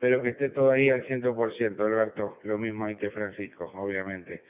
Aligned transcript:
pero 0.00 0.22
que 0.22 0.30
esté 0.30 0.48
todo 0.48 0.70
ahí 0.70 0.88
al 0.88 1.06
100%, 1.06 1.78
Alberto. 1.78 2.38
Lo 2.42 2.58
mismo 2.58 2.86
ahí 2.86 2.96
que 2.96 3.10
Francisco, 3.10 3.70
obviamente. 3.74 4.42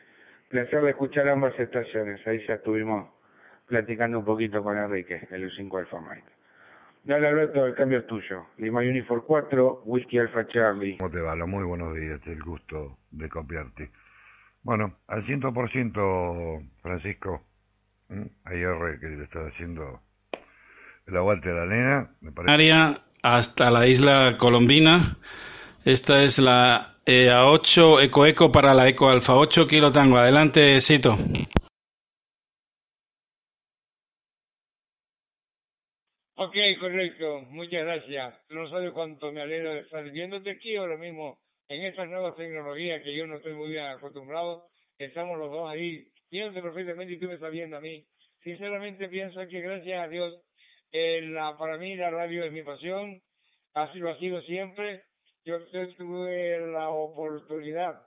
Placer 0.49 0.83
de 0.83 0.91
escuchar 0.91 1.29
ambas 1.29 1.59
estaciones. 1.59 2.25
Ahí 2.27 2.45
ya 2.47 2.55
estuvimos 2.55 3.11
platicando 3.67 4.21
un 4.21 4.25
poquito 4.25 4.63
con 4.63 4.79
Enrique, 4.79 5.29
el 5.31 5.51
U5 5.51 5.79
Alfa 5.79 6.01
Mike. 6.01 6.29
Dale, 7.03 7.29
Alberto, 7.29 7.67
el 7.67 7.75
cambio 7.75 7.99
es 7.99 8.07
tuyo. 8.07 8.47
Lima 8.59 8.81
Unifor 8.81 9.25
4, 9.25 9.83
Whisky 9.85 10.19
Alfa 10.19 10.47
Charlie. 10.49 10.99
¿Cómo 10.99 11.11
te 11.11 11.21
va? 11.21 11.35
Muy 11.47 11.65
buenos 11.65 11.95
días, 11.97 12.21
el 12.27 12.43
gusto 12.43 12.99
de 13.11 13.29
copiarte. 13.29 13.91
Bueno, 14.63 14.99
al 15.09 15.25
100%, 15.25 16.71
Francisco, 16.83 17.43
ayer 18.45 18.99
que 19.01 19.07
le 19.07 19.25
estaba 19.25 19.49
haciendo 19.49 20.01
el 21.07 21.17
aguante 21.17 21.49
de 21.49 21.55
la 21.55 21.67
nena, 21.67 22.11
me 22.21 22.33
parece. 22.33 22.53
Hasta 23.23 23.71
la 23.71 23.87
isla 23.87 24.37
Colombina. 24.39 25.17
Esta 25.85 26.23
es 26.25 26.37
la 26.39 26.97
eh, 27.07 27.29
A8 27.31 28.05
Eco 28.05 28.27
Eco 28.27 28.53
para 28.53 28.75
la 28.75 28.89
Eco 28.89 29.09
Alfa 29.09 29.35
8 29.35 29.67
Kilo 29.67 29.93
Tango. 29.93 30.19
Adelante, 30.19 30.83
Cito. 30.87 31.19
Ok, 36.37 36.57
correcto. 36.81 37.43
Muchas 37.51 37.85
gracias. 37.85 38.35
No 38.49 38.69
sabes 38.69 38.93
cuánto 38.93 39.31
me 39.31 39.43
alegro 39.43 39.75
de 39.75 39.81
estar 39.81 40.03
viéndote 40.11 40.51
aquí 40.51 40.75
ahora 40.77 40.97
mismo 40.97 41.39
en 41.69 41.85
estas 41.85 42.09
nuevas 42.09 42.35
tecnologías 42.37 43.03
que 43.03 43.15
yo 43.15 43.27
no 43.27 43.37
estoy 43.37 43.53
muy 43.53 43.69
bien 43.69 43.85
acostumbrado. 43.85 44.67
Estamos 44.99 45.39
los 45.39 45.51
dos 45.51 45.69
ahí. 45.69 46.09
Pienso 46.31 46.63
perfectamente 46.63 47.13
y 47.13 47.19
tú 47.19 47.27
me 47.27 47.35
estás 47.35 47.53
viendo 47.53 47.77
a 47.77 47.81
mí. 47.81 48.07
Sinceramente 48.43 49.09
pienso 49.09 49.41
que 49.49 49.61
gracias 49.61 50.01
a 50.03 50.09
Dios, 50.09 50.35
la, 50.93 51.57
para 51.57 51.77
mí 51.77 51.97
la 51.97 52.11
radio 52.11 52.45
es 52.45 52.53
mi 52.53 52.63
pasión. 52.63 53.21
Así 53.75 53.99
lo 53.99 54.11
ha 54.11 54.19
sido 54.19 54.41
siempre. 54.43 55.05
Yo 55.45 55.59
tuve 55.97 56.61
la 56.73 56.91
oportunidad 56.91 58.03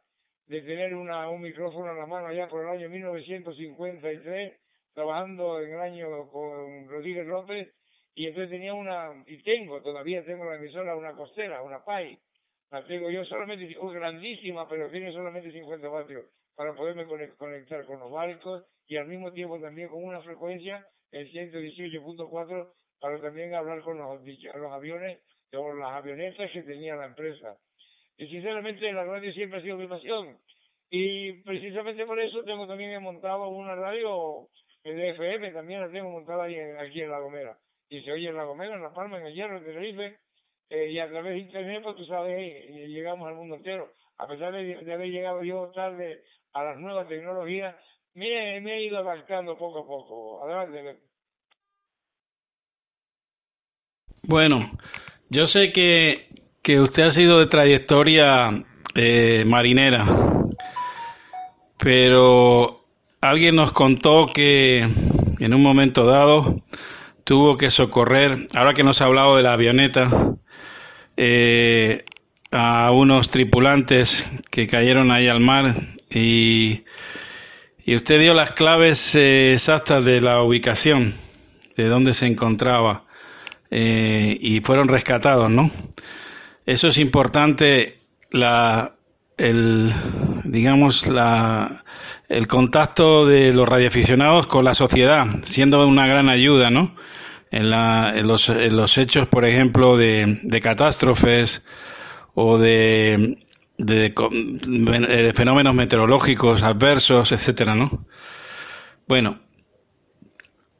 de 0.47 0.61
tener 0.61 0.93
una, 0.93 1.29
un 1.29 1.41
micrófono 1.41 1.91
en 1.91 1.97
la 1.97 2.05
mano 2.05 2.27
allá 2.27 2.47
por 2.47 2.63
el 2.63 2.69
año 2.69 2.89
1953, 2.89 4.59
trabajando 4.93 5.61
en 5.61 5.73
el 5.73 5.79
año 5.79 6.29
con 6.29 6.87
Rodríguez 6.89 7.25
López 7.25 7.73
y 8.15 8.27
entonces 8.27 8.51
tenía 8.51 8.73
una, 8.73 9.23
y 9.25 9.41
tengo, 9.41 9.81
todavía 9.81 10.23
tengo 10.23 10.45
la 10.45 10.57
emisora, 10.57 10.95
una 10.95 11.13
costera, 11.13 11.63
una 11.63 11.83
PAI. 11.83 12.19
La 12.69 12.85
tengo 12.85 13.09
yo 13.09 13.23
solamente, 13.25 13.65
es 13.65 13.77
grandísima, 13.93 14.67
pero 14.67 14.89
tiene 14.89 15.11
solamente 15.11 15.51
50 15.51 15.87
vatios 15.87 16.25
para 16.55 16.75
poderme 16.75 17.07
conectar 17.37 17.85
con 17.85 17.99
los 17.99 18.11
barcos 18.11 18.65
y 18.87 18.97
al 18.97 19.07
mismo 19.07 19.31
tiempo 19.31 19.59
también 19.59 19.89
con 19.89 20.03
una 20.03 20.21
frecuencia, 20.21 20.85
el 21.13 21.31
118.4, 21.31 22.73
para 22.99 23.21
también 23.21 23.53
hablar 23.53 23.81
con 23.81 23.97
los, 23.97 24.21
los 24.21 24.71
aviones 24.71 25.19
o 25.53 25.73
las 25.73 25.91
avionetas 25.91 26.51
que 26.51 26.63
tenía 26.63 26.95
la 26.95 27.05
empresa. 27.05 27.57
Y 28.17 28.27
sinceramente 28.27 28.91
la 28.91 29.05
radio 29.05 29.31
siempre 29.33 29.59
ha 29.59 29.61
sido 29.61 29.77
mi 29.77 29.87
pasión. 29.87 30.37
Y 30.89 31.41
precisamente 31.43 32.05
por 32.05 32.19
eso 32.19 32.43
tengo 32.43 32.67
también 32.67 33.01
montado 33.01 33.47
una 33.47 33.75
radio 33.75 34.49
de 34.83 35.09
FM, 35.11 35.51
también 35.51 35.81
la 35.81 35.89
tengo 35.89 36.09
montada 36.09 36.43
ahí 36.43 36.55
aquí 36.59 37.01
en 37.01 37.09
La 37.09 37.19
Gomera 37.19 37.57
y 37.93 38.01
se 38.01 38.11
oye 38.11 38.29
en 38.29 38.35
La 38.35 38.43
Gomera, 38.43 38.75
en 38.75 38.81
La 38.81 38.91
Palma, 38.91 39.19
en 39.19 39.27
el 39.27 39.35
Hierro, 39.35 39.57
en 39.57 39.65
Tenerife, 39.65 40.17
eh, 40.69 40.89
y 40.89 40.97
a 40.97 41.07
través 41.07 41.33
de 41.33 41.39
Internet, 41.41 41.83
pues 41.83 41.95
tú 41.95 42.05
sabes, 42.05 42.65
y 42.67 42.87
llegamos 42.87 43.27
al 43.27 43.35
mundo 43.35 43.55
entero. 43.55 43.91
A 44.17 44.27
pesar 44.27 44.51
de, 44.51 44.93
haber 44.93 45.09
llegado 45.09 45.43
yo 45.43 45.71
tarde 45.75 46.23
a 46.53 46.63
las 46.63 46.77
nuevas 46.79 47.07
tecnologías, 47.07 47.75
me, 48.15 48.61
me 48.61 48.73
he 48.73 48.85
ido 48.85 48.97
adaptando 48.99 49.57
poco 49.57 49.79
a 49.79 49.87
poco. 49.87 50.43
Adelante. 50.43 50.99
Bueno, 54.23 54.71
yo 55.29 55.47
sé 55.49 55.73
que, 55.73 56.27
que 56.63 56.79
usted 56.79 57.03
ha 57.03 57.13
sido 57.13 57.39
de 57.39 57.47
trayectoria 57.47 58.63
eh, 58.95 59.43
marinera, 59.45 60.05
pero 61.79 62.85
alguien 63.19 63.55
nos 63.55 63.73
contó 63.73 64.31
que 64.33 64.77
en 64.79 65.53
un 65.53 65.61
momento 65.61 66.05
dado 66.05 66.61
tuvo 67.25 67.57
que 67.57 67.71
socorrer, 67.71 68.47
ahora 68.53 68.73
que 68.73 68.83
nos 68.83 69.01
ha 69.01 69.05
hablado 69.05 69.35
de 69.35 69.43
la 69.43 69.53
avioneta, 69.53 70.35
eh, 71.17 72.05
a 72.51 72.91
unos 72.91 73.29
tripulantes 73.31 74.07
que 74.51 74.67
cayeron 74.67 75.11
ahí 75.11 75.27
al 75.27 75.39
mar 75.39 75.95
y, 76.09 76.83
y 77.85 77.95
usted 77.95 78.19
dio 78.19 78.33
las 78.33 78.51
claves 78.51 78.97
eh, 79.13 79.55
exactas 79.57 80.03
de 80.05 80.21
la 80.21 80.41
ubicación, 80.41 81.15
de 81.75 81.87
dónde 81.87 82.15
se 82.15 82.25
encontraba 82.25 83.03
eh, 83.71 84.37
y 84.39 84.61
fueron 84.61 84.87
rescatados, 84.87 85.49
¿no? 85.49 85.71
Eso 86.65 86.87
es 86.87 86.97
importante, 86.97 87.99
la, 88.31 88.93
el, 89.37 89.93
digamos, 90.45 91.05
la, 91.07 91.83
el 92.29 92.47
contacto 92.47 93.25
de 93.25 93.51
los 93.51 93.67
radioaficionados 93.67 94.47
con 94.47 94.63
la 94.63 94.75
sociedad, 94.75 95.25
siendo 95.53 95.85
una 95.85 96.07
gran 96.07 96.29
ayuda, 96.29 96.69
¿no? 96.69 96.95
en, 97.53 97.69
la, 97.69 98.13
en, 98.15 98.27
los, 98.27 98.49
en 98.49 98.75
los 98.75 98.97
hechos, 98.97 99.27
por 99.27 99.45
ejemplo, 99.45 99.95
de, 99.95 100.39
de 100.41 100.61
catástrofes 100.61 101.51
o 102.33 102.57
de, 102.57 103.37
de, 103.77 104.13
de, 104.13 105.33
fenómenos 105.35 105.73
meteorológicos 105.73 106.61
adversos, 106.61 107.31
etcétera, 107.31 107.75
¿no? 107.75 108.05
Bueno, 109.07 109.39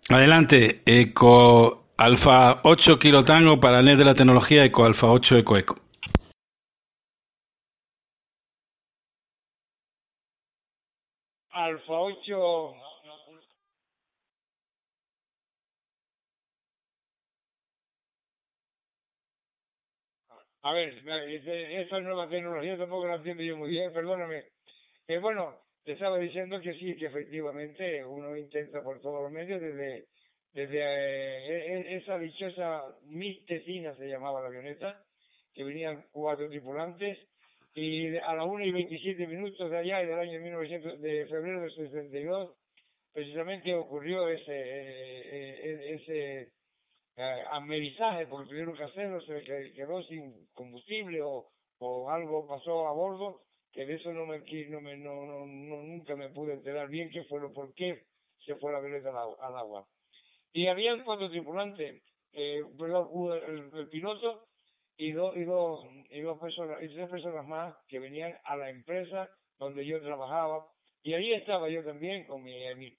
adelante, 0.10 0.82
Eco 0.86 1.86
Alfa 1.98 2.62
8 2.64 3.00
Kilo 3.00 3.26
Tango 3.26 3.60
para 3.60 3.80
el 3.80 3.86
NET 3.86 3.98
de 3.98 4.06
la 4.06 4.16
tecnología 4.16 4.66
Eco 4.66 4.86
Alfa 4.86 5.08
8 5.08 5.38
Eco 5.38 5.58
Eco. 5.58 5.78
Alfa 11.52 11.94
8 11.94 12.83
A 20.64 20.72
ver, 20.72 21.04
esa 21.06 22.00
nueva 22.00 22.30
tecnología 22.30 22.78
tampoco 22.78 23.06
la 23.08 23.16
entiendo 23.16 23.44
yo 23.44 23.58
muy 23.58 23.70
bien, 23.70 23.92
perdóname. 23.92 24.46
Eh, 25.08 25.18
bueno, 25.20 25.60
te 25.84 25.92
estaba 25.92 26.18
diciendo 26.18 26.62
que 26.62 26.74
sí, 26.76 26.96
que 26.96 27.08
efectivamente 27.08 28.04
uno 28.06 28.38
intenta 28.38 28.82
por 28.82 29.02
todos 29.02 29.24
los 29.24 29.32
medios 29.32 29.60
desde 29.60 30.06
desde 30.54 30.78
eh, 30.80 31.82
e, 31.82 31.98
esa 31.98 32.18
dichosa 32.18 32.84
Mistecina 33.08 33.96
se 33.96 34.08
llamaba 34.08 34.42
la 34.42 34.48
avioneta, 34.48 35.04
que 35.54 35.64
venían 35.64 36.06
cuatro 36.12 36.48
tripulantes, 36.48 37.18
y 37.74 38.16
a 38.18 38.36
las 38.36 38.46
1 38.46 38.64
y 38.64 38.72
27 38.72 39.28
minutos 39.28 39.70
de 39.70 39.78
allá, 39.78 39.98
del 40.00 40.20
año 40.20 40.40
1900, 40.40 41.02
de 41.02 41.26
febrero 41.26 41.62
del 41.62 41.72
62, 41.72 42.56
precisamente 43.12 43.74
ocurrió 43.74 44.30
ese, 44.30 44.54
eh, 44.54 45.96
ese 45.96 46.52
eh, 47.16 47.44
amerizaje, 47.52 48.28
porque 48.28 48.50
tuvieron 48.50 48.76
que 48.76 48.84
hacerlo, 48.84 49.22
se 49.22 49.44
quedó 49.44 50.02
sin 50.04 50.48
combustible 50.54 51.22
o, 51.22 51.48
o 51.80 52.10
algo 52.10 52.48
pasó 52.48 52.88
a 52.88 52.94
bordo, 52.94 53.42
que 53.72 53.86
de 53.86 53.96
eso 53.96 54.14
no 54.14 54.26
me, 54.26 54.40
no 54.40 54.82
me 54.82 54.98
no, 54.98 55.26
no, 55.26 55.46
nunca 55.46 56.16
me 56.16 56.30
pude 56.30 56.54
enterar 56.54 56.90
bien 56.90 57.10
qué 57.12 57.24
fue 57.26 57.40
lo 57.40 57.54
por 57.54 57.74
qué 57.74 58.04
se 58.46 58.56
fue 58.56 58.72
la 58.72 58.80
violeta 58.80 59.10
al, 59.10 59.56
agua. 59.56 59.88
Y 60.54 60.68
había 60.68 61.04
cuatro 61.04 61.30
tripulantes, 61.30 62.04
eh, 62.34 62.62
el, 62.62 63.70
el, 63.74 63.90
piloto 63.90 64.46
y 64.98 65.12
dos, 65.12 65.36
y 65.36 65.44
dos, 65.44 65.86
y 66.10 66.22
dos 66.22 66.40
personas, 66.40 66.82
y 66.84 66.94
tres 66.94 67.10
personas 67.10 67.48
más 67.48 67.76
que 67.88 68.00
venían 68.00 68.36
a 68.44 68.56
la 68.56 68.70
empresa 68.70 69.30
donde 69.58 69.86
yo 69.86 70.02
trabajaba 70.02 70.68
y 71.04 71.14
ahí 71.14 71.34
estaba 71.34 71.68
yo 71.70 71.84
también 71.84 72.26
con 72.26 72.42
mi, 72.42 72.54
mi, 72.76 72.96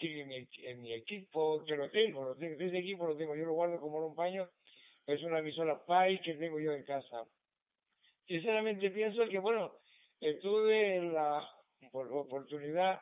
mi, 0.76 0.92
equipo, 0.92 1.64
que 1.64 1.74
lo 1.74 1.90
tengo, 1.90 2.22
lo 2.24 2.36
tengo, 2.36 2.60
ese 2.60 2.78
equipo 2.78 3.06
lo 3.06 3.16
tengo, 3.16 3.34
yo 3.34 3.46
lo 3.46 3.54
guardo 3.54 3.80
como 3.80 4.06
un 4.06 4.14
paño, 4.14 4.46
es 5.06 5.22
una 5.22 5.38
emisora 5.38 5.82
PAI 5.86 6.20
que 6.20 6.34
tengo 6.34 6.60
yo 6.60 6.72
en 6.72 6.84
casa. 6.84 7.24
Sinceramente 8.26 8.90
pienso 8.90 9.26
que, 9.26 9.38
bueno, 9.38 9.72
tuve 10.42 11.00
la 11.00 11.48
oportunidad 11.92 13.00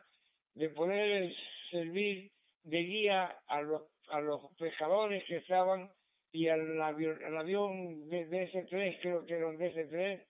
de 0.55 0.69
poder 0.69 1.35
servir 1.71 2.31
de 2.63 2.79
guía 2.79 3.39
a 3.49 3.61
los, 3.61 3.83
a 4.09 4.21
los 4.21 4.55
pescadores 4.57 5.25
que 5.27 5.39
estaban 5.39 5.91
y 6.31 6.47
al, 6.47 6.81
al 6.81 7.37
avión 7.37 8.09
de 8.09 8.29
DS-3, 8.29 8.99
creo 9.03 9.27
que 9.27 9.35
era 9.35 9.49
un 9.49 9.59
DS-3, 9.59 10.25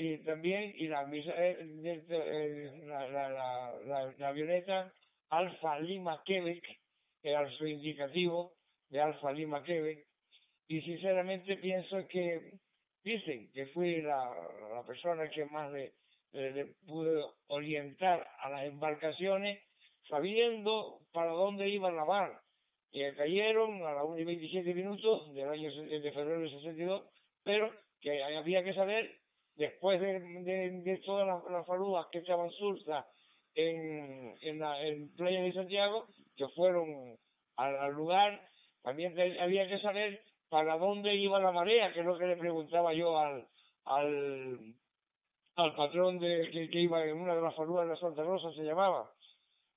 y 0.00 0.16
también 0.24 0.72
y 0.76 0.88
la, 0.88 1.02
eh, 1.12 1.56
eh, 1.60 2.82
la, 2.86 3.06
la, 3.06 3.28
la, 3.84 4.14
la, 4.16 4.28
avioneta 4.28 4.90
Alfa 5.28 5.78
Lima 5.78 6.22
Quebec, 6.24 6.64
que 7.20 7.28
era 7.28 7.46
su 7.50 7.66
indicativo 7.66 8.54
de 8.88 8.98
Alfa 8.98 9.30
Lima 9.30 9.62
Quebec, 9.62 10.06
y 10.68 10.80
sinceramente 10.80 11.58
pienso 11.58 12.08
que 12.08 12.54
dicen 13.04 13.50
que 13.52 13.66
fui 13.66 14.00
la, 14.00 14.34
la 14.74 14.82
persona 14.86 15.28
que 15.28 15.44
más 15.44 15.70
le, 15.70 15.92
le, 16.32 16.64
pude 16.86 17.22
orientar 17.48 18.26
a 18.38 18.48
las 18.48 18.64
embarcaciones 18.64 19.62
sabiendo 20.08 21.00
para 21.12 21.32
dónde 21.32 21.68
iban 21.68 21.92
a 21.92 21.96
lavar. 21.96 22.40
Y 22.90 23.02
cayeron 23.12 23.86
a 23.86 23.92
las 23.92 24.04
1 24.04 24.18
y 24.18 24.24
27 24.24 24.72
minutos 24.72 25.34
del 25.34 25.50
año 25.50 25.70
de 25.70 26.12
febrero 26.12 26.40
del 26.40 26.50
62, 26.50 27.04
pero 27.44 27.70
que 28.00 28.22
había 28.22 28.64
que 28.64 28.72
saber 28.72 29.19
después 29.56 30.00
de, 30.00 31.00
todas 31.04 31.26
las, 31.26 31.42
las 31.50 32.06
que 32.10 32.18
estaban 32.18 32.50
sursa 32.50 33.06
en, 33.54 34.34
en, 34.42 34.58
la, 34.58 34.76
Playa 35.16 35.42
de 35.42 35.52
Santiago, 35.52 36.06
que 36.36 36.48
fueron 36.48 37.16
al, 37.56 37.92
lugar, 37.92 38.40
también 38.82 39.14
había 39.40 39.68
que 39.68 39.78
saber 39.80 40.22
para 40.48 40.78
dónde 40.78 41.14
iba 41.14 41.40
la 41.40 41.52
marea, 41.52 41.92
que 41.92 42.00
es 42.00 42.06
lo 42.06 42.18
que 42.18 42.26
le 42.26 42.36
preguntaba 42.36 42.92
yo 42.92 43.18
al, 43.18 43.46
al, 43.84 44.74
al 45.56 45.74
patrón 45.74 46.18
de, 46.18 46.68
que, 46.70 46.80
iba 46.80 47.04
en 47.04 47.16
una 47.16 47.34
de 47.34 47.42
las 47.42 47.54
faludas 47.54 47.88
de 47.88 47.96
Santa 47.96 48.22
Rosa, 48.22 48.52
se 48.52 48.62
llamaba. 48.62 49.10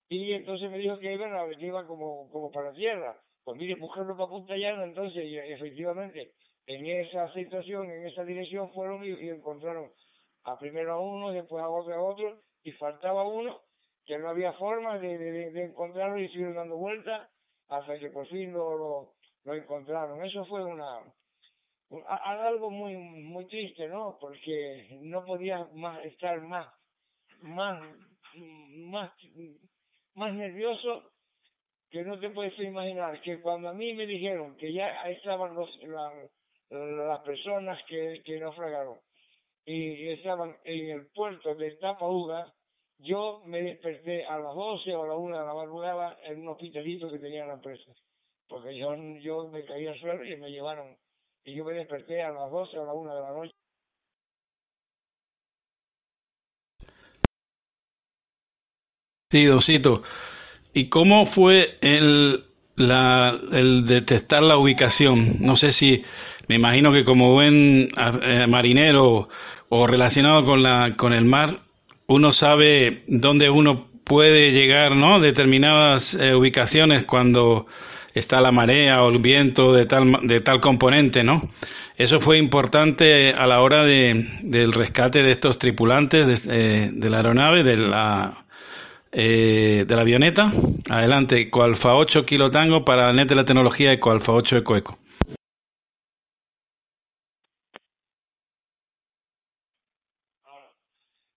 Y 0.10 0.34
entonces 0.34 0.70
me 0.70 0.78
dijo 0.78 1.00
que 1.00 1.14
iba, 1.14 1.50
que 1.58 1.66
iba 1.66 1.86
como, 1.86 2.30
como 2.32 2.52
para 2.52 2.74
tierra. 2.74 3.20
Pues 3.44 3.58
mire, 3.58 3.76
buscarlo 3.76 4.16
para 4.16 4.30
Punta 4.30 4.56
Llana, 4.56 4.86
entonces, 4.86 5.24
efectivamente, 5.26 6.32
en 6.66 6.86
esa 6.86 7.32
situación, 7.34 7.90
en 7.92 8.08
esa 8.08 8.24
dirección, 8.24 8.72
fueron 8.74 9.04
y, 9.04 9.30
encontraron 9.30 9.92
a 10.44 10.58
primero 10.58 10.94
a 10.94 11.00
uno, 11.00 11.32
después 11.32 11.64
a 11.64 11.70
otro, 11.70 11.94
a 11.94 12.02
otro, 12.02 12.42
y 12.64 12.72
faltaba 12.74 13.28
uno, 13.28 13.62
que 14.06 14.18
no 14.18 14.30
había 14.30 14.54
forma 14.54 14.98
de, 15.00 15.48
encontrarlo 15.64 16.20
y 16.20 16.28
siguieron 16.30 16.56
dando 16.56 16.78
vueltas 16.78 17.30
hasta 17.68 17.98
que 18.00 18.10
por 18.10 18.28
fin 18.28 18.54
lo, 18.54 19.14
encontraron. 19.46 20.24
Eso 20.24 20.46
fue 20.46 20.64
una, 20.64 21.02
algo 22.08 22.70
muy 22.70 22.96
muy 22.96 23.46
triste, 23.48 23.88
¿no? 23.88 24.18
Porque 24.20 25.00
no 25.02 25.24
podía 25.26 25.66
más 25.74 26.04
estar 26.06 26.42
más 26.42 26.68
más 27.42 27.82
más 28.36 29.12
más 30.16 30.34
nervioso 30.34 31.12
que 31.90 32.04
no 32.04 32.20
te 32.20 32.30
puedes 32.32 32.58
imaginar 32.60 33.22
que 33.22 33.40
cuando 33.42 33.70
a 33.70 33.74
mí 33.74 33.94
me 33.94 34.08
dijeron 34.08 34.58
que 34.58 34.74
ya 34.74 34.90
estaban 35.10 35.54
los 35.54 35.70
las 36.70 37.20
personas 37.20 37.80
que, 37.88 38.22
que 38.26 38.40
naufragaron 38.40 39.00
y 39.66 40.10
estaban 40.10 40.58
en 40.66 40.90
el 40.90 41.08
puerto 41.08 41.56
de 41.56 41.72
Tapauga 41.78 42.54
yo 43.00 43.42
me 43.46 43.62
desperté 43.62 44.26
a 44.26 44.38
las 44.40 44.56
12 44.56 44.96
o 44.96 45.04
a 45.04 45.08
la 45.08 45.16
1 45.16 45.38
de 45.38 45.46
la 45.46 45.54
madrugada 45.54 46.18
en 46.24 46.42
un 46.42 46.50
hospitalito 46.50 47.12
que 47.12 47.20
tenía 47.20 47.46
la 47.46 47.54
empresa. 47.54 47.92
Porque 48.48 48.78
yo, 48.78 48.96
yo 49.20 49.50
me 49.50 49.66
caí 49.66 49.88
al 49.88 50.00
suelo 50.00 50.24
y 50.24 50.36
me 50.38 50.52
llevaron. 50.52 50.96
Y 51.44 51.56
yo 51.56 51.66
me 51.66 51.74
desperté 51.74 52.22
a 52.22 52.32
las 52.32 52.50
12 52.50 52.78
o 52.78 52.84
a 52.84 52.86
la 52.86 52.94
1 52.94 53.16
de 53.16 53.22
la 53.22 53.34
noche. 53.34 53.52
Sí, 59.32 59.46
Dosito. 59.46 60.04
¿Y 60.74 60.90
cómo 60.90 61.34
fue 61.34 61.78
el, 61.82 62.46
la, 62.76 63.38
el 63.52 63.86
detectar 63.88 64.44
la 64.44 64.58
ubicación? 64.58 65.38
No 65.42 65.58
sé 65.58 65.74
si, 65.74 66.04
me 66.48 66.56
imagino 66.56 66.92
que 66.92 67.06
como 67.06 67.34
buen 67.34 67.90
eh, 67.96 68.46
marinero 68.48 69.30
o 69.70 69.88
relacionado 69.88 70.46
con, 70.46 70.62
la, 70.62 70.96
con 70.98 71.14
el 71.14 71.26
mar, 71.26 71.60
uno 72.08 72.34
sabe 72.34 73.04
dónde 73.08 73.50
uno 73.50 73.88
puede 74.04 74.52
llegar, 74.52 74.96
¿no? 74.96 75.20
Determinadas 75.20 76.04
eh, 76.20 76.34
ubicaciones 76.36 77.06
cuando 77.06 77.68
está 78.14 78.42
la 78.42 78.52
marea 78.52 79.02
o 79.04 79.10
el 79.10 79.20
viento 79.20 79.74
de 79.74 79.86
tal, 79.86 80.20
de 80.24 80.42
tal 80.42 80.62
componente, 80.62 81.24
¿no? 81.24 81.50
Eso 81.98 82.20
fue 82.22 82.38
importante 82.38 83.34
a 83.34 83.46
la 83.46 83.62
hora 83.62 83.84
de, 83.84 84.40
del 84.42 84.74
rescate 84.74 85.22
de 85.22 85.32
estos 85.32 85.60
tripulantes 85.60 86.26
de, 86.28 86.42
eh, 86.48 86.92
la 87.10 87.18
aeronave, 87.18 87.64
de 87.64 87.78
la, 87.78 88.46
eh, 89.12 89.86
de 89.88 89.96
la 89.96 90.02
avioneta. 90.02 90.52
Adelante, 90.90 91.40
Ecoalfa 91.40 91.94
8 91.94 92.26
Kilo 92.26 92.50
Tango 92.50 92.84
para 92.84 93.12
el 93.12 93.16
net 93.16 93.28
de 93.28 93.36
la 93.36 93.46
tecnología 93.46 93.94
Ecoalfa 93.94 94.32
8 94.32 94.58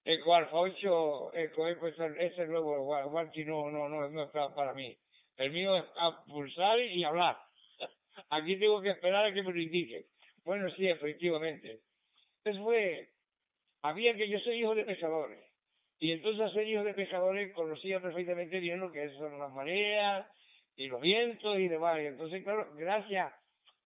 Eco 0.06 0.12
Eco. 0.12 0.14
Eco 0.22 0.34
Alfa 0.34 0.56
8, 0.56 1.30
Eco 1.34 1.68
Eco, 1.68 1.86
ese 1.88 2.46
nuevo 2.46 2.84
guanti 3.10 3.44
no, 3.44 3.70
no, 3.70 3.88
no, 3.88 4.08
no 4.08 4.22
está 4.22 4.54
para 4.54 4.72
mí. 4.72 4.96
El 5.36 5.50
mío 5.50 5.76
es 5.76 5.84
pulsar 6.26 6.78
y 6.78 7.02
hablar. 7.02 7.36
Aquí 8.30 8.56
tengo 8.56 8.80
que 8.80 8.90
esperar 8.90 9.26
a 9.26 9.34
que 9.34 9.42
me 9.42 9.52
lo 9.52 9.60
indique. 9.60 10.06
Bueno, 10.44 10.70
sí, 10.70 10.88
efectivamente. 10.88 11.80
Entonces 12.38 12.62
fue, 12.62 13.08
había 13.82 14.14
que 14.14 14.28
yo 14.28 14.38
soy 14.40 14.60
hijo 14.60 14.74
de 14.76 14.84
pescadores. 14.84 15.44
Y 15.98 16.12
entonces 16.12 16.52
ser 16.52 16.68
hijo 16.68 16.84
de 16.84 16.94
pescadores 16.94 17.52
conocía 17.52 18.00
perfectamente 18.00 18.60
bien 18.60 18.78
lo 18.78 18.92
que 18.92 19.08
son 19.16 19.38
las 19.38 19.50
mareas 19.52 20.26
y 20.76 20.86
los 20.86 21.00
vientos 21.00 21.58
y 21.58 21.68
demás. 21.68 21.98
Y 22.00 22.06
entonces, 22.06 22.44
claro, 22.44 22.70
gracias 22.76 23.32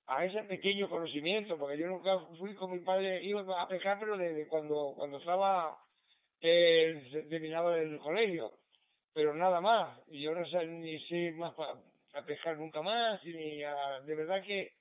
a 0.07 0.25
ese 0.25 0.43
pequeño 0.43 0.91
conocimiento, 0.91 1.57
porque 1.57 1.79
yo 1.79 1.87
nunca 1.87 2.19
fui 2.37 2.55
con 2.57 2.73
mi 2.73 2.81
padre, 2.81 3.23
iba 3.23 3.63
a 3.63 3.69
pescar, 3.69 3.99
pero 3.99 4.19
desde 4.19 4.49
cuando, 4.49 4.93
cuando 4.97 5.19
estaba 5.19 5.79
eh, 6.41 7.27
terminaba 7.29 7.79
el 7.79 7.99
colegio, 7.99 8.53
pero 9.13 9.35
nada 9.35 9.61
más. 9.61 9.99
Y 10.09 10.23
yo 10.23 10.35
no 10.35 10.47
sé 10.47 10.67
ni 10.67 10.99
sé 11.07 11.33
más 11.33 11.55
a 12.15 12.23
pescar 12.23 12.57
nunca 12.57 12.83
más, 12.83 13.23
ni 13.25 13.63
a, 13.63 14.01
de 14.01 14.15
verdad 14.15 14.43
que, 14.43 14.73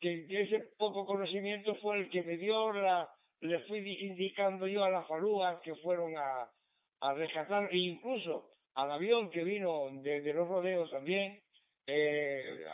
ese 0.00 0.58
poco 0.76 1.06
conocimiento 1.06 1.74
fue 1.76 1.98
el 1.98 2.10
que 2.10 2.22
me 2.22 2.36
dio 2.36 2.72
la, 2.72 3.08
le 3.40 3.60
fui 3.60 3.78
indicando 3.78 4.66
yo 4.66 4.84
a 4.84 4.90
las 4.90 5.06
falúas 5.06 5.60
que 5.60 5.74
fueron 5.76 6.14
a, 6.16 6.50
rescatar, 7.14 7.68
e 7.72 7.78
incluso 7.78 8.50
al 8.74 8.90
avión 8.90 9.30
que 9.30 9.44
vino 9.44 9.88
desde 10.02 10.32
los 10.32 10.48
rodeos 10.48 10.90
también, 10.90 11.40
eh, 11.86 12.64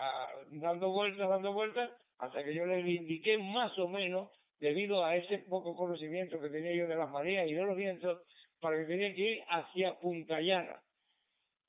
dando 0.53 0.91
vueltas, 0.91 1.29
dando 1.29 1.53
vueltas, 1.53 1.91
hasta 2.19 2.43
que 2.43 2.55
yo 2.55 2.65
les 2.67 2.87
indiqué 2.87 3.37
más 3.39 3.79
o 3.79 3.89
menos 3.89 4.31
debido 4.65 5.05
a 5.05 5.15
ese 5.15 5.41
poco 5.41 5.77
conocimiento 5.77 6.41
que 6.41 6.49
tenía 6.49 6.75
yo 6.75 6.89
de 6.89 6.97
las 6.97 7.11
mareas 7.11 7.47
y 7.47 7.53
de 7.53 7.63
los 7.65 7.77
vientos, 7.77 8.23
para 8.61 8.79
que 8.79 8.87
tenía 8.87 9.15
que 9.15 9.33
ir 9.33 9.45
hacia 9.47 9.99
Punta 10.01 10.41
Llana. 10.41 10.81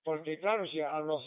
Porque 0.01 0.39
claro, 0.39 0.65
si 0.65 0.79
a 0.79 0.97
los, 1.01 1.21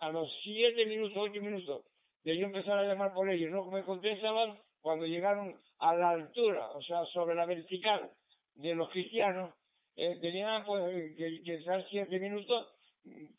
a 0.00 0.10
los 0.10 0.30
siete 0.42 0.84
minutos, 0.84 1.16
ocho 1.16 1.40
minutos 1.40 1.86
de 2.24 2.36
yo 2.36 2.44
empezar 2.44 2.78
a 2.78 2.82
llamar 2.86 3.14
por 3.14 3.30
ellos, 3.30 3.50
no 3.50 3.64
me 3.70 3.84
contestaban, 3.84 4.58
cuando 4.82 5.06
llegaron 5.06 5.58
a 5.78 5.94
la 5.94 6.10
altura, 6.10 6.68
o 6.72 6.82
sea, 6.82 7.06
sobre 7.06 7.34
la 7.34 7.46
vertical 7.46 8.10
de 8.56 8.74
los 8.74 8.90
cristianos, 8.90 9.54
eh, 9.96 10.18
tenía 10.20 10.62
pues, 10.66 11.16
que, 11.16 11.54
estar 11.54 11.82
siete 11.88 12.20
minutos, 12.20 12.68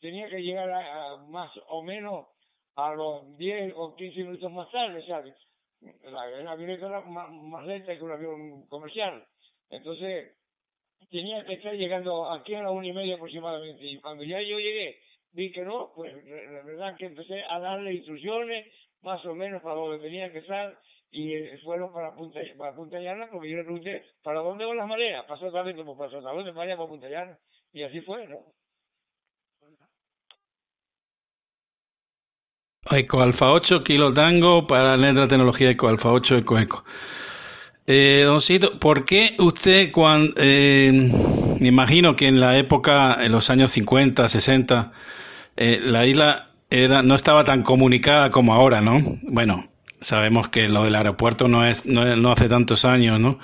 tenía 0.00 0.28
que 0.28 0.42
llegar 0.42 0.72
a, 0.72 1.18
más 1.28 1.52
o 1.68 1.84
menos 1.84 2.26
a 2.74 2.94
los 2.94 3.36
diez 3.36 3.72
o 3.76 3.94
quince 3.94 4.24
minutos 4.24 4.50
más 4.50 4.68
tarde, 4.72 5.06
¿sabes? 5.06 5.36
La, 5.80 6.52
avioneta 6.52 6.86
era 6.86 7.00
más, 7.02 7.30
más, 7.30 7.66
lenta 7.66 7.96
que 7.96 8.04
un 8.04 8.12
avión 8.12 8.66
comercial. 8.66 9.26
Entonces, 9.70 10.36
tenía 11.10 11.44
que 11.44 11.54
estar 11.54 11.74
llegando 11.74 12.30
aquí 12.30 12.54
a 12.54 12.62
la 12.62 12.70
una 12.70 12.86
y 12.86 12.92
media 12.92 13.14
aproximadamente. 13.14 13.84
Y 13.84 14.00
cuando 14.00 14.24
ya 14.24 14.40
yo 14.40 14.58
llegué, 14.58 14.98
vi 15.32 15.52
que 15.52 15.62
no, 15.62 15.92
pues 15.94 16.12
la 16.14 16.62
verdad 16.62 16.96
que 16.96 17.06
empecé 17.06 17.42
a 17.48 17.58
darle 17.58 17.94
instrucciones 17.94 18.66
más 19.02 19.24
o 19.26 19.34
menos 19.34 19.62
para 19.62 19.76
donde 19.76 19.98
tenía 19.98 20.32
que 20.32 20.38
estar 20.38 20.78
y 21.10 21.38
fueron 21.64 21.92
para 21.92 22.14
Punta, 22.14 22.40
para 22.56 22.74
Punta 22.74 22.98
Llana 22.98 23.28
porque 23.30 23.50
yo 23.50 23.56
le 23.56 23.64
pregunté, 23.64 24.04
¿para 24.22 24.40
dónde 24.40 24.64
van 24.64 24.76
las 24.76 24.88
mareas? 24.88 25.24
Pasó 25.26 25.50
también 25.50 25.76
como 25.76 25.96
pasó, 25.96 26.20
¿para 26.20 26.34
dónde 26.34 26.50
vaya 26.52 26.76
para 26.76 26.88
Punta 26.88 27.08
Llana? 27.08 27.38
Y 27.72 27.82
así 27.82 28.00
fue, 28.00 28.26
¿no? 28.26 28.38
Eco 32.90 33.20
Alfa 33.22 33.50
8, 33.50 33.84
Kilo 33.84 34.12
Tango 34.14 34.66
para 34.66 34.96
la 34.96 35.28
tecnología 35.28 35.70
Eco 35.70 35.88
Alfa 35.88 36.10
8, 36.10 36.38
Eco 36.38 36.58
Eco. 36.58 36.84
Eh, 37.86 38.22
don 38.24 38.42
Cito, 38.42 38.78
¿por 38.78 39.04
qué 39.04 39.34
usted, 39.38 39.92
cuando, 39.92 40.34
eh, 40.36 40.90
me 41.58 41.68
imagino 41.68 42.16
que 42.16 42.28
en 42.28 42.40
la 42.40 42.58
época, 42.58 43.24
en 43.24 43.32
los 43.32 43.48
años 43.50 43.72
50, 43.72 44.30
60, 44.30 44.92
eh, 45.56 45.80
la 45.82 46.06
isla 46.06 46.50
era, 46.70 47.02
no 47.02 47.14
estaba 47.16 47.44
tan 47.44 47.62
comunicada 47.62 48.30
como 48.30 48.54
ahora, 48.54 48.80
¿no? 48.80 49.18
Bueno, 49.22 49.68
sabemos 50.08 50.48
que 50.48 50.68
lo 50.68 50.84
del 50.84 50.94
aeropuerto 50.94 51.48
no 51.48 51.66
es, 51.66 51.78
no, 51.84 52.04
no 52.16 52.32
hace 52.32 52.48
tantos 52.48 52.84
años, 52.84 53.18
¿no? 53.18 53.38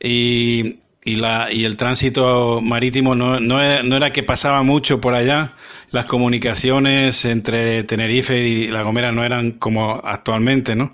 Y, 0.00 0.80
y, 1.04 1.16
la, 1.16 1.52
y 1.52 1.64
el 1.64 1.76
tránsito 1.76 2.60
marítimo 2.60 3.14
no, 3.14 3.38
no 3.38 3.60
era 3.60 4.12
que 4.12 4.24
pasaba 4.24 4.62
mucho 4.64 5.00
por 5.00 5.14
allá, 5.14 5.54
las 5.94 6.06
comunicaciones 6.06 7.14
entre 7.24 7.84
Tenerife 7.84 8.36
y 8.36 8.66
La 8.66 8.82
Gomera 8.82 9.12
no 9.12 9.24
eran 9.24 9.52
como 9.52 10.00
actualmente, 10.04 10.74
¿no? 10.74 10.92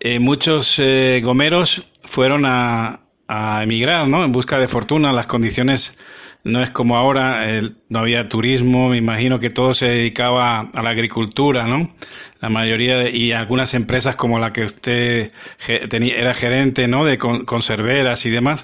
Eh, 0.00 0.18
muchos 0.18 0.66
eh, 0.78 1.20
gomeros 1.22 1.68
fueron 2.14 2.46
a, 2.46 3.00
a, 3.28 3.62
emigrar, 3.62 4.08
¿no? 4.08 4.24
En 4.24 4.32
busca 4.32 4.58
de 4.58 4.68
fortuna. 4.68 5.12
Las 5.12 5.26
condiciones 5.26 5.82
no 6.42 6.62
es 6.62 6.70
como 6.70 6.96
ahora, 6.96 7.46
no 7.90 7.98
había 7.98 8.30
turismo, 8.30 8.88
me 8.88 8.96
imagino 8.96 9.40
que 9.40 9.50
todo 9.50 9.74
se 9.74 9.84
dedicaba 9.84 10.70
a 10.72 10.82
la 10.82 10.90
agricultura, 10.90 11.66
¿no? 11.66 11.94
La 12.40 12.48
mayoría 12.48 12.96
de, 12.96 13.10
y 13.10 13.32
algunas 13.32 13.74
empresas 13.74 14.16
como 14.16 14.38
la 14.38 14.54
que 14.54 14.64
usted 14.64 15.32
era 15.68 16.34
gerente, 16.34 16.88
¿no? 16.88 17.04
De 17.04 17.18
conserveras 17.18 18.24
y 18.24 18.30
demás. 18.30 18.60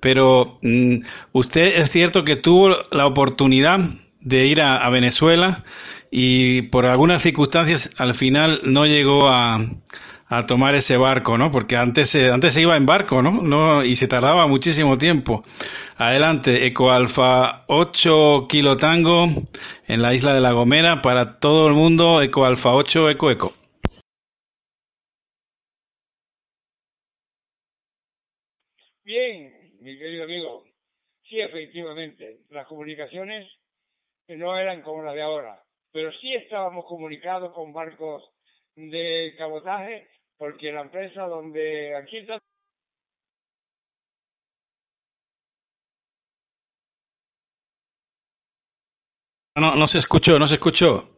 Pero 0.00 0.58
mm, 0.62 0.96
usted 1.32 1.82
es 1.82 1.92
cierto 1.92 2.24
que 2.24 2.36
tuvo 2.36 2.74
la 2.90 3.06
oportunidad 3.06 3.78
de 4.24 4.46
ir 4.46 4.60
a, 4.60 4.88
Venezuela 4.90 5.64
y 6.10 6.62
por 6.62 6.86
algunas 6.86 7.22
circunstancias 7.22 7.82
al 7.96 8.16
final 8.18 8.60
no 8.64 8.86
llegó 8.86 9.28
a, 9.28 9.64
a 10.28 10.46
tomar 10.46 10.74
ese 10.74 10.96
barco, 10.96 11.38
¿no? 11.38 11.50
Porque 11.52 11.76
antes, 11.76 12.08
antes 12.14 12.54
se 12.54 12.60
iba 12.60 12.76
en 12.76 12.86
barco, 12.86 13.22
¿no? 13.22 13.42
¿no? 13.42 13.84
Y 13.84 13.96
se 13.96 14.08
tardaba 14.08 14.46
muchísimo 14.46 14.98
tiempo. 14.98 15.44
Adelante, 15.96 16.66
Eco 16.66 16.90
Alfa 16.90 17.64
8 17.68 18.46
Kilo 18.48 18.76
Tango 18.78 19.28
en 19.86 20.02
la 20.02 20.14
isla 20.14 20.34
de 20.34 20.40
La 20.40 20.52
Gomera 20.52 21.02
para 21.02 21.38
todo 21.38 21.68
el 21.68 21.74
mundo, 21.74 22.22
Eco 22.22 22.44
Alfa 22.44 22.72
8 22.72 23.10
Eco 23.10 23.30
Eco. 23.30 23.54
Bien, 29.04 29.52
mi 29.80 29.98
querido 29.98 30.24
amigo, 30.24 30.64
sí, 31.28 31.40
efectivamente, 31.40 32.38
las 32.50 32.66
comunicaciones 32.66 33.46
no 34.36 34.58
eran 34.58 34.82
como 34.82 35.02
las 35.02 35.14
de 35.14 35.22
ahora, 35.22 35.62
pero 35.92 36.12
sí 36.12 36.34
estábamos 36.34 36.84
comunicados 36.86 37.52
con 37.52 37.72
barcos 37.72 38.30
de 38.74 39.34
cabotaje 39.36 40.08
porque 40.38 40.72
la 40.72 40.82
empresa 40.82 41.22
donde 41.22 41.94
aquí 41.96 42.18
está 42.18 42.38
No, 49.54 49.76
no 49.76 49.86
se 49.86 49.98
escuchó, 49.98 50.38
no 50.38 50.48
se 50.48 50.54
escuchó. 50.54 51.08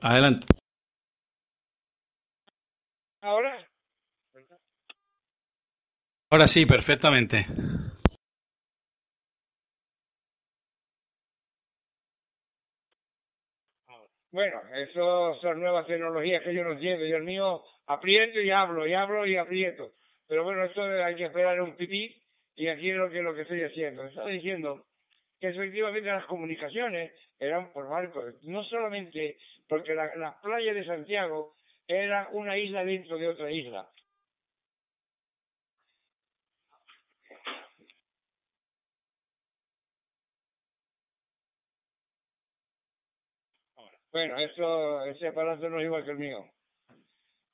Adelante. 0.00 0.46
¿Ahora? 3.22 3.68
Ahora 6.30 6.48
sí, 6.48 6.64
perfectamente. 6.66 7.46
Bueno, 14.32 14.62
eso 14.74 15.34
son 15.42 15.60
nuevas 15.60 15.86
tecnologías 15.86 16.42
que 16.42 16.54
yo 16.54 16.64
no 16.64 16.72
entiendo. 16.72 17.04
Yo 17.04 17.16
el 17.16 17.22
mío 17.22 17.62
aprieto 17.86 18.40
y 18.40 18.50
hablo, 18.50 18.86
y 18.86 18.94
hablo 18.94 19.26
y 19.26 19.36
aprieto. 19.36 19.92
Pero 20.26 20.42
bueno, 20.42 20.64
esto 20.64 20.82
hay 20.82 21.14
que 21.14 21.26
esperar 21.26 21.60
un 21.60 21.76
pipí 21.76 22.16
y 22.56 22.68
aquí 22.68 22.90
es 22.90 22.96
lo 22.96 23.10
que, 23.10 23.20
lo 23.20 23.34
que 23.34 23.42
estoy 23.42 23.62
haciendo. 23.62 24.04
Estaba 24.04 24.30
diciendo 24.30 24.86
que 25.38 25.48
efectivamente 25.48 26.08
las 26.08 26.24
comunicaciones 26.24 27.12
eran 27.38 27.74
por 27.74 27.90
barcos. 27.90 28.42
No 28.44 28.64
solamente 28.64 29.36
porque 29.68 29.94
la, 29.94 30.16
la 30.16 30.40
playa 30.40 30.72
de 30.72 30.86
Santiago 30.86 31.52
era 31.86 32.28
una 32.32 32.56
isla 32.56 32.86
dentro 32.86 33.18
de 33.18 33.28
otra 33.28 33.50
isla. 33.50 33.86
Bueno, 44.12 44.38
esto, 44.38 45.04
ese 45.06 45.28
aparato 45.28 45.70
no 45.70 45.80
es 45.80 45.86
igual 45.86 46.04
que 46.04 46.10
el 46.10 46.18
mío. 46.18 46.44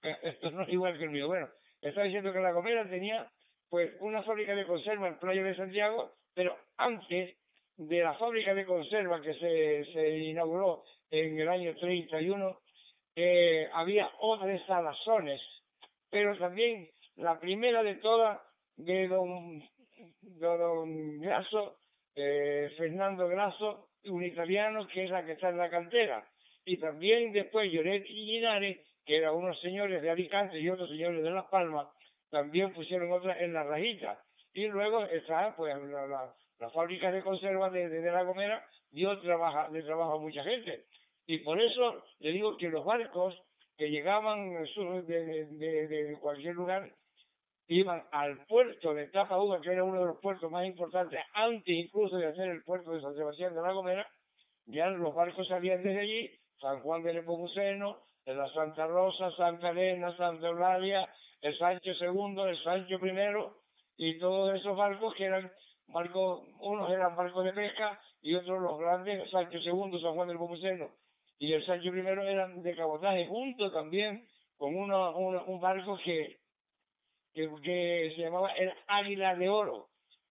Esto 0.02 0.50
no 0.50 0.62
es 0.62 0.68
igual 0.70 0.98
que 0.98 1.04
el 1.04 1.10
mío. 1.10 1.28
Bueno, 1.28 1.48
está 1.80 2.02
diciendo 2.02 2.32
que 2.32 2.40
la 2.40 2.50
Gomera 2.50 2.88
tenía 2.88 3.30
pues 3.68 3.92
una 4.00 4.24
fábrica 4.24 4.56
de 4.56 4.66
conserva 4.66 5.06
en 5.06 5.20
Playa 5.20 5.44
de 5.44 5.54
Santiago, 5.54 6.14
pero 6.34 6.58
antes 6.76 7.36
de 7.76 8.00
la 8.00 8.14
fábrica 8.14 8.54
de 8.54 8.66
conserva 8.66 9.20
que 9.20 9.34
se, 9.34 10.18
inauguró 10.18 10.82
en 11.10 11.38
el 11.38 11.48
año 11.48 11.76
31, 11.76 12.58
eh, 13.14 13.68
había 13.72 14.10
otras 14.18 14.60
salazones, 14.66 15.40
pero 16.10 16.36
también 16.38 16.88
la 17.16 17.38
primera 17.38 17.84
de 17.84 17.96
todas 17.96 18.40
de 18.76 19.06
don, 19.06 19.62
don 20.22 21.20
Grasso, 21.20 21.76
eh, 22.16 22.72
Fernando 22.76 23.28
Grasso, 23.28 23.90
un 24.06 24.24
italiano 24.24 24.88
que 24.88 25.04
es 25.04 25.10
la 25.10 25.24
que 25.24 25.32
está 25.32 25.50
en 25.50 25.58
la 25.58 25.70
cantera 25.70 26.26
y 26.68 26.76
también 26.76 27.32
después 27.32 27.72
Lloret 27.72 28.04
y 28.06 28.26
Linares, 28.26 28.78
que 29.06 29.16
eran 29.16 29.34
unos 29.34 29.58
señores 29.60 30.02
de 30.02 30.10
Alicante 30.10 30.60
y 30.60 30.68
otros 30.68 30.90
señores 30.90 31.22
de 31.22 31.30
Las 31.30 31.46
Palmas, 31.46 31.88
también 32.30 32.75
pusieron 32.75 33.10
otras 33.10 33.40
en 33.40 33.54
la 33.54 33.64
rajita. 33.64 34.22
Y 34.52 34.66
luego 34.66 35.02
está 35.04 35.54
pues 35.56 35.75
la, 35.75 36.34
la, 36.58 36.70
fábrica 36.70 37.10
de 37.10 37.22
conserva 37.22 37.70
de, 37.70 37.88
de, 37.88 38.12
La 38.12 38.22
Gomera 38.22 38.62
dio 38.90 39.18
trabajo, 39.20 39.72
de 39.72 39.82
trabajo 39.82 40.12
a 40.14 40.20
mucha 40.20 40.44
gente. 40.44 40.84
Y 41.26 41.38
por 41.38 41.58
eso 41.58 42.04
le 42.18 42.32
digo 42.32 42.54
que 42.58 42.68
los 42.68 42.84
barcos 42.84 43.40
que 43.78 43.88
llegaban 43.88 44.52
de, 45.06 45.46
de, 45.46 46.18
cualquier 46.20 46.54
lugar 46.54 46.92
iban 47.68 48.04
al 48.12 48.44
puerto 48.44 48.92
de 48.92 49.08
Tapaúba, 49.08 49.62
que 49.62 49.72
era 49.72 49.84
uno 49.84 50.00
de 50.00 50.06
los 50.06 50.20
puertos 50.20 50.50
más 50.50 50.66
importantes, 50.66 51.20
antes 51.32 51.75
incluso 51.75 52.18
de 52.18 52.26
hacer 52.26 52.50
el 52.50 52.62
puerto 52.62 52.92
de 52.92 53.00
San 53.00 53.14
Sebastián 53.14 53.54
de 53.54 53.62
la 53.62 53.72
Gomera, 53.72 54.06
ya 54.66 54.88
los 54.88 55.14
barcos 55.14 55.48
salían 55.48 55.82
desde 55.82 56.00
allí 56.00 56.38
San 56.60 56.80
Juan 56.80 57.02
de 57.02 57.14
Nepomuceno, 57.14 57.98
de 58.24 58.34
la 58.34 58.52
Santa 58.52 58.86
Rosa, 58.86 59.30
Santa 59.36 59.70
Elena, 59.70 60.16
Santa 60.16 60.48
Eulalia, 60.48 61.08
el 61.40 61.56
Sancho 61.58 61.92
II, 61.92 62.40
el 62.48 62.62
Sancho 62.62 62.96
I, 62.96 64.06
y 64.10 64.18
todos 64.18 64.54
esos 64.54 64.76
barcos 64.76 65.14
que 65.14 65.24
eran 65.24 65.50
barcos, 65.88 66.42
unos 66.60 66.90
eran 66.90 67.16
barcos 67.16 67.44
de 67.44 67.52
pesca 67.52 68.00
y 68.20 68.34
otros 68.34 68.60
los 68.60 68.78
grandes, 68.78 69.30
Sancho 69.30 69.58
II, 69.58 70.00
San 70.00 70.14
Juan 70.14 70.28
de 70.28 70.34
Nepomuceno 70.34 70.90
y 71.38 71.52
el 71.52 71.64
Sancho 71.64 71.94
I 71.94 72.00
eran 72.00 72.62
de 72.62 72.76
cabotaje, 72.76 73.26
junto 73.26 73.70
también 73.70 74.26
con 74.56 74.74
uno, 74.74 75.14
un 75.16 75.60
barco 75.60 75.98
que, 76.04 76.38
que, 77.32 77.48
que 77.62 78.12
se 78.16 78.22
llamaba 78.22 78.52
el 78.52 78.72
Águila 78.88 79.36
de 79.36 79.48
Oro. 79.48 79.88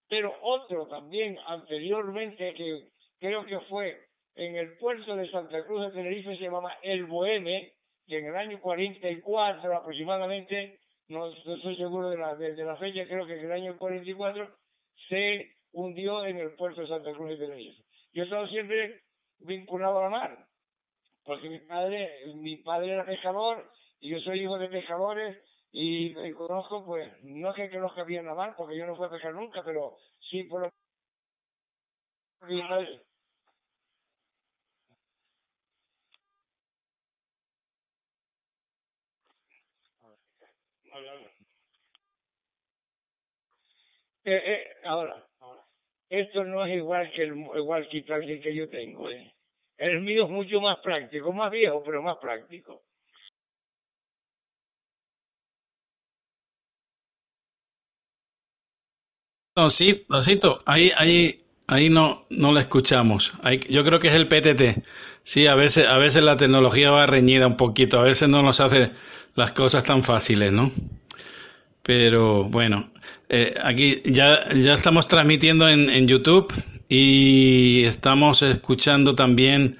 Pero 0.09 0.33
otro 0.41 0.87
también 0.87 1.37
anteriormente 1.47 2.53
que 2.53 2.89
creo 3.19 3.45
que 3.45 3.59
fue 3.61 4.06
en 4.37 4.55
el 4.55 4.77
puerto 4.77 5.15
de 5.15 5.29
Santa 5.31 5.65
Cruz 5.65 5.81
de 5.81 5.91
Tenerife 5.91 6.37
se 6.37 6.43
llamaba 6.43 6.77
El 6.83 7.05
Boheme, 7.05 7.73
que 8.05 8.19
en 8.19 8.27
el 8.27 8.35
año 8.35 8.61
44 8.61 9.75
aproximadamente, 9.75 10.79
no, 11.07 11.27
estoy 11.27 11.75
seguro 11.75 12.11
de 12.11 12.17
la, 12.17 12.35
de, 12.35 12.55
la 12.63 12.77
fecha, 12.77 13.07
creo 13.07 13.25
que 13.25 13.39
en 13.39 13.45
el 13.45 13.51
año 13.51 13.77
44 13.77 14.55
se 15.09 15.55
hundió 15.71 16.23
en 16.25 16.37
el 16.37 16.51
puerto 16.55 16.81
de 16.81 16.87
Santa 16.87 17.11
Cruz 17.13 17.31
de 17.31 17.37
Tenerife. 17.37 17.83
Yo 18.13 18.21
he 18.21 18.25
estado 18.25 18.47
siempre 18.47 19.01
vinculado 19.39 19.99
a 19.99 20.03
la 20.03 20.09
mar, 20.09 20.47
porque 21.23 21.49
mi 21.49 21.59
padre, 21.59 22.11
mi 22.35 22.57
padre 22.57 22.91
era 22.91 23.05
pescador 23.05 23.71
y 23.99 24.11
yo 24.11 24.19
soy 24.19 24.41
hijo 24.41 24.59
de 24.59 24.69
pescadores 24.69 25.35
y, 25.71 26.13
conozco, 26.33 26.85
pues, 26.85 27.11
no 27.23 27.53
sé 27.55 27.69
que 27.69 27.79
los 27.79 27.93
que 27.93 28.01
había 28.01 28.19
en 28.19 28.27
la 28.27 28.35
mar, 28.35 28.53
porque 28.55 28.77
yo 28.77 28.85
no 28.85 28.95
fui 28.95 29.07
a 29.07 29.09
pescar 29.09 29.33
nunca, 29.33 29.63
pero 29.63 29.97
sí 30.29 30.43
por 30.43 30.61
lo 30.61 30.71
Eh, 44.25 44.43
eh, 44.45 44.67
ahora, 44.83 45.25
esto 46.09 46.43
no 46.43 46.65
es 46.65 46.75
igual 46.75 47.09
que 47.11 47.23
el 47.23 47.37
igual 47.55 47.87
que 47.89 48.55
yo 48.55 48.69
tengo. 48.69 49.09
Eh. 49.09 49.33
El 49.77 50.01
mío 50.01 50.25
es 50.25 50.29
mucho 50.29 50.59
más 50.59 50.79
práctico, 50.79 51.31
más 51.31 51.51
viejo, 51.51 51.81
pero 51.85 52.01
más 52.01 52.17
práctico. 52.17 52.81
No, 59.55 59.71
sí, 59.71 60.05
lo 60.09 60.23
siento, 60.23 60.61
ahí, 60.65 60.91
ahí, 60.97 61.43
ahí 61.67 61.89
no, 61.89 62.27
no 62.29 62.51
la 62.51 62.61
escuchamos. 62.61 63.31
yo 63.69 63.83
creo 63.83 63.99
que 63.99 64.09
es 64.09 64.13
el 64.13 64.27
PTT. 64.27 64.83
Sí, 65.33 65.47
a 65.47 65.55
veces, 65.55 65.85
a 65.87 65.97
veces 65.97 66.21
la 66.21 66.37
tecnología 66.37 66.91
va 66.91 67.05
reñida 67.05 67.47
un 67.47 67.57
poquito, 67.57 67.99
a 67.99 68.03
veces 68.03 68.29
no 68.29 68.43
nos 68.43 68.59
hace 68.59 68.91
las 69.37 69.51
cosas 69.51 69.85
tan 69.85 70.03
fáciles, 70.03 70.51
¿no? 70.51 70.71
Pero 71.83 72.45
bueno, 72.45 72.89
eh, 73.29 73.53
aquí 73.63 74.01
ya, 74.05 74.51
ya 74.53 74.73
estamos 74.73 75.07
transmitiendo 75.07 75.69
en, 75.69 76.07
YouTube 76.07 76.51
y 76.89 77.85
estamos 77.85 78.41
escuchando 78.41 79.15
también 79.15 79.77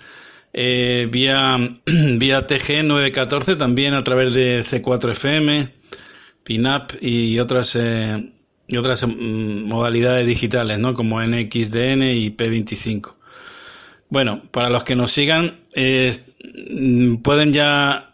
eh, 0.53 1.09
vía, 1.11 1.57
vía 1.85 2.47
TG 2.47 2.83
914, 2.83 3.55
también 3.55 3.95
a 3.95 4.03
través 4.03 4.33
de 4.33 4.63
C4FM, 4.69 5.69
PINAP 6.43 6.91
y 7.01 7.39
otras, 7.39 7.67
eh, 7.73 8.29
y 8.67 8.77
otras 8.77 9.01
mm, 9.01 9.63
modalidades 9.63 10.27
digitales, 10.27 10.77
¿no? 10.77 10.93
Como 10.93 11.19
NXDN 11.21 12.03
y 12.03 12.29
P25. 12.29 13.15
Bueno, 14.09 14.43
para 14.51 14.69
los 14.69 14.83
que 14.83 14.95
nos 14.95 15.11
sigan, 15.13 15.61
eh, 15.73 16.23
mm, 16.69 17.23
pueden 17.23 17.53
ya 17.53 18.06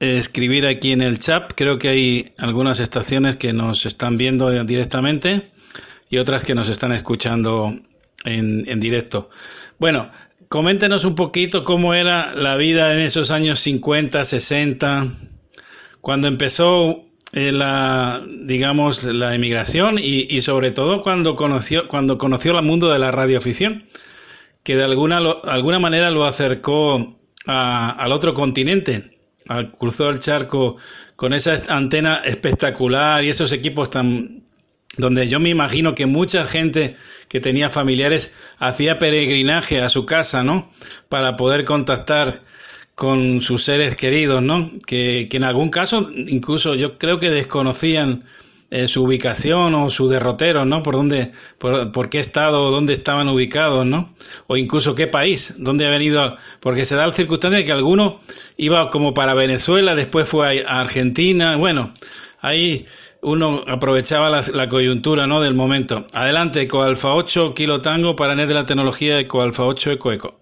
escribir 0.00 0.66
aquí 0.66 0.92
en 0.92 1.02
el 1.02 1.20
chat. 1.20 1.52
Creo 1.54 1.78
que 1.78 1.88
hay 1.88 2.32
algunas 2.38 2.80
estaciones 2.80 3.36
que 3.36 3.52
nos 3.52 3.84
están 3.86 4.16
viendo 4.16 4.50
directamente 4.64 5.50
y 6.08 6.18
otras 6.18 6.42
que 6.44 6.54
nos 6.54 6.68
están 6.68 6.92
escuchando 6.92 7.78
en, 8.24 8.68
en 8.68 8.80
directo. 8.80 9.30
Bueno, 9.78 10.10
coméntenos 10.48 11.04
un 11.04 11.14
poquito 11.14 11.64
cómo 11.64 11.94
era 11.94 12.34
la 12.34 12.56
vida 12.56 12.92
en 12.94 13.00
esos 13.00 13.30
años 13.30 13.60
50, 13.62 14.28
60, 14.30 15.12
cuando 16.00 16.28
empezó 16.28 17.04
eh, 17.32 17.52
la, 17.52 18.22
digamos, 18.26 19.00
la 19.04 19.34
emigración 19.34 19.98
y, 19.98 20.26
y, 20.28 20.42
sobre 20.42 20.72
todo 20.72 21.02
cuando 21.02 21.36
conoció, 21.36 21.86
cuando 21.86 22.18
conoció 22.18 22.58
el 22.58 22.64
mundo 22.64 22.90
de 22.90 22.98
la 22.98 23.12
radioafición, 23.12 23.84
que 24.64 24.76
de 24.76 24.84
alguna, 24.84 25.18
alguna 25.44 25.78
manera 25.78 26.10
lo 26.10 26.24
acercó 26.24 27.16
al 27.46 28.12
otro 28.12 28.34
continente, 28.34 29.19
cruzó 29.78 30.10
el 30.10 30.22
charco 30.22 30.76
con 31.16 31.32
esa 31.32 31.62
antena 31.68 32.22
espectacular 32.24 33.22
y 33.24 33.30
esos 33.30 33.52
equipos 33.52 33.90
tan 33.90 34.42
donde 34.96 35.28
yo 35.28 35.40
me 35.40 35.50
imagino 35.50 35.94
que 35.94 36.06
mucha 36.06 36.46
gente 36.46 36.96
que 37.28 37.40
tenía 37.40 37.70
familiares 37.70 38.26
hacía 38.58 38.98
peregrinaje 38.98 39.80
a 39.80 39.88
su 39.88 40.04
casa, 40.04 40.42
¿no? 40.42 40.70
Para 41.08 41.36
poder 41.36 41.64
contactar 41.64 42.42
con 42.94 43.40
sus 43.42 43.64
seres 43.64 43.96
queridos, 43.96 44.42
¿no? 44.42 44.70
Que, 44.86 45.28
en 45.30 45.44
algún 45.44 45.70
caso 45.70 46.10
incluso 46.12 46.74
yo 46.74 46.98
creo 46.98 47.18
que 47.18 47.30
desconocían 47.30 48.24
eh, 48.70 48.88
su 48.88 49.02
ubicación 49.04 49.74
o 49.74 49.90
su 49.90 50.08
derrotero, 50.08 50.64
¿no? 50.64 50.82
Por 50.82 50.94
dónde, 50.94 51.32
por, 51.58 52.10
qué 52.10 52.20
estado, 52.20 52.70
dónde 52.70 52.94
estaban 52.94 53.28
ubicados, 53.28 53.86
¿no? 53.86 54.14
O 54.48 54.56
incluso 54.56 54.94
qué 54.94 55.06
país, 55.06 55.40
dónde 55.56 55.86
ha 55.86 55.90
venido, 55.90 56.36
porque 56.60 56.86
se 56.86 56.94
da 56.94 57.06
la 57.06 57.16
circunstancia 57.16 57.58
de 57.58 57.64
que 57.64 57.72
alguno 57.72 58.20
iba 58.56 58.90
como 58.90 59.14
para 59.14 59.34
Venezuela, 59.34 59.94
después 59.94 60.28
fue 60.28 60.64
a 60.64 60.80
Argentina, 60.80 61.56
bueno, 61.56 61.94
ahí 62.40 62.86
uno 63.22 63.64
aprovechaba 63.66 64.30
la, 64.30 64.68
coyuntura, 64.68 65.26
¿no? 65.26 65.40
Del 65.40 65.54
momento. 65.54 66.06
Adelante, 66.12 66.68
Alfa 66.72 67.14
8, 67.14 67.54
Kilo 67.54 67.82
Tango, 67.82 68.16
para 68.16 68.34
NET 68.34 68.48
de 68.48 68.54
la 68.54 68.66
tecnología 68.66 69.18
Alfa 69.18 69.64
8, 69.64 69.92
Eco 69.92 70.12
Eco. 70.12 70.40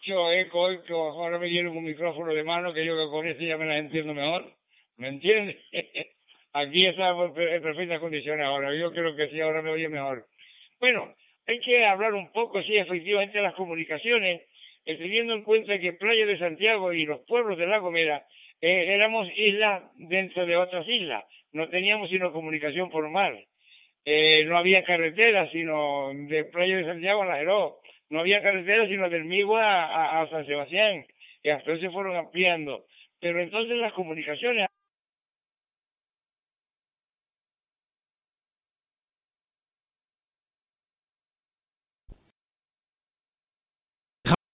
Yo 0.00 0.32
eco, 0.32 0.70
eco, 0.70 1.10
ahora 1.10 1.38
me 1.38 1.48
dieron 1.48 1.76
un 1.76 1.84
micrófono 1.84 2.32
de 2.32 2.42
mano 2.42 2.72
que 2.72 2.86
yo 2.86 2.94
con 3.10 3.26
ese 3.26 3.46
ya 3.46 3.58
me 3.58 3.66
la 3.66 3.78
entiendo 3.78 4.14
mejor. 4.14 4.54
¿Me 4.96 5.08
entiendes? 5.08 5.56
Aquí 6.54 6.86
está 6.86 7.10
en 7.10 7.62
perfectas 7.62 8.00
condiciones 8.00 8.46
ahora. 8.46 8.74
Yo 8.74 8.90
creo 8.90 9.14
que 9.14 9.28
sí, 9.28 9.40
ahora 9.40 9.60
me 9.60 9.70
oye 9.70 9.88
mejor. 9.88 10.26
Bueno, 10.80 11.14
hay 11.48 11.60
que 11.60 11.84
hablar 11.86 12.12
un 12.12 12.30
poco, 12.30 12.62
sí, 12.62 12.76
efectivamente, 12.76 13.38
de 13.38 13.42
las 13.42 13.54
comunicaciones, 13.54 14.42
eh, 14.84 14.96
teniendo 14.96 15.32
en 15.32 15.42
cuenta 15.44 15.78
que 15.78 15.94
Playa 15.94 16.26
de 16.26 16.38
Santiago 16.38 16.92
y 16.92 17.06
los 17.06 17.20
pueblos 17.20 17.56
de 17.56 17.66
La 17.66 17.78
Gomera 17.78 18.26
eh, 18.60 18.94
éramos 18.94 19.26
islas 19.34 19.82
dentro 19.96 20.44
de 20.44 20.56
otras 20.58 20.86
islas. 20.86 21.24
No 21.52 21.68
teníamos 21.70 22.10
sino 22.10 22.32
comunicación 22.32 22.90
por 22.90 23.08
mar. 23.08 23.34
Eh, 24.04 24.44
no 24.44 24.58
había 24.58 24.84
carretera 24.84 25.50
sino 25.50 26.10
de 26.12 26.44
Playa 26.44 26.76
de 26.76 26.84
Santiago 26.84 27.22
a 27.22 27.26
La 27.26 27.38
Jeró 27.38 27.80
no 28.10 28.20
había 28.20 28.42
carretera 28.42 28.86
sino 28.86 29.08
del 29.10 29.24
Migua 29.24 29.84
a, 29.84 30.22
a, 30.22 30.30
San 30.30 30.46
Sebastián, 30.46 31.06
y 31.42 31.50
hasta 31.50 31.78
se 31.78 31.90
fueron 31.90 32.16
ampliando. 32.16 32.86
Pero 33.20 33.40
entonces 33.40 33.76
las 33.76 33.92
comunicaciones 33.92 34.68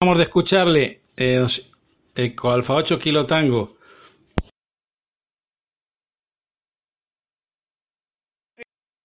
Dejamos 0.05 0.19
de 0.19 0.25
escucharle 0.25 1.01
eh, 1.17 1.47
Eco 2.13 2.51
Alfa 2.51 2.75
8 2.75 2.99
Kilo 2.99 3.25
Tango. 3.25 3.75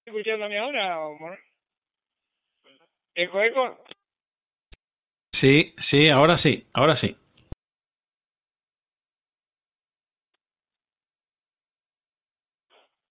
¿Escuchándome 0.06 0.58
ahora? 0.58 0.98
¿Eco, 3.14 3.42
eco? 3.42 3.78
Sí, 5.40 5.74
sí, 5.90 6.10
ahora 6.10 6.36
sí, 6.42 6.66
ahora 6.74 7.00
sí. 7.00 7.16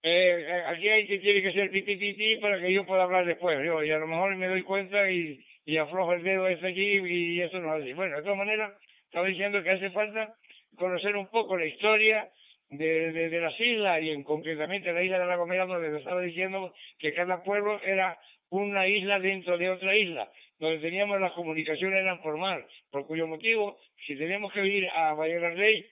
Eh, 0.04 0.64
aquí 0.68 0.90
hay 0.90 1.08
que 1.08 1.18
tiene 1.18 1.42
que 1.42 1.54
ser 1.54 1.72
titi 1.72 2.38
para 2.38 2.60
que 2.60 2.72
yo 2.72 2.86
pueda 2.86 3.02
hablar 3.02 3.26
después. 3.26 3.58
Yo, 3.66 3.84
y 3.84 3.90
a 3.90 3.98
lo 3.98 4.06
mejor 4.06 4.36
me 4.36 4.48
doy 4.48 4.62
cuenta 4.62 5.10
y, 5.10 5.44
y 5.70 5.78
aflojo 5.78 6.14
el 6.14 6.24
dedo 6.24 6.48
ese 6.48 6.68
aquí 6.68 6.98
y 6.98 7.42
eso 7.42 7.60
no 7.60 7.76
es 7.76 7.84
así. 7.84 7.94
Bueno, 7.94 8.18
de 8.18 8.24
todas 8.24 8.38
maneras, 8.38 8.74
estaba 9.06 9.28
diciendo 9.28 9.62
que 9.62 9.70
hace 9.70 9.92
falta 9.92 10.34
conocer 10.76 11.16
un 11.16 11.28
poco 11.28 11.58
la 11.58 11.66
historia 11.66 12.28
de, 12.70 13.12
de, 13.12 13.30
de 13.30 13.40
las 13.40 13.60
islas 13.60 14.02
y 14.02 14.10
en 14.10 14.24
concretamente 14.24 14.92
la 14.92 15.04
isla 15.04 15.20
de 15.20 15.26
la 15.28 15.36
Gomera 15.36 15.68
donde 15.68 15.96
estaba 15.96 16.22
diciendo 16.22 16.74
que 16.98 17.14
cada 17.14 17.44
pueblo 17.44 17.80
era 17.84 18.18
una 18.50 18.88
isla 18.88 19.20
dentro 19.20 19.60
de 19.60 19.70
otra 19.70 19.96
isla 19.96 20.28
donde 20.60 20.80
teníamos 20.80 21.22
las 21.22 21.32
comunicaciones 21.34 22.00
eran 22.00 22.22
por 22.22 22.38
mar, 22.38 22.66
por 22.92 23.06
cuyo 23.08 23.28
motivo, 23.28 23.78
si 24.06 24.18
teníamos 24.18 24.52
que 24.52 24.66
ir 24.66 24.90
a 24.90 25.14
Valle 25.14 25.40
del 25.40 25.56
Rey, 25.56 25.86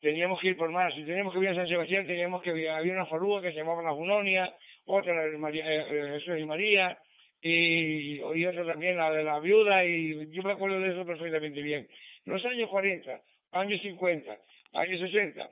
teníamos 0.00 0.40
que 0.40 0.48
ir 0.48 0.56
por 0.56 0.70
mar, 0.70 0.94
si 0.94 1.02
teníamos 1.04 1.32
que 1.32 1.40
ir 1.40 1.48
a 1.48 1.54
San 1.54 1.66
Sebastián, 1.66 2.06
teníamos 2.06 2.42
que 2.42 2.50
ir, 2.50 2.68
había 2.68 2.92
una 2.92 3.06
falúa 3.06 3.42
que 3.42 3.50
se 3.50 3.56
llamaba 3.56 3.82
La 3.82 3.92
Junonia, 3.92 4.54
otra 4.84 5.14
la 5.26 5.38
María, 5.38 5.64
eh, 5.66 5.86
eh, 5.90 6.10
Jesús 6.20 6.38
y 6.38 6.44
María, 6.44 6.96
y, 7.48 8.20
y, 8.20 8.46
otra 8.46 8.64
también 8.64 8.96
la 8.96 9.12
de 9.12 9.22
la 9.22 9.38
viuda, 9.38 9.84
y 9.84 10.30
yo 10.30 10.42
me 10.42 10.52
acuerdo 10.52 10.80
de 10.80 10.90
eso 10.90 11.04
perfectamente 11.04 11.60
bien. 11.60 11.86
Los 12.24 12.44
años 12.46 12.70
40, 12.70 13.20
años 13.52 13.82
50, 13.82 14.38
años 14.72 15.00
60, 15.00 15.50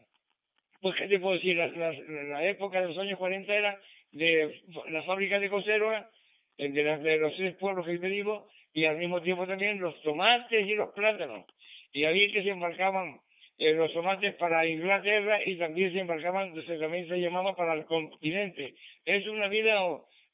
pues 0.81 0.97
qué 0.97 1.07
te 1.07 1.21
puedo 1.21 1.35
decir, 1.35 1.57
la, 1.57 1.69
la, 1.69 1.93
la 1.93 2.49
época 2.49 2.81
de 2.81 2.89
los 2.89 2.99
años 2.99 3.19
40 3.19 3.55
era 3.55 3.79
de 4.11 4.63
la 4.89 5.03
fábrica 5.03 5.39
de 5.39 5.51
conserva 5.51 6.11
de, 6.57 6.71
de 6.71 7.17
los 7.19 7.37
tres 7.37 7.55
pueblos 7.57 7.87
que 7.87 7.97
vivo 7.99 8.49
y 8.73 8.85
al 8.85 8.97
mismo 8.97 9.21
tiempo 9.21 9.47
también 9.47 9.81
los 9.81 10.01
tomates 10.03 10.67
y 10.67 10.75
los 10.75 10.93
plátanos. 10.95 11.45
Y 11.93 12.05
ahí 12.05 12.33
que 12.33 12.43
se 12.43 12.51
embarcaban 12.51 13.21
eh, 13.59 13.75
los 13.75 13.93
tomates 13.93 14.35
para 14.37 14.67
Inglaterra 14.67 15.41
y 15.45 15.57
también 15.57 15.93
se 15.93 16.01
embarcaban, 16.01 16.55
también 16.55 17.09
se 17.09 17.21
llamaba 17.21 17.55
para 17.55 17.75
el 17.75 17.85
continente. 17.85 18.75
Es 19.05 19.27
una 19.27 19.49
vida, 19.49 19.79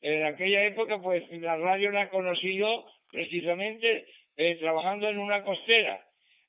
en 0.01 0.25
aquella 0.25 0.65
época 0.65 1.01
pues 1.01 1.25
la 1.33 1.57
radio 1.57 1.91
la 1.91 2.09
conocí 2.09 2.57
yo 2.57 2.87
precisamente 3.11 4.07
eh, 4.37 4.57
trabajando 4.57 5.09
en 5.09 5.19
una 5.19 5.43
costera, 5.43 6.07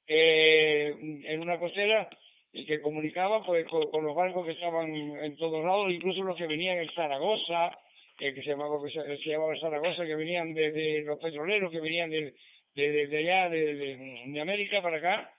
eh, 0.08 0.94
en 1.26 1.42
una 1.42 1.58
costera 1.60 2.10
que 2.52 2.82
comunicaba 2.82 3.46
pues 3.46 3.66
con, 3.68 3.90
con, 3.90 4.06
los 4.06 4.16
barcos 4.16 4.46
que 4.46 4.54
estaban 4.54 4.94
en 4.94 5.36
todos 5.38 5.64
lados, 5.64 5.92
incluso 5.92 6.24
los 6.24 6.38
que 6.38 6.48
venían 6.48 6.78
en 6.78 6.90
Zaragoza, 6.92 7.72
que 8.20 8.34
se 8.34 8.50
llamaba, 8.50 8.78
que 8.84 9.18
se, 9.18 9.30
llamaba 9.30 9.58
Zaragoza, 9.60 10.06
que 10.06 10.16
venían 10.16 10.54
de, 10.54 11.04
los 11.06 11.18
petroleros, 11.20 11.72
que 11.72 11.80
venían 11.80 12.10
de, 12.10 12.34
de, 12.76 13.08
de 13.08 13.18
allá, 13.18 13.50
de, 13.50 14.40
América 14.42 14.82
para 14.82 14.98
acá, 14.98 15.34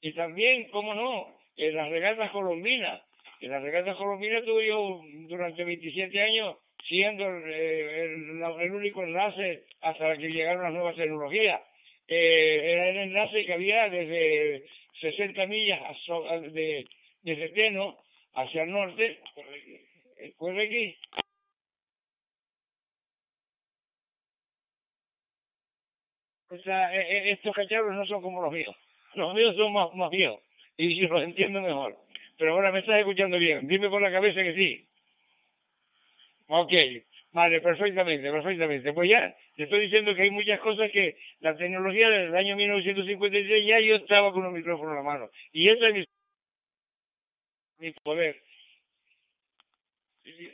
y 0.00 0.12
también, 0.12 0.70
cómo 0.70 0.94
no, 0.94 1.36
en 1.56 1.74
las 1.74 1.90
regatas 1.90 2.30
colombinas. 2.30 3.02
En 3.40 3.50
las 3.50 3.62
regatas 3.62 3.96
colombinas 3.96 4.44
tuve 4.44 4.68
yo 4.68 5.00
durante 5.28 5.64
27 5.64 6.20
años 6.20 6.56
siendo 6.88 7.24
eh, 7.46 8.04
el, 8.04 8.72
único 8.72 9.02
enlace 9.02 9.64
hasta 9.80 10.16
que 10.16 10.28
llegaron 10.28 10.62
las 10.62 10.72
nuevas 10.72 10.96
tecnologías. 10.96 11.60
Eh, 12.08 12.72
era 12.72 12.90
el 12.90 12.96
enlace 12.96 13.44
que 13.44 13.52
había 13.52 13.88
desde 13.88 14.64
60 15.00 15.46
millas 15.46 15.80
de, 16.52 16.86
desde 17.22 17.94
hacia 18.34 18.62
el 18.62 18.70
norte, 18.70 19.20
pues 20.38 20.58
aquí, 20.58 20.96
O 26.50 26.58
sea, 26.58 26.92
e, 26.92 27.00
e, 27.00 27.30
estos 27.32 27.54
cacharros 27.54 27.94
no 27.94 28.04
son 28.06 28.22
como 28.22 28.42
los 28.42 28.52
míos. 28.52 28.74
Los 29.14 29.34
míos 29.34 29.54
son 29.56 29.72
más, 29.72 29.94
más 29.94 30.10
viejos. 30.10 30.40
Y 30.76 31.06
los 31.06 31.22
entiendo 31.22 31.60
mejor. 31.60 31.96
Pero 32.36 32.54
ahora 32.54 32.72
me 32.72 32.80
estás 32.80 32.98
escuchando 32.98 33.38
bien. 33.38 33.68
Dime 33.68 33.88
por 33.88 34.02
la 34.02 34.10
cabeza 34.10 34.42
que 34.42 34.54
sí. 34.54 34.89
Ok. 36.50 36.72
Vale, 37.32 37.60
perfectamente, 37.60 38.28
perfectamente. 38.30 38.92
Pues 38.92 39.08
ya, 39.08 39.34
te 39.54 39.62
estoy 39.64 39.82
diciendo 39.82 40.14
que 40.14 40.22
hay 40.22 40.30
muchas 40.30 40.58
cosas 40.60 40.90
que 40.90 41.16
la 41.38 41.56
tecnología 41.56 42.08
del 42.10 42.34
año 42.34 42.56
1953 42.56 43.66
ya 43.66 43.78
yo 43.80 43.96
estaba 43.96 44.32
con 44.32 44.44
un 44.44 44.52
micrófono 44.54 44.90
en 44.90 44.96
la 44.96 45.02
mano. 45.04 45.30
Y 45.52 45.68
ese 45.68 45.86
es 45.88 45.94
mi, 45.94 46.04
mi 47.78 47.92
poder. 48.02 48.42
Y, 50.24 50.50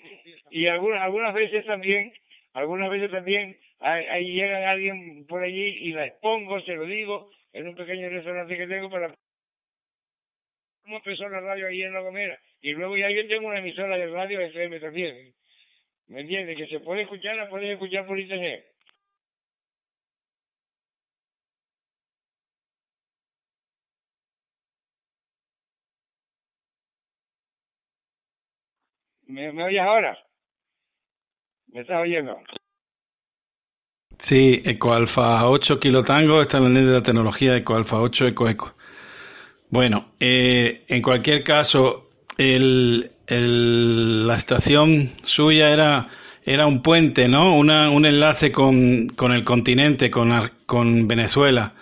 y 0.50 0.66
algunas, 0.66 1.02
algunas 1.02 1.32
veces 1.32 1.64
también, 1.64 2.12
algunas 2.52 2.90
veces 2.90 3.10
también 3.10 3.58
ahí, 3.80 4.32
llega 4.34 4.70
alguien 4.70 5.26
por 5.26 5.42
allí 5.42 5.66
y 5.80 5.92
la 5.92 6.06
expongo, 6.06 6.60
se 6.60 6.74
lo 6.74 6.84
digo, 6.84 7.30
en 7.54 7.68
un 7.68 7.74
pequeño 7.74 8.10
restaurante 8.10 8.56
que 8.56 8.66
tengo 8.66 8.90
para 8.90 9.14
cómo 10.82 10.96
empezó 10.96 11.28
la 11.30 11.40
radio 11.40 11.68
ahí 11.68 11.82
en 11.82 11.94
La 11.94 12.00
Gomera. 12.00 12.38
Y 12.60 12.72
luego 12.72 12.96
ya 12.98 13.10
yo 13.10 13.26
tengo 13.28 13.48
una 13.48 13.60
emisora 13.60 13.96
de 13.96 14.08
radio 14.08 14.40
FM 14.40 14.78
también. 14.80 15.34
¿Me 16.08 16.20
entiendes? 16.20 16.56
Que 16.56 16.66
se 16.68 16.80
puede 16.80 17.02
escuchar, 17.02 17.36
la 17.36 17.48
puedes 17.48 17.70
escuchar 17.70 18.06
por 18.06 18.18
internet. 18.18 18.64
¿Me, 29.26 29.52
¿Me 29.52 29.64
oyes 29.64 29.80
ahora? 29.82 30.16
¿Me 31.68 31.80
estás 31.80 32.00
oyendo? 32.00 32.38
Sí, 34.28 34.62
EcoAlfa 34.64 35.48
8 35.48 35.78
Kilo 35.78 36.04
Tango, 36.04 36.42
está 36.42 36.58
en 36.58 36.64
la 36.64 36.70
ley 36.70 36.84
de 36.84 36.92
la 36.92 37.02
tecnología 37.02 37.56
EcoAlfa 37.56 38.00
8 38.00 38.26
Eco 38.28 38.48
Eco. 38.48 38.74
Bueno, 39.70 40.12
eh, 40.20 40.84
en 40.88 41.02
cualquier 41.02 41.44
caso, 41.44 42.10
el, 42.38 43.10
el, 43.26 44.26
la 44.26 44.38
estación 44.38 45.12
suya 45.24 45.70
era 45.70 46.08
era 46.46 46.66
un 46.66 46.80
puente, 46.80 47.26
¿no? 47.26 47.56
Una, 47.56 47.90
un 47.90 48.06
enlace 48.06 48.52
con, 48.52 49.08
con 49.08 49.32
el 49.32 49.42
continente, 49.42 50.12
con, 50.12 50.32
con 50.66 51.08
Venezuela. 51.08 51.72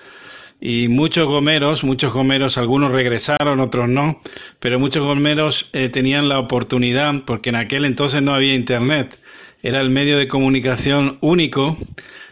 Y 0.58 0.88
muchos 0.88 1.26
gomeros, 1.26 1.84
muchos 1.84 2.14
gomeros, 2.14 2.56
algunos 2.56 2.90
regresaron, 2.90 3.60
otros 3.60 3.90
no, 3.90 4.22
pero 4.60 4.80
muchos 4.80 5.04
gomeros 5.04 5.54
eh, 5.74 5.90
tenían 5.90 6.30
la 6.30 6.38
oportunidad, 6.38 7.12
porque 7.26 7.50
en 7.50 7.56
aquel 7.56 7.84
entonces 7.84 8.22
no 8.22 8.34
había 8.34 8.54
internet, 8.54 9.14
era 9.62 9.82
el 9.82 9.90
medio 9.90 10.16
de 10.16 10.28
comunicación 10.28 11.18
único, 11.20 11.76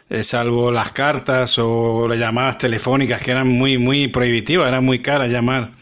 eh, 0.09 0.25
salvo 0.31 0.73
las 0.73 0.93
cartas 0.93 1.51
o 1.59 2.09
las 2.09 2.19
llamadas 2.19 2.57
telefónicas 2.57 3.21
que 3.23 3.33
eran 3.33 3.49
muy, 3.49 3.77
muy 3.77 4.09
prohibitivas, 4.09 4.69
era 4.69 4.81
muy 4.81 5.03
cara 5.03 5.27
llamar 5.27 5.73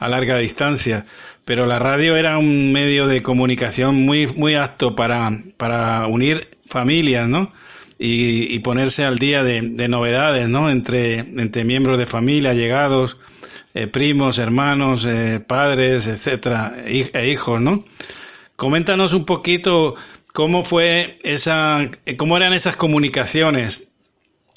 a 0.00 0.08
larga 0.08 0.38
distancia 0.38 1.06
pero 1.44 1.66
la 1.66 1.78
radio 1.78 2.16
era 2.16 2.38
un 2.38 2.72
medio 2.72 3.06
de 3.06 3.22
comunicación 3.22 3.96
muy 3.96 4.26
muy 4.26 4.54
apto 4.54 4.94
para, 4.94 5.30
para 5.56 6.06
unir 6.06 6.48
familias, 6.70 7.28
¿no? 7.28 7.52
Y, 8.02 8.58
ponerse 8.60 9.04
al 9.04 9.18
día 9.18 9.42
de, 9.42 9.60
novedades, 9.88 10.48
¿no? 10.48 10.70
Entre, 10.70 11.18
entre 11.18 11.64
miembros 11.64 11.98
de 11.98 12.06
familia, 12.06 12.54
llegados, 12.54 13.14
eh, 13.74 13.88
primos, 13.88 14.38
hermanos, 14.38 15.02
eh, 15.06 15.40
padres, 15.46 16.06
etcétera, 16.06 16.76
e 16.86 17.28
hijos, 17.30 17.60
¿no? 17.60 17.84
Coméntanos 18.56 19.12
un 19.12 19.26
poquito 19.26 19.96
cómo 20.32 20.64
fue 20.64 21.18
esa, 21.24 21.90
cómo 22.16 22.38
eran 22.38 22.54
esas 22.54 22.76
comunicaciones, 22.76 23.74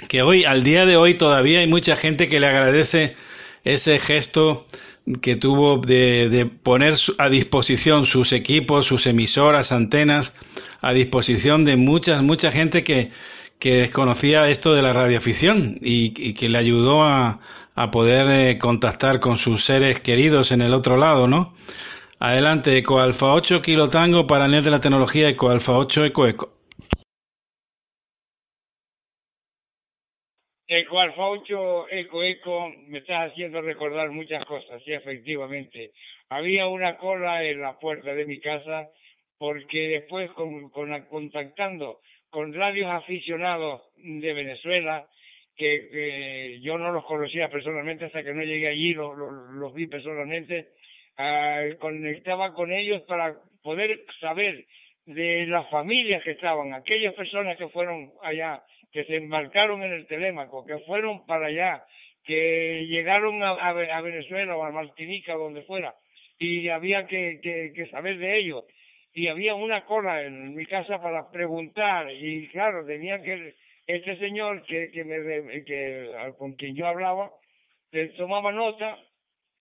que 0.07 0.21
hoy, 0.21 0.45
al 0.45 0.63
día 0.63 0.85
de 0.85 0.95
hoy, 0.95 1.15
todavía 1.15 1.59
hay 1.59 1.67
mucha 1.67 1.97
gente 1.97 2.29
que 2.29 2.39
le 2.39 2.47
agradece 2.47 3.15
ese 3.63 3.99
gesto 3.99 4.67
que 5.21 5.35
tuvo 5.35 5.77
de, 5.79 6.49
poner 6.63 6.97
a 7.17 7.29
disposición 7.29 8.05
sus 8.05 8.31
equipos, 8.31 8.85
sus 8.85 9.05
emisoras, 9.05 9.71
antenas, 9.71 10.27
a 10.81 10.93
disposición 10.93 11.65
de 11.65 11.75
mucha, 11.75 12.21
mucha 12.21 12.51
gente 12.51 12.83
que, 12.83 13.11
que 13.59 13.75
desconocía 13.75 14.49
esto 14.49 14.73
de 14.73 14.81
la 14.81 14.93
radioafición 14.93 15.77
y, 15.81 16.13
y 16.17 16.33
que 16.35 16.49
le 16.49 16.57
ayudó 16.57 17.03
a, 17.03 17.39
a 17.75 17.91
poder 17.91 18.27
eh, 18.29 18.59
contactar 18.59 19.19
con 19.19 19.39
sus 19.39 19.63
seres 19.65 20.01
queridos 20.01 20.51
en 20.51 20.61
el 20.61 20.73
otro 20.73 20.97
lado, 20.97 21.27
¿no? 21.27 21.53
Adelante, 22.19 22.77
Eco 22.77 22.99
Alfa 22.99 23.33
8 23.33 23.61
Kilo 23.61 23.89
Tango 23.89 24.27
para 24.27 24.45
el 24.45 24.51
net 24.51 24.63
de 24.63 24.71
la 24.71 24.79
tecnología 24.79 25.27
Eco 25.29 25.49
Alfa 25.49 25.73
8 25.73 26.05
Eco 26.05 26.27
Eco. 30.67 30.97
8 30.97 31.87
Eco 31.89 32.23
Eco 32.23 32.73
me 32.87 32.99
estás 32.99 33.31
haciendo 33.31 33.61
recordar 33.61 34.09
muchas 34.11 34.45
cosas, 34.45 34.81
sí, 34.83 34.93
efectivamente. 34.93 35.91
Había 36.29 36.67
una 36.67 36.97
cola 36.97 37.43
en 37.43 37.61
la 37.61 37.77
puerta 37.79 38.13
de 38.13 38.25
mi 38.25 38.39
casa 38.39 38.89
porque 39.37 39.87
después 39.89 40.31
con, 40.31 40.69
contactando 40.69 41.99
con 42.29 42.53
radios 42.53 42.89
aficionados 42.89 43.81
de 43.97 44.33
Venezuela, 44.33 45.07
que, 45.55 46.59
yo 46.61 46.77
no 46.77 46.91
los 46.91 47.05
conocía 47.05 47.49
personalmente 47.49 48.05
hasta 48.05 48.23
que 48.23 48.33
no 48.33 48.41
llegué 48.41 48.67
allí, 48.69 48.93
los, 48.93 49.15
los, 49.17 49.73
vi 49.73 49.87
personalmente, 49.87 50.69
ah, 51.17 51.63
conectaba 51.79 52.53
con 52.53 52.71
ellos 52.71 53.01
para 53.03 53.35
poder 53.61 54.03
saber 54.19 54.65
de 55.05 55.45
las 55.47 55.69
familias 55.69 56.23
que 56.23 56.31
estaban, 56.31 56.73
aquellas 56.73 57.13
personas 57.13 57.57
que 57.57 57.67
fueron 57.67 58.11
allá 58.23 58.63
que 58.93 59.03
se 59.05 59.15
embarcaron 59.15 59.81
en 59.83 59.91
el 59.91 60.05
Telémaco, 60.05 60.65
que 60.65 60.77
fueron 60.79 61.25
para 61.25 61.47
allá, 61.47 61.83
que 62.23 62.85
llegaron 62.87 63.41
a, 63.43 63.73
Venezuela 63.73 64.55
o 64.55 64.63
a 64.63 64.71
Martinica, 64.71 65.33
donde 65.33 65.63
fuera, 65.63 65.95
y 66.37 66.69
había 66.69 67.07
que, 67.07 67.87
saber 67.91 68.19
de 68.19 68.37
ellos. 68.37 68.63
Y 69.11 69.27
había 69.27 69.55
una 69.55 69.85
cola 69.85 70.23
en 70.23 70.55
mi 70.55 70.65
casa 70.65 71.01
para 71.01 71.29
preguntar, 71.31 72.11
y 72.11 72.47
claro, 72.49 72.85
tenía 72.85 73.21
que, 73.21 73.55
este 73.87 74.17
señor 74.17 74.63
que, 74.63 74.91
con 76.37 76.53
quien 76.53 76.75
yo 76.75 76.87
hablaba, 76.87 77.31
tomaba 78.15 78.51
nota, 78.51 78.99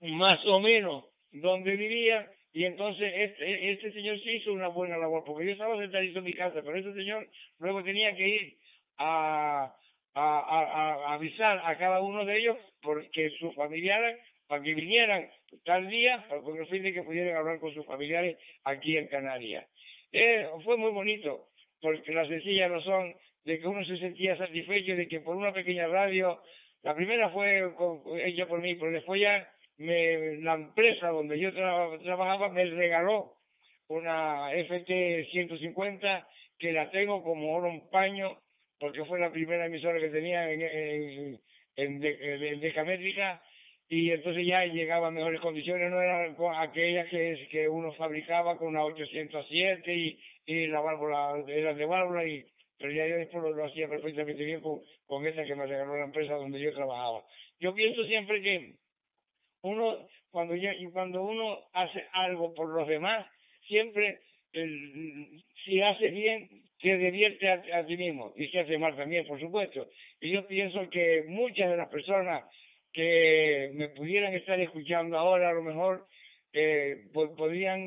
más 0.03 0.45
o 0.47 0.61
menos, 0.61 1.07
donde 1.33 1.77
vivía, 1.77 2.31
y 2.53 2.64
entonces 2.66 3.11
este, 3.16 3.73
este 3.73 3.92
señor 3.92 4.21
sí 4.21 4.33
hizo 4.33 4.53
una 4.53 4.68
buena 4.68 4.99
labor, 4.99 5.25
porque 5.25 5.47
yo 5.47 5.53
estaba 5.53 5.79
sentadito 5.79 6.18
en 6.18 6.25
mi 6.27 6.35
casa, 6.35 6.61
pero 6.62 6.77
ese 6.77 6.92
señor 6.92 7.27
luego 7.59 7.83
tenía 7.83 8.14
que 8.14 8.29
ir 8.29 8.62
a, 9.03 9.75
a, 10.15 11.15
avisar 11.15 11.61
a 11.65 11.77
cada 11.77 12.01
uno 12.01 12.25
de 12.25 12.38
ellos 12.38 12.57
porque 12.81 13.31
sus 13.38 13.55
familiares, 13.55 14.19
para 14.47 14.62
que 14.62 14.75
vinieran 14.75 15.29
tal 15.65 15.88
día, 15.88 16.25
con 16.29 16.57
el 16.57 16.67
fin 16.67 16.83
de 16.83 16.93
que 16.93 17.03
pudieran 17.03 17.37
hablar 17.37 17.59
con 17.59 17.73
sus 17.75 17.87
familiares 17.87 18.38
aquí 18.65 18.97
en 18.97 19.09
Canarias. 19.09 19.67
Eh, 20.12 20.47
fue 20.65 20.77
muy 20.77 20.91
bonito, 20.91 21.49
porque 21.81 22.12
la 22.12 22.27
sencilla 22.27 22.69
razón 22.69 23.15
de 23.45 23.59
que 23.59 23.67
uno 23.67 23.85
se 23.85 23.97
sentía 23.99 24.37
satisfecho 24.37 24.95
de 24.95 25.09
que 25.09 25.21
por 25.21 25.37
una 25.37 25.53
pequeña 25.53 25.88
radio, 25.88 26.41
la 26.83 26.95
primera 26.95 27.31
fue 27.31 27.73
ella 28.25 28.47
por 28.47 28.61
mí, 28.61 28.75
pero 28.75 28.93
después 28.93 29.21
ya 29.21 29.49
me, 29.79 30.37
la 30.43 30.55
empresa 30.55 31.09
donde 31.09 31.38
yo 31.38 31.53
trabajaba 31.53 32.51
me 32.51 32.65
regaló 32.65 33.35
una 33.88 34.51
FT 34.53 35.29
150 35.31 36.29
que 36.59 36.73
la 36.73 36.91
tengo 36.91 37.23
como 37.23 37.55
oro 37.55 37.69
en 37.69 37.88
paño 37.91 38.38
porque 38.83 39.05
fue 39.05 39.21
la 39.21 39.31
primera 39.31 39.66
emisora 39.66 40.01
que 40.01 40.09
tenía 40.09 40.51
en, 40.51 40.61
en, 40.61 41.40
en, 41.77 42.61
decamétrica 42.61 43.40
y 43.88 44.11
entonces 44.11 44.45
ya 44.45 44.64
llegaba 44.64 45.07
a 45.07 45.12
mejores 45.12 45.40
condiciones, 45.40 45.88
no 45.88 46.03
eran 46.03 46.35
aquellas 46.57 47.09
que, 47.09 47.47
que 47.49 47.68
uno 47.68 47.92
fabricaba 47.92 48.59
con 48.59 48.68
una 48.68 48.85
807 48.85 49.95
y, 49.95 50.18
y 50.47 50.66
la 50.66 50.81
válvula 50.81 51.45
era 51.47 51.75
de 51.75 51.87
válvula, 51.87 52.27
y, 52.27 52.45
pero 52.77 52.92
ya 52.92 53.07
yo 53.07 53.18
después 53.18 53.55
lo, 53.55 53.64
hacía 53.64 53.88
perfectamente 53.88 54.42
bien 54.42 54.61
con, 54.61 54.81
con 55.07 55.25
esa 55.29 55.45
que 55.45 55.55
me 55.55 55.66
regaló 55.66 55.97
la 55.97 56.07
empresa 56.07 56.35
donde 56.35 56.61
yo 56.61 56.75
trabajaba. 56.75 57.23
Yo 57.61 57.73
pienso 57.75 58.03
siempre 58.07 58.42
que 58.42 58.75
uno, 59.62 60.09
cuando, 60.33 60.57
ya, 60.57 60.73
cuando 60.92 61.23
uno 61.23 61.57
hace 61.73 62.05
algo 62.14 62.53
por 62.53 62.68
los 62.75 62.88
demás, 62.88 63.29
siempre 63.68 64.18
si 65.64 65.81
hace 65.81 66.09
bien, 66.09 66.49
te 66.83 66.99
divierte 66.99 67.49
a, 67.49 67.87
ti 67.87 67.97
mismo 67.97 68.33
y 68.37 68.49
se 68.49 68.59
hace 68.59 68.77
mal 68.77 68.97
también, 68.97 69.25
por 69.27 69.38
supuesto. 69.38 69.88
Y 70.21 70.33
yo 70.33 70.47
pienso 70.49 70.90
que 70.90 71.25
muchas 71.29 71.71
de 71.71 71.77
las 71.77 71.88
personas 71.88 72.45
que 72.92 73.71
me 73.75 73.88
pudieran 73.90 74.35
estar 74.35 74.59
escuchando 74.61 75.16
ahora, 75.16 75.51
a 75.51 75.53
lo 75.53 75.62
mejor, 75.62 76.07
eh, 76.53 77.05
podrían 77.12 77.81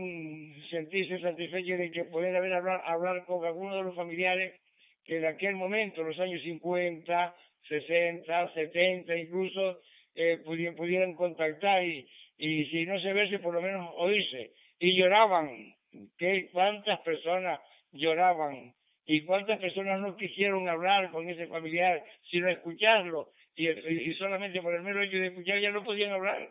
sentirse 0.70 1.20
satisfechos 1.20 1.78
de 1.78 1.92
que 1.92 2.06
poder 2.06 2.36
haber 2.38 2.54
hablar, 2.54 2.82
hablar 2.86 3.26
con 3.26 3.46
alguno 3.46 3.76
de 3.76 3.84
los 3.84 3.96
familiares 3.96 4.60
que 5.04 5.18
en 5.18 5.26
aquel 5.26 5.56
momento, 5.56 6.02
los 6.02 6.18
años 6.18 6.42
50, 6.42 7.36
60, 7.68 8.54
70 8.54 9.18
incluso, 9.18 9.82
eh, 10.16 10.40
pudieran, 10.46 11.14
contactar 11.16 11.84
y, 11.84 12.08
si 12.38 12.86
no 12.86 13.00
se 13.02 13.12
verse, 13.12 13.40
por 13.40 13.54
lo 13.54 13.62
menos 13.62 13.92
oírse. 13.98 14.52
Y 14.80 14.98
lloraban, 14.98 15.76
que 16.18 16.50
cuántas 16.52 17.02
personas 17.02 17.60
lloraban 17.92 18.74
y 19.06 19.22
cuántas 19.22 19.60
personas 19.60 20.00
no 20.00 20.18
quisieron 20.18 20.68
hablar 20.68 21.12
con 21.12 21.30
ese 21.30 21.48
familiar, 21.48 22.04
sino 22.30 22.50
escucharlo, 22.50 23.30
y, 23.56 24.14
solamente 24.16 24.62
por 24.62 24.74
el 24.74 24.82
mero 24.82 25.02
hecho 25.02 25.18
de 25.18 25.28
escuchar 25.28 25.60
ya 25.60 25.72
no 25.72 25.84
podían 25.84 26.12
hablar, 26.12 26.50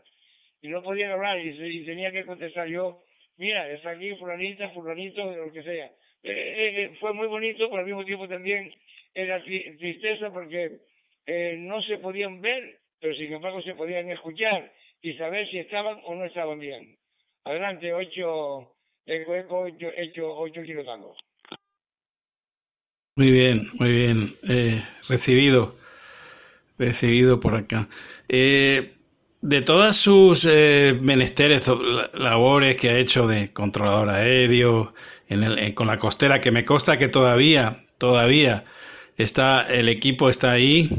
y 0.62 0.68
no 0.68 0.82
podían 0.82 1.10
hablar, 1.10 1.38
y, 1.38 1.84
tenía 1.84 2.12
que 2.12 2.24
contestar 2.24 2.68
yo, 2.68 3.02
mira, 3.36 3.70
es 3.70 3.84
aquí 3.84 4.14
fulanita, 4.16 4.70
fulanito, 4.70 5.34
lo 5.34 5.52
que 5.52 5.62
sea. 5.62 5.90
Eh, 6.22 6.30
eh, 6.32 6.82
eh, 6.82 6.96
fue 7.00 7.12
muy 7.12 7.26
bonito, 7.26 7.68
pero 7.68 7.80
al 7.80 7.86
mismo 7.86 8.04
tiempo 8.04 8.26
también 8.26 8.72
era 9.12 9.42
tristeza 9.42 10.32
porque 10.32 10.78
no 11.58 11.82
se 11.82 11.98
podían 11.98 12.40
ver, 12.40 12.78
pero 12.98 13.14
sin 13.14 13.32
embargo 13.32 13.60
se 13.62 13.74
podían 13.74 14.10
escuchar 14.10 14.72
y 15.02 15.12
saber 15.14 15.48
si 15.50 15.58
estaban 15.58 16.00
o 16.04 16.14
no 16.14 16.24
estaban 16.24 16.58
bien. 16.58 16.96
Adelante, 17.44 17.92
ocho, 17.92 18.74
eco, 19.04 19.66
hecho, 19.66 19.92
hecho 19.96 20.36
ocho 20.36 20.62
kilotangos. 20.62 21.18
Muy 23.16 23.30
bien, 23.30 23.70
muy 23.78 23.92
bien. 23.92 24.34
Eh, 24.42 24.82
recibido, 25.08 25.76
recibido 26.78 27.38
por 27.38 27.54
acá. 27.54 27.88
Eh, 28.28 28.94
de 29.40 29.62
todas 29.62 29.96
sus 29.98 30.40
eh, 30.44 30.98
menesteres, 31.00 31.62
labores 32.14 32.80
que 32.80 32.90
ha 32.90 32.98
hecho 32.98 33.28
de 33.28 33.52
controlador 33.52 34.08
aéreo, 34.10 34.94
en 35.28 35.44
el, 35.44 35.74
con 35.74 35.86
la 35.86 36.00
costera, 36.00 36.40
que 36.40 36.50
me 36.50 36.64
consta 36.64 36.98
que 36.98 37.08
todavía, 37.08 37.84
todavía 37.98 38.64
está, 39.16 39.62
el 39.68 39.88
equipo 39.88 40.28
está 40.28 40.50
ahí. 40.52 40.90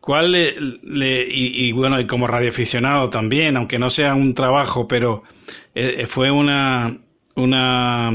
¿Cuál 0.00 0.32
le, 0.32 1.28
y, 1.30 1.68
y, 1.68 1.72
bueno, 1.72 1.98
y 1.98 2.06
como 2.06 2.26
radioaficionado 2.26 3.08
también, 3.08 3.56
aunque 3.56 3.78
no 3.78 3.90
sea 3.90 4.14
un 4.14 4.34
trabajo, 4.34 4.86
pero 4.86 5.22
fue 6.14 6.30
una, 6.30 6.98
una 7.36 8.12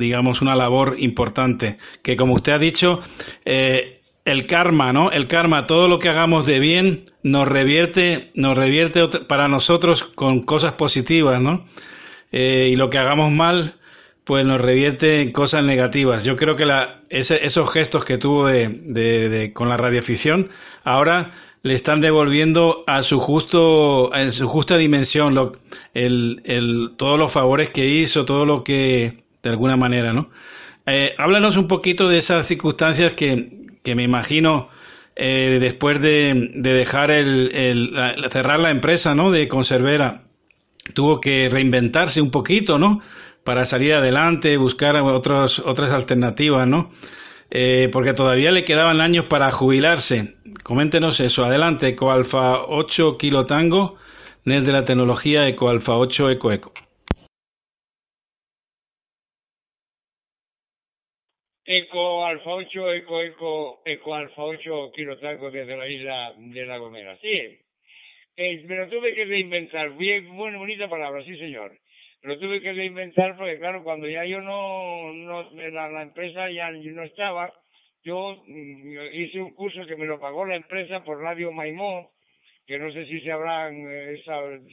digamos, 0.00 0.42
una 0.42 0.56
labor 0.56 0.96
importante, 0.98 1.78
que 2.02 2.16
como 2.16 2.34
usted 2.34 2.52
ha 2.52 2.58
dicho, 2.58 3.00
eh, 3.44 4.00
el 4.24 4.46
karma, 4.46 4.92
¿no? 4.92 5.12
El 5.12 5.28
karma, 5.28 5.66
todo 5.66 5.86
lo 5.86 5.98
que 5.98 6.08
hagamos 6.08 6.46
de 6.46 6.58
bien 6.58 7.10
nos 7.22 7.46
revierte, 7.46 8.30
nos 8.34 8.56
revierte 8.56 9.06
para 9.28 9.46
nosotros 9.46 10.02
con 10.14 10.44
cosas 10.44 10.74
positivas, 10.74 11.40
¿no? 11.40 11.66
Eh, 12.32 12.70
y 12.72 12.76
lo 12.76 12.90
que 12.90 12.98
hagamos 12.98 13.30
mal, 13.30 13.74
pues 14.24 14.44
nos 14.44 14.60
revierte 14.60 15.22
en 15.22 15.32
cosas 15.32 15.64
negativas. 15.64 16.22
Yo 16.24 16.36
creo 16.36 16.56
que 16.56 16.66
la, 16.66 17.00
esos 17.08 17.72
gestos 17.72 18.04
que 18.04 18.18
tuvo 18.18 18.46
de, 18.46 18.68
de, 18.68 19.52
con 19.52 19.68
la 19.68 19.76
radioafición 19.76 20.50
ahora 20.84 21.32
le 21.62 21.74
están 21.74 22.00
devolviendo 22.00 22.84
a 22.86 23.02
su 23.02 23.18
justo 23.20 24.14
en 24.14 24.32
su 24.32 24.48
justa 24.48 24.76
dimensión 24.76 25.58
el, 25.94 26.40
el, 26.44 26.92
todos 26.96 27.18
los 27.18 27.32
favores 27.32 27.70
que 27.70 27.86
hizo, 27.86 28.24
todo 28.24 28.46
lo 28.46 28.64
que 28.64 29.24
de 29.42 29.50
alguna 29.50 29.76
manera, 29.76 30.12
¿no? 30.12 30.30
Eh, 30.86 31.14
háblanos 31.18 31.56
un 31.56 31.68
poquito 31.68 32.08
de 32.08 32.18
esas 32.18 32.46
circunstancias 32.48 33.12
que, 33.12 33.50
que 33.84 33.94
me 33.94 34.02
imagino 34.02 34.68
eh, 35.16 35.58
después 35.60 36.00
de, 36.00 36.52
de 36.54 36.72
dejar 36.72 37.10
el, 37.10 37.50
el 37.54 38.30
cerrar 38.32 38.60
la 38.60 38.70
empresa, 38.70 39.14
¿no? 39.14 39.30
De 39.30 39.48
conservera, 39.48 40.22
tuvo 40.94 41.20
que 41.20 41.48
reinventarse 41.50 42.20
un 42.20 42.30
poquito, 42.30 42.78
¿no? 42.78 43.00
Para 43.44 43.68
salir 43.70 43.94
adelante, 43.94 44.56
buscar 44.56 44.96
otros, 44.96 45.60
otras 45.64 45.90
alternativas, 45.90 46.66
¿no? 46.66 46.90
Eh, 47.50 47.90
porque 47.92 48.14
todavía 48.14 48.52
le 48.52 48.64
quedaban 48.64 49.00
años 49.00 49.26
para 49.26 49.50
jubilarse. 49.50 50.34
Coméntenos 50.62 51.18
eso. 51.18 51.44
Adelante, 51.44 51.88
EcoAlfa 51.88 52.62
8 52.68 53.18
Kilo 53.18 53.46
Tango, 53.46 53.96
de 54.44 54.60
la 54.60 54.84
tecnología 54.84 55.48
EcoAlfa 55.48 55.96
8 55.96 56.30
Eco 56.30 56.52
Eco. 56.52 56.72
Eco 61.72 62.24
Alfa 62.24 62.50
8, 62.50 62.92
Eco 62.94 63.22
Eco, 63.22 63.82
Eco 63.84 64.14
Alfa 64.14 64.42
8 64.42 64.90
Kilo 64.92 65.18
Tango 65.18 65.50
desde 65.50 65.76
la 65.76 65.88
isla 65.88 66.34
de 66.36 66.66
La 66.66 66.78
Gomera. 66.78 67.16
Sí, 67.18 67.58
eh, 68.36 68.64
me 68.66 68.76
lo 68.76 68.88
tuve 68.88 69.14
que 69.14 69.24
reinventar. 69.24 69.96
Bien, 69.96 70.36
buena, 70.36 70.58
bonita 70.58 70.88
palabra, 70.88 71.24
sí 71.24 71.36
señor 71.36 71.78
lo 72.22 72.38
tuve 72.38 72.60
que 72.60 72.72
reinventar 72.72 73.36
porque 73.36 73.58
claro, 73.58 73.82
cuando 73.82 74.06
ya 74.08 74.24
yo 74.24 74.40
no, 74.40 75.12
no 75.12 75.50
la, 75.52 75.88
la 75.88 76.02
empresa 76.02 76.50
ya 76.50 76.70
no 76.70 77.02
estaba, 77.02 77.52
yo 78.02 78.42
mm, 78.46 78.96
hice 79.12 79.40
un 79.40 79.54
curso 79.54 79.86
que 79.86 79.96
me 79.96 80.06
lo 80.06 80.20
pagó 80.20 80.44
la 80.44 80.56
empresa 80.56 81.02
por 81.02 81.20
Radio 81.20 81.50
Maimón, 81.52 82.08
que 82.66 82.78
no 82.78 82.92
sé 82.92 83.06
si 83.06 83.20
se 83.20 83.32
habrán, 83.32 83.86
eh, 83.90 84.22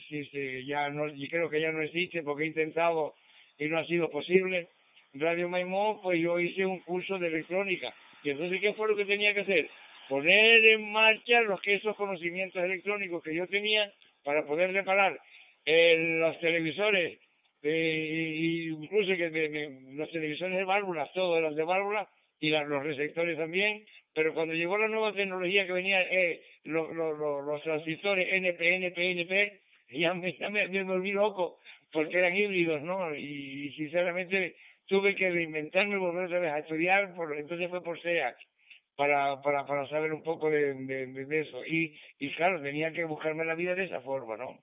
si 0.10 0.26
se, 0.26 0.66
ya 0.66 0.90
no, 0.90 1.08
y 1.08 1.28
creo 1.30 1.50
que 1.50 1.62
ya 1.62 1.72
no 1.72 1.82
existe 1.82 2.22
porque 2.22 2.44
he 2.44 2.48
intentado 2.48 3.16
y 3.58 3.68
no 3.68 3.80
ha 3.80 3.86
sido 3.86 4.10
posible. 4.10 4.70
Radio 5.14 5.50
Maimón, 5.50 6.02
pues 6.02 6.20
yo 6.20 6.40
hice 6.40 6.66
un 6.66 6.80
curso 6.80 7.18
de 7.18 7.28
electrónica. 7.28 7.94
Y 8.24 8.32
entonces, 8.32 8.60
¿qué 8.62 8.74
fue 8.74 8.88
lo 8.88 8.96
que 8.96 9.06
tenía 9.06 9.34
que 9.34 9.42
hacer? 9.42 9.70
Poner 10.10 10.66
en 10.66 10.92
marcha 10.92 11.42
los 11.42 11.62
que 11.62 11.76
esos 11.76 11.96
conocimientos 11.96 12.64
electrónicos 12.64 13.24
que 13.24 13.36
yo 13.36 13.48
tenía 13.48 13.92
para 14.24 14.46
poder 14.46 14.72
reparar 14.74 15.20
en 15.66 16.20
los 16.20 16.40
televisores 16.40 17.20
eh, 17.64 18.68
incluso 18.70 19.16
que 19.18 19.80
los 19.94 20.12
televisores 20.12 20.58
de 20.58 20.64
válvulas, 20.64 21.12
todos 21.14 21.42
los 21.42 21.56
de 21.56 21.64
válvulas 21.64 22.08
y 22.40 22.50
los 22.50 22.84
receptores 22.84 23.38
también, 23.38 23.84
pero 24.14 24.34
cuando 24.34 24.54
llegó 24.54 24.78
la 24.78 24.88
nueva 24.88 25.14
tecnología 25.14 25.66
que 25.66 25.74
venía, 25.74 26.02
eh, 26.04 26.42
los, 26.64 26.94
los, 26.96 27.64
transistores 27.64 28.32
NP, 28.32 28.76
NP, 28.76 29.12
NP, 29.12 29.60
ya 29.90 30.14
me, 30.14 30.34
ya 30.38 30.50
me, 30.50 30.84
volví 30.84 31.12
loco, 31.12 31.60
porque 31.92 32.20
eran 32.20 32.36
híbridos, 32.36 32.82
¿no? 32.84 33.16
Y, 33.16 33.72
sinceramente 33.76 34.56
tuve 34.88 35.16
que 35.16 35.30
reinventarme, 35.30 35.98
volver 35.98 36.26
otra 36.26 36.40
vez 36.40 36.52
a 36.52 36.60
estudiar, 36.60 37.14
por, 37.16 37.38
entonces 37.38 37.70
fue 37.70 37.84
por 37.84 38.02
SEAC, 38.02 38.38
para, 38.96 39.42
para, 39.42 39.66
para 39.66 39.88
saber 39.88 40.14
un 40.14 40.24
poco 40.24 40.50
de, 40.50 40.74
de, 40.74 41.26
de 41.26 41.40
eso. 41.42 41.66
Y, 41.66 41.98
y 42.20 42.34
claro, 42.36 42.62
tenía 42.62 42.92
que 42.92 43.06
buscarme 43.06 43.46
la 43.46 43.56
vida 43.56 43.76
de 43.76 43.86
esa 43.86 44.02
forma, 44.02 44.38
¿no? 44.38 44.60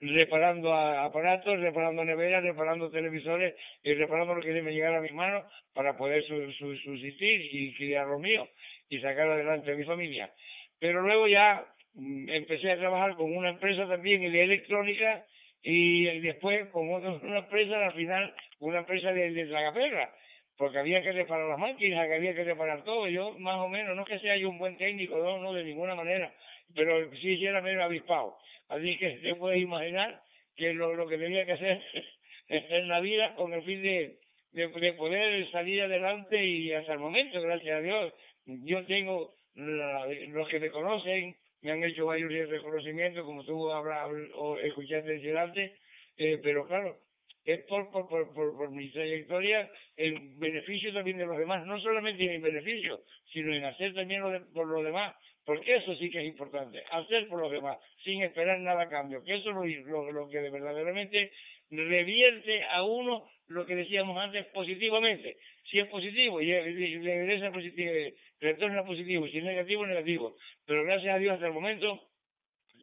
reparando 0.00 0.74
aparatos, 0.74 1.60
reparando 1.60 2.04
neveras, 2.04 2.42
reparando 2.42 2.90
televisores 2.90 3.54
y 3.82 3.94
reparando 3.94 4.34
lo 4.34 4.42
que 4.42 4.62
me 4.62 4.72
llegara 4.72 4.98
a 4.98 5.02
mis 5.02 5.12
manos 5.12 5.44
para 5.72 5.96
poder 5.96 6.22
subsistir 6.24 7.40
y 7.52 7.74
criar 7.74 8.06
lo 8.06 8.18
mío 8.18 8.48
y 8.88 9.00
sacar 9.00 9.28
adelante 9.28 9.72
a 9.72 9.76
mi 9.76 9.84
familia. 9.84 10.30
Pero 10.78 11.02
luego 11.02 11.26
ya 11.28 11.64
mm, 11.94 12.28
empecé 12.28 12.72
a 12.72 12.78
trabajar 12.78 13.14
con 13.14 13.34
una 13.34 13.50
empresa 13.50 13.88
también 13.88 14.20
de 14.20 14.42
electrónica 14.42 15.24
y 15.66 16.20
después 16.20 16.68
con 16.68 16.88
una 16.90 17.38
empresa, 17.38 17.86
al 17.86 17.94
final 17.94 18.34
una 18.60 18.80
empresa 18.80 19.12
de, 19.12 19.32
de 19.32 19.46
tragaperra, 19.46 20.14
porque 20.58 20.78
había 20.78 21.02
que 21.02 21.12
reparar 21.12 21.48
las 21.48 21.58
máquinas, 21.58 22.06
que 22.06 22.14
había 22.14 22.34
que 22.34 22.44
reparar 22.44 22.84
todo. 22.84 23.08
Yo 23.08 23.36
más 23.38 23.58
o 23.58 23.68
menos, 23.68 23.96
no 23.96 24.04
que 24.04 24.18
sea 24.18 24.36
yo 24.36 24.50
un 24.50 24.58
buen 24.58 24.76
técnico, 24.76 25.16
no, 25.16 25.38
no 25.38 25.54
de 25.54 25.64
ninguna 25.64 25.94
manera, 25.94 26.32
pero 26.74 27.10
sí 27.16 27.44
era 27.44 27.62
medio 27.62 27.82
avispado. 27.82 28.36
Así 28.68 28.98
que 28.98 29.18
se 29.20 29.34
puede 29.36 29.58
imaginar 29.58 30.22
que 30.54 30.74
lo, 30.74 30.94
lo 30.94 31.08
que 31.08 31.18
tenía 31.18 31.46
que 31.46 31.52
hacer 31.52 31.82
en 32.48 32.88
la 32.88 33.00
vida 33.00 33.34
con 33.34 33.52
el 33.54 33.62
fin 33.62 33.82
de, 33.82 34.18
de, 34.52 34.92
poder 34.92 35.50
salir 35.50 35.82
adelante 35.82 36.44
y 36.44 36.72
hasta 36.72 36.92
el 36.92 36.98
momento, 36.98 37.40
gracias 37.40 37.76
a 37.76 37.80
Dios, 37.80 38.12
yo 38.44 38.84
tengo, 38.84 39.34
los 39.54 40.48
que 40.48 40.60
me 40.60 40.70
conocen, 40.70 41.36
me 41.64 41.72
han 41.72 41.82
hecho 41.82 42.06
varios 42.06 42.30
reconocimientos, 42.50 43.24
como 43.24 43.42
tú 43.42 43.72
habrás 43.72 44.10
o 44.34 44.58
escuchaste 44.58 45.12
decir 45.12 45.36
antes, 45.36 45.72
eh, 46.18 46.38
pero 46.42 46.66
claro, 46.66 46.98
es 47.44 47.64
por, 47.64 47.90
por, 47.90 48.06
por, 48.06 48.32
por, 48.34 48.70
mi 48.70 48.90
trayectoria 48.90 49.70
el 49.96 50.36
beneficio 50.36 50.92
también 50.92 51.16
de 51.16 51.26
los 51.26 51.38
demás, 51.38 51.66
no 51.66 51.80
solamente 51.80 52.22
en 52.22 52.32
el 52.32 52.40
beneficio, 52.42 53.00
sino 53.32 53.54
en 53.54 53.64
hacer 53.64 53.94
también 53.94 54.20
lo 54.20 54.46
por 54.52 54.66
los 54.66 54.84
demás, 54.84 55.16
porque 55.46 55.76
eso 55.76 55.94
sí 55.96 56.10
que 56.10 56.20
es 56.20 56.26
importante, 56.26 56.84
hacer 56.90 57.28
por 57.28 57.40
los 57.40 57.50
demás, 57.50 57.78
sin 58.02 58.22
esperar 58.22 58.60
nada 58.60 58.82
a 58.82 58.88
cambio, 58.88 59.24
que 59.24 59.34
eso 59.34 59.50
es 59.64 59.86
lo, 59.86 60.12
lo, 60.12 60.28
que 60.28 60.40
verdaderamente 60.40 61.32
revierte 61.76 62.64
a 62.64 62.82
uno 62.82 63.28
lo 63.48 63.66
que 63.66 63.76
decíamos 63.76 64.16
antes 64.18 64.46
positivamente. 64.46 65.36
Si 65.70 65.78
es 65.78 65.88
positivo, 65.88 66.38
regresa 66.38 67.50
positivo, 67.52 67.92
retorna 68.40 68.84
positivo, 68.84 69.26
si 69.28 69.38
es 69.38 69.44
negativo, 69.44 69.86
negativo. 69.86 70.36
Pero 70.66 70.84
gracias 70.84 71.14
a 71.14 71.18
Dios 71.18 71.34
hasta 71.34 71.46
el 71.46 71.52
momento 71.52 72.00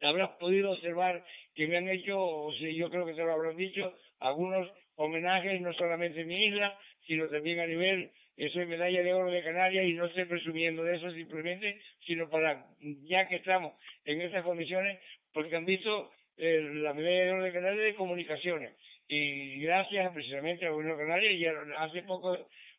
habrás 0.02 0.30
podido 0.40 0.72
observar 0.72 1.24
que 1.54 1.66
me 1.66 1.76
han 1.76 1.88
hecho, 1.88 2.48
si 2.58 2.74
yo 2.74 2.90
creo 2.90 3.06
que 3.06 3.14
te 3.14 3.24
lo 3.24 3.32
habrán 3.32 3.56
dicho, 3.56 3.94
algunos 4.18 4.68
homenajes 4.96 5.60
no 5.60 5.72
solamente 5.74 6.20
en 6.20 6.28
mi 6.28 6.46
isla, 6.46 6.78
sino 7.06 7.28
también 7.28 7.60
a 7.60 7.66
nivel 7.66 8.10
soy 8.52 8.66
medalla 8.66 9.02
de 9.02 9.12
oro 9.12 9.30
de 9.30 9.42
Canarias 9.42 9.84
y 9.86 9.92
no 9.92 10.06
estoy 10.06 10.24
presumiendo 10.24 10.82
de 10.82 10.96
eso 10.96 11.10
simplemente, 11.12 11.80
sino 12.06 12.28
para, 12.28 12.66
ya 13.04 13.28
que 13.28 13.36
estamos 13.36 13.74
en 14.04 14.20
esas 14.20 14.42
condiciones, 14.42 14.98
porque 15.32 15.54
han 15.54 15.64
visto 15.64 16.10
eh, 16.36 16.60
la 16.74 16.94
medalla 16.94 17.36
de 17.36 17.42
de 17.42 17.52
Canarias 17.52 17.84
de 17.84 17.94
comunicaciones. 17.94 18.74
Y 19.08 19.60
gracias 19.60 20.12
precisamente 20.12 20.66
a 20.66 20.70
Gobierno 20.70 20.96
Canarias, 20.96 21.34
y 21.34 21.46
hace 21.76 22.02
poco, 22.02 22.36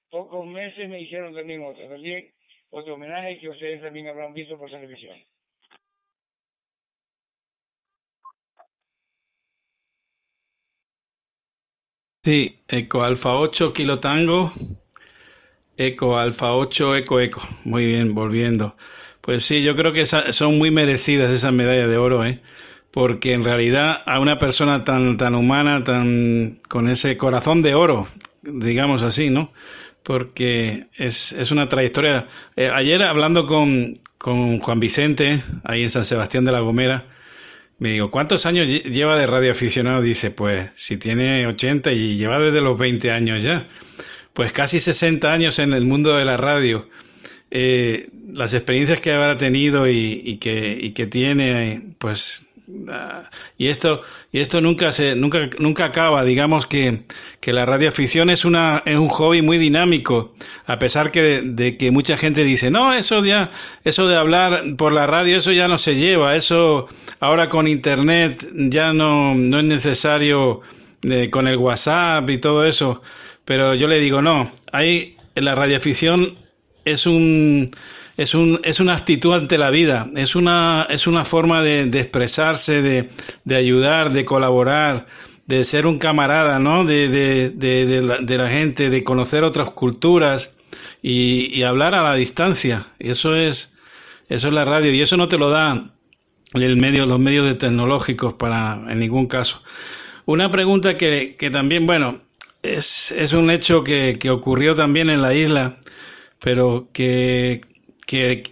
pocos 0.09 0.45
meses 0.45 0.89
me 0.89 1.01
hicieron 1.01 1.33
también 1.33 1.63
otro, 1.63 1.87
también 1.87 2.31
otro 2.69 2.95
homenaje 2.95 3.39
que 3.39 3.49
ustedes 3.49 3.81
también 3.81 4.07
habrán 4.07 4.33
visto 4.33 4.57
por 4.57 4.69
televisión. 4.69 5.17
Sí, 12.23 12.59
Eco 12.69 13.03
Alfa 13.03 13.35
8 13.35 13.73
Kilo 13.73 13.99
Tango 13.99 14.53
Eco, 15.77 16.17
Alfa 16.17 16.53
8, 16.53 16.97
Eco, 16.97 17.19
Eco. 17.19 17.41
Muy 17.65 17.85
bien, 17.85 18.13
volviendo. 18.13 18.75
Pues 19.21 19.43
sí, 19.47 19.63
yo 19.63 19.75
creo 19.75 19.93
que 19.93 20.07
son 20.37 20.57
muy 20.57 20.69
merecidas 20.69 21.31
esas 21.31 21.53
medallas 21.53 21.89
de 21.89 21.97
oro, 21.97 22.25
¿eh? 22.25 22.39
Porque 22.93 23.33
en 23.33 23.43
realidad 23.43 24.03
a 24.05 24.19
una 24.19 24.39
persona 24.39 24.83
tan, 24.83 25.17
tan 25.17 25.35
humana, 25.35 25.83
tan, 25.83 26.59
con 26.69 26.89
ese 26.89 27.17
corazón 27.17 27.61
de 27.61 27.73
oro, 27.73 28.07
digamos 28.43 29.01
así, 29.01 29.29
¿no? 29.29 29.51
Porque 30.03 30.85
es, 30.97 31.15
es 31.37 31.49
una 31.49 31.69
trayectoria. 31.69 32.27
Eh, 32.55 32.69
ayer 32.71 33.01
hablando 33.01 33.47
con, 33.47 33.99
con 34.17 34.59
Juan 34.59 34.79
Vicente, 34.79 35.43
ahí 35.63 35.83
en 35.83 35.93
San 35.93 36.07
Sebastián 36.07 36.45
de 36.45 36.51
la 36.51 36.59
Gomera, 36.59 37.05
me 37.79 37.93
digo, 37.93 38.11
¿cuántos 38.11 38.45
años 38.45 38.67
lleva 38.67 39.17
de 39.17 39.25
radioaficionado? 39.25 40.01
Dice, 40.01 40.29
pues 40.29 40.69
si 40.87 40.97
tiene 40.97 41.47
80 41.47 41.91
y 41.91 42.17
lleva 42.17 42.39
desde 42.39 42.61
los 42.61 42.77
20 42.77 43.11
años 43.11 43.41
ya 43.41 43.65
pues 44.33 44.51
casi 44.53 44.81
60 44.81 45.31
años 45.31 45.57
en 45.59 45.73
el 45.73 45.85
mundo 45.85 46.15
de 46.15 46.25
la 46.25 46.37
radio. 46.37 46.87
Eh, 47.51 48.09
las 48.31 48.51
experiencias 48.53 48.99
que 49.01 49.11
habrá 49.11 49.37
tenido 49.37 49.87
y, 49.87 50.21
y, 50.25 50.37
que, 50.37 50.77
y 50.81 50.93
que 50.93 51.05
tiene, 51.05 51.81
pues, 51.99 52.19
y 53.57 53.67
esto, 53.67 54.01
y 54.31 54.39
esto 54.39 54.61
nunca 54.61 54.95
se, 54.95 55.15
nunca, 55.15 55.49
nunca 55.59 55.85
acaba. 55.85 56.23
Digamos 56.23 56.65
que, 56.67 57.01
que 57.41 57.53
la 57.53 57.65
radioafición 57.65 58.29
es 58.29 58.45
una, 58.45 58.83
es 58.85 58.95
un 58.95 59.09
hobby 59.09 59.41
muy 59.41 59.57
dinámico, 59.57 60.33
a 60.65 60.79
pesar 60.79 61.11
que 61.11 61.41
de, 61.43 61.77
que 61.77 61.91
mucha 61.91 62.17
gente 62.17 62.43
dice, 62.43 62.71
no, 62.71 62.93
eso 62.93 63.23
ya, 63.23 63.51
eso 63.83 64.07
de 64.07 64.15
hablar 64.15 64.63
por 64.77 64.93
la 64.93 65.07
radio, 65.07 65.39
eso 65.39 65.51
ya 65.51 65.67
no 65.67 65.79
se 65.79 65.95
lleva, 65.95 66.35
eso 66.35 66.87
ahora 67.19 67.49
con 67.49 67.67
internet 67.67 68.45
ya 68.53 68.93
no, 68.93 69.35
no 69.35 69.59
es 69.59 69.65
necesario 69.65 70.61
eh, 71.03 71.29
con 71.29 71.47
el 71.47 71.57
WhatsApp 71.57 72.29
y 72.29 72.39
todo 72.39 72.65
eso 72.65 73.01
pero 73.45 73.75
yo 73.75 73.87
le 73.87 73.99
digo, 73.99 74.21
no, 74.21 74.51
hay 74.71 75.15
la 75.35 75.55
radioafición 75.55 76.37
es 76.85 77.05
un 77.05 77.75
es 78.17 78.33
un 78.33 78.59
es 78.63 78.79
una 78.79 78.95
actitud 78.95 79.33
ante 79.33 79.57
la 79.57 79.69
vida, 79.69 80.07
es 80.15 80.35
una 80.35 80.87
es 80.89 81.07
una 81.07 81.25
forma 81.25 81.61
de, 81.61 81.83
expresarse, 81.99 82.81
de, 82.81 83.09
de 83.43 83.55
ayudar, 83.55 84.13
de 84.13 84.25
colaborar, 84.25 85.07
de 85.47 85.65
ser 85.65 85.87
un 85.87 85.99
camarada, 85.99 86.59
¿no? 86.59 86.85
De, 86.85 87.09
de, 87.09 88.01
la, 88.01 88.19
la 88.19 88.49
gente, 88.49 88.89
de 88.89 89.03
conocer 89.03 89.43
otras 89.43 89.71
culturas 89.71 90.43
y, 91.01 91.61
hablar 91.63 91.95
a 91.95 92.03
la 92.03 92.15
distancia. 92.15 92.87
Eso 92.99 93.35
es, 93.35 93.57
eso 94.29 94.47
es 94.47 94.53
la 94.53 94.65
radio 94.65 94.93
y 94.93 95.01
eso 95.01 95.17
no 95.17 95.27
te 95.27 95.37
lo 95.37 95.49
da 95.49 95.91
el 96.53 96.77
medio, 96.77 97.05
los 97.05 97.19
medios 97.19 97.45
de 97.45 97.55
tecnológicos 97.55 98.35
para, 98.35 98.75
en 98.89 98.99
ningún 98.99 99.27
caso. 99.27 99.59
Una 100.25 100.51
pregunta 100.51 100.97
que, 100.97 101.35
que 101.37 101.49
también, 101.49 101.85
bueno, 101.85 102.21
es, 102.61 102.85
es 103.09 103.33
un 103.33 103.49
hecho 103.49 103.83
que, 103.83 104.17
que 104.21 104.29
ocurrió 104.29 104.75
también 104.75 105.09
en 105.09 105.21
la 105.21 105.33
isla, 105.33 105.77
pero 106.41 106.87
que, 106.93 107.61
que, 108.07 108.43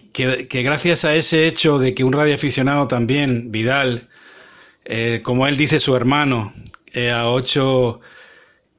gracias 0.50 1.04
a 1.04 1.14
ese 1.14 1.46
hecho 1.46 1.78
de 1.78 1.94
que 1.94 2.04
un 2.04 2.12
radioaficionado 2.12 2.88
también, 2.88 3.52
Vidal, 3.52 4.08
eh, 4.84 5.20
como 5.24 5.46
él 5.46 5.56
dice 5.56 5.80
su 5.80 5.94
hermano, 5.94 6.52
eh, 6.92 7.10
a 7.10 7.28
8 7.28 8.00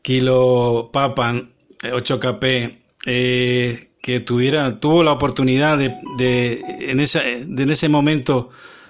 kilo 0.02 0.90
papan, 0.92 1.50
8 1.92 2.20
kp, 2.20 2.44
eh, 3.06 3.88
que 4.02 4.20
tuviera, 4.20 4.80
tuvo 4.80 5.02
la 5.02 5.14
oportunidad 5.14 5.78
de, 5.78 5.96
de, 6.18 6.62
en, 6.80 7.00
esa, 7.00 7.22
de 7.22 7.74
ese 7.74 7.88
momento 7.88 8.50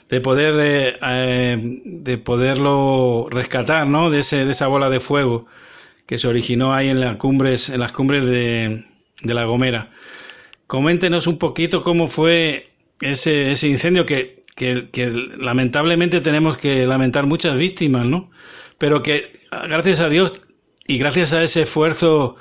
de 0.09 0.21
poder 0.21 0.53
eh, 0.59 0.97
eh, 1.01 1.81
de 1.85 2.17
poderlo 2.17 3.27
rescatar 3.29 3.87
no 3.87 4.09
de 4.09 4.21
ese 4.21 4.35
de 4.37 4.53
esa 4.53 4.67
bola 4.67 4.89
de 4.89 4.99
fuego 5.01 5.45
que 6.07 6.19
se 6.19 6.27
originó 6.27 6.73
ahí 6.73 6.89
en 6.89 6.99
las 6.99 7.17
cumbres 7.17 7.61
en 7.69 7.79
las 7.79 7.91
cumbres 7.93 8.23
de, 8.25 8.85
de 9.21 9.33
la 9.33 9.45
Gomera 9.45 9.89
coméntenos 10.73 11.27
un 11.27 11.37
poquito 11.37 11.83
cómo 11.83 12.09
fue 12.09 12.71
ese 12.99 13.51
ese 13.51 13.67
incendio 13.67 14.07
que, 14.07 14.41
lamentablemente 15.37 16.19
tenemos 16.21 16.57
que 16.57 16.87
lamentar 16.87 17.27
muchas 17.27 17.55
víctimas 17.59 18.07
no 18.07 18.31
pero 18.79 19.03
que 19.03 19.41
gracias 19.69 19.99
a 19.99 20.09
Dios 20.09 20.31
y 20.87 20.97
gracias 20.97 21.31
a 21.31 21.43
ese 21.43 21.61
esfuerzo 21.61 22.37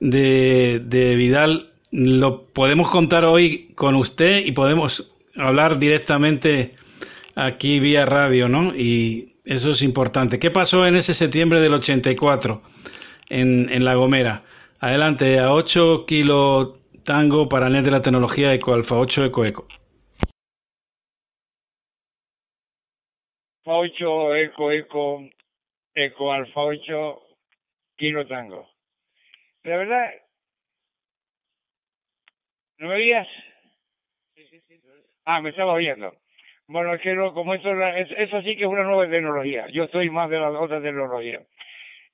de, 0.00 0.82
de 0.84 1.14
Vidal 1.14 1.68
lo 1.92 2.48
podemos 2.52 2.90
contar 2.90 3.24
hoy 3.24 3.72
con 3.76 3.94
usted 3.94 4.44
y 4.44 4.50
podemos 4.50 4.92
hablar 5.36 5.78
directamente 5.78 6.74
aquí 7.36 7.78
vía 7.78 8.04
radio, 8.04 8.48
¿no? 8.48 8.74
Y 8.74 9.34
eso 9.44 9.70
es 9.70 9.82
importante. 9.82 10.40
¿Qué 10.40 10.50
pasó 10.50 10.86
en 10.86 10.96
ese 10.96 11.14
septiembre 11.14 11.60
del 11.60 11.74
84 11.74 12.62
en, 13.28 13.68
en 13.70 13.84
La 13.84 13.94
Gomera? 13.94 14.42
Adelante, 14.80 15.38
a 15.38 15.52
8 15.52 16.04
kilo 16.06 16.78
tango 17.06 17.48
para 17.48 17.70
NET 17.70 17.84
de 17.84 17.90
la 17.92 18.02
tecnología 18.02 18.52
Eco 18.52 18.74
Alfa 18.74 18.96
8 18.96 19.24
Eco 19.24 19.44
Eco. 19.44 19.66
8 23.64 24.36
Eco 24.36 24.72
Eco 24.72 25.20
Eco 25.94 26.32
Alfa 26.32 26.60
8 26.60 27.22
Kilo 27.96 28.26
Tango. 28.26 28.68
La 29.62 29.76
verdad, 29.78 30.10
¿no 32.78 32.88
me 32.88 32.94
veías? 32.96 33.28
Ah, 35.24 35.40
me 35.40 35.50
estaba 35.50 35.72
oyendo. 35.72 36.12
Bueno, 36.68 36.94
es 36.94 37.00
que 37.00 37.14
no, 37.14 37.32
como 37.32 37.54
eso, 37.54 37.70
es, 37.70 38.10
eso 38.16 38.42
sí 38.42 38.56
que 38.56 38.64
es 38.64 38.68
una 38.68 38.82
nueva 38.82 39.08
tecnología. 39.08 39.66
Yo 39.72 39.86
soy 39.88 40.10
más 40.10 40.28
de 40.28 40.38
la 40.38 40.50
otra 40.50 40.82
tecnología. 40.82 41.40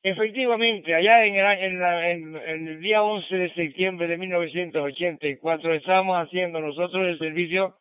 Efectivamente, 0.05 0.95
allá 0.97 1.25
en 1.25 1.37
el, 1.37 1.47
en, 1.47 1.79
la, 1.79 2.11
en, 2.11 2.37
en 2.37 2.67
el 2.67 2.81
día 2.81 3.05
11 3.05 3.37
de 3.37 3.55
septiembre 3.55 4.09
de 4.09 4.17
1984 4.17 5.75
estábamos 5.75 6.17
haciendo 6.19 6.61
nosotros 6.61 7.07
el 7.07 7.19
servicio 7.21 7.77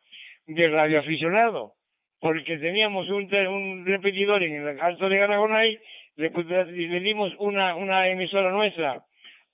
de 0.46 0.68
radioaficionado, 0.68 1.74
porque 2.20 2.58
teníamos 2.58 3.08
un, 3.08 3.84
repetidor 3.84 4.44
en 4.44 4.54
el 4.54 4.80
Alto 4.80 5.08
de 5.08 5.18
Garagonay, 5.18 5.80
le, 6.14 6.30
dimos 7.00 7.34
una, 7.40 7.74
una 7.74 8.08
emisora 8.08 8.52
nuestra 8.52 9.04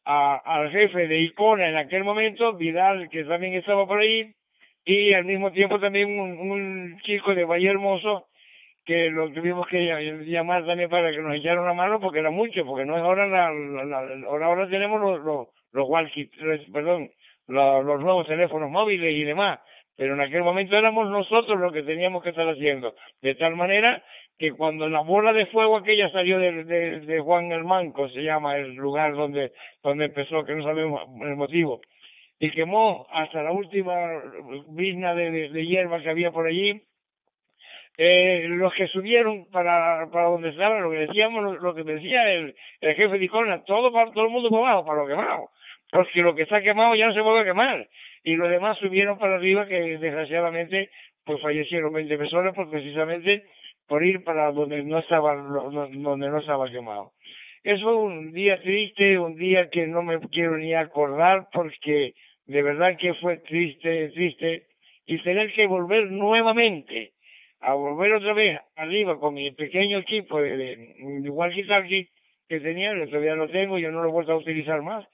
al 0.04 0.70
jefe 0.70 1.06
de 1.06 1.20
Icona 1.20 1.68
en 1.68 1.76
aquel 1.76 2.04
momento, 2.04 2.54
Vidal, 2.54 3.08
que 3.08 3.24
también 3.24 3.54
estaba 3.54 3.86
por 3.86 4.00
ahí, 4.00 4.34
y 4.84 5.14
al 5.14 5.24
mismo 5.24 5.52
tiempo 5.52 5.80
también 5.80 6.18
un, 6.18 6.38
un 6.38 7.00
chico 7.00 7.34
de 7.34 7.44
Valle 7.44 7.68
Hermoso 7.68 8.27
que 8.88 9.10
lo 9.10 9.30
tuvimos 9.30 9.66
que 9.66 10.24
llamar 10.24 10.64
también 10.64 10.88
para 10.88 11.10
que 11.10 11.18
nos 11.18 11.34
echara 11.34 11.60
una 11.60 11.74
mano 11.74 12.00
porque 12.00 12.20
era 12.20 12.30
mucho, 12.30 12.64
porque 12.64 12.86
no 12.86 12.96
es 12.96 13.02
ahora 13.02 13.26
la, 13.26 13.52
la, 13.52 13.98
ahora, 14.26 14.46
ahora 14.46 14.66
tenemos 14.66 14.98
los, 14.98 15.20
los, 15.20 15.48
los 15.72 15.86
walkie, 15.86 16.30
perdón, 16.72 17.10
los, 17.48 18.00
nuevos 18.00 18.26
teléfonos 18.26 18.70
móviles 18.70 19.12
y 19.12 19.24
demás, 19.24 19.60
pero 19.94 20.14
en 20.14 20.22
aquel 20.22 20.42
momento 20.42 20.74
éramos 20.74 21.10
nosotros 21.10 21.60
los 21.60 21.70
que 21.70 21.82
teníamos 21.82 22.22
que 22.22 22.30
estar 22.30 22.48
haciendo, 22.48 22.94
de 23.20 23.34
tal 23.34 23.56
manera 23.56 24.02
que 24.38 24.52
cuando 24.52 24.88
la 24.88 25.00
bola 25.00 25.34
de 25.34 25.44
fuego 25.46 25.76
aquella 25.76 26.10
salió 26.10 26.38
de, 26.38 26.64
de, 26.64 27.00
de 27.00 27.20
Juan 27.20 27.52
el 27.52 27.64
Manco, 27.64 28.08
se 28.08 28.22
llama 28.22 28.56
el 28.56 28.72
lugar 28.72 29.12
donde, 29.12 29.52
donde 29.82 30.06
empezó, 30.06 30.46
que 30.46 30.54
no 30.54 30.62
sabemos 30.62 31.02
el 31.20 31.36
motivo, 31.36 31.82
y 32.38 32.50
quemó 32.52 33.06
hasta 33.12 33.42
la 33.42 33.52
última 33.52 33.92
visna 34.70 35.14
de, 35.14 35.30
de, 35.30 35.48
de 35.50 35.66
hierba 35.66 36.00
que 36.00 36.08
había 36.08 36.32
por 36.32 36.46
allí. 36.46 36.87
Eh, 38.00 38.44
los 38.46 38.72
que 38.74 38.86
subieron 38.86 39.46
para, 39.50 40.08
para 40.12 40.28
donde 40.28 40.50
estaban, 40.50 40.82
lo 40.82 40.90
que 40.90 40.98
decíamos, 40.98 41.42
lo, 41.42 41.54
lo 41.54 41.74
que 41.74 41.82
decía 41.82 42.32
el, 42.32 42.54
el, 42.80 42.94
jefe 42.94 43.18
de 43.18 43.24
Icona, 43.24 43.64
todo 43.64 43.90
para 43.92 44.12
todo 44.12 44.24
el 44.24 44.30
mundo 44.30 44.50
para 44.50 44.70
abajo, 44.70 44.86
para 44.86 45.02
lo 45.02 45.08
quemado. 45.08 45.50
Porque 45.90 46.22
lo 46.22 46.34
que 46.36 46.42
está 46.42 46.62
quemado 46.62 46.94
ya 46.94 47.08
no 47.08 47.14
se 47.14 47.22
puede 47.22 47.44
quemar. 47.44 47.88
Y 48.22 48.36
los 48.36 48.48
demás 48.50 48.78
subieron 48.78 49.18
para 49.18 49.34
arriba, 49.34 49.66
que 49.66 49.98
desgraciadamente 49.98 50.90
pues 51.24 51.42
fallecieron 51.42 51.92
20 51.92 52.16
personas, 52.16 52.54
pues 52.54 52.68
precisamente 52.68 53.44
por 53.88 54.04
ir 54.04 54.22
para 54.22 54.52
donde 54.52 54.82
no 54.84 54.98
estaba, 54.98 55.34
donde 55.34 56.28
no 56.28 56.38
estaba 56.38 56.70
quemado. 56.70 57.14
Eso 57.64 57.82
fue 57.82 57.96
un 57.96 58.32
día 58.32 58.60
triste, 58.60 59.18
un 59.18 59.34
día 59.34 59.70
que 59.70 59.88
no 59.88 60.02
me 60.02 60.20
quiero 60.28 60.56
ni 60.56 60.72
acordar 60.72 61.48
porque 61.52 62.14
de 62.46 62.62
verdad 62.62 62.96
que 62.96 63.14
fue 63.14 63.38
triste, 63.38 64.08
triste, 64.10 64.66
y 65.04 65.18
tener 65.22 65.52
que 65.52 65.66
volver 65.66 66.10
nuevamente, 66.10 67.12
a 67.60 67.74
volver 67.74 68.14
otra 68.14 68.32
vez 68.32 68.60
arriba 68.76 69.18
con 69.18 69.34
mi 69.34 69.50
pequeño 69.50 69.98
equipo 69.98 70.40
de, 70.40 70.56
de, 70.56 70.94
de 71.20 71.30
walkie 71.30 71.66
que 72.48 72.60
tenía, 72.60 72.92
todavía 73.06 73.34
lo 73.34 73.48
tengo, 73.48 73.78
yo 73.78 73.90
no 73.90 74.02
lo 74.02 74.22
he 74.22 74.32
a 74.32 74.36
utilizar 74.36 74.80
más, 74.82 75.06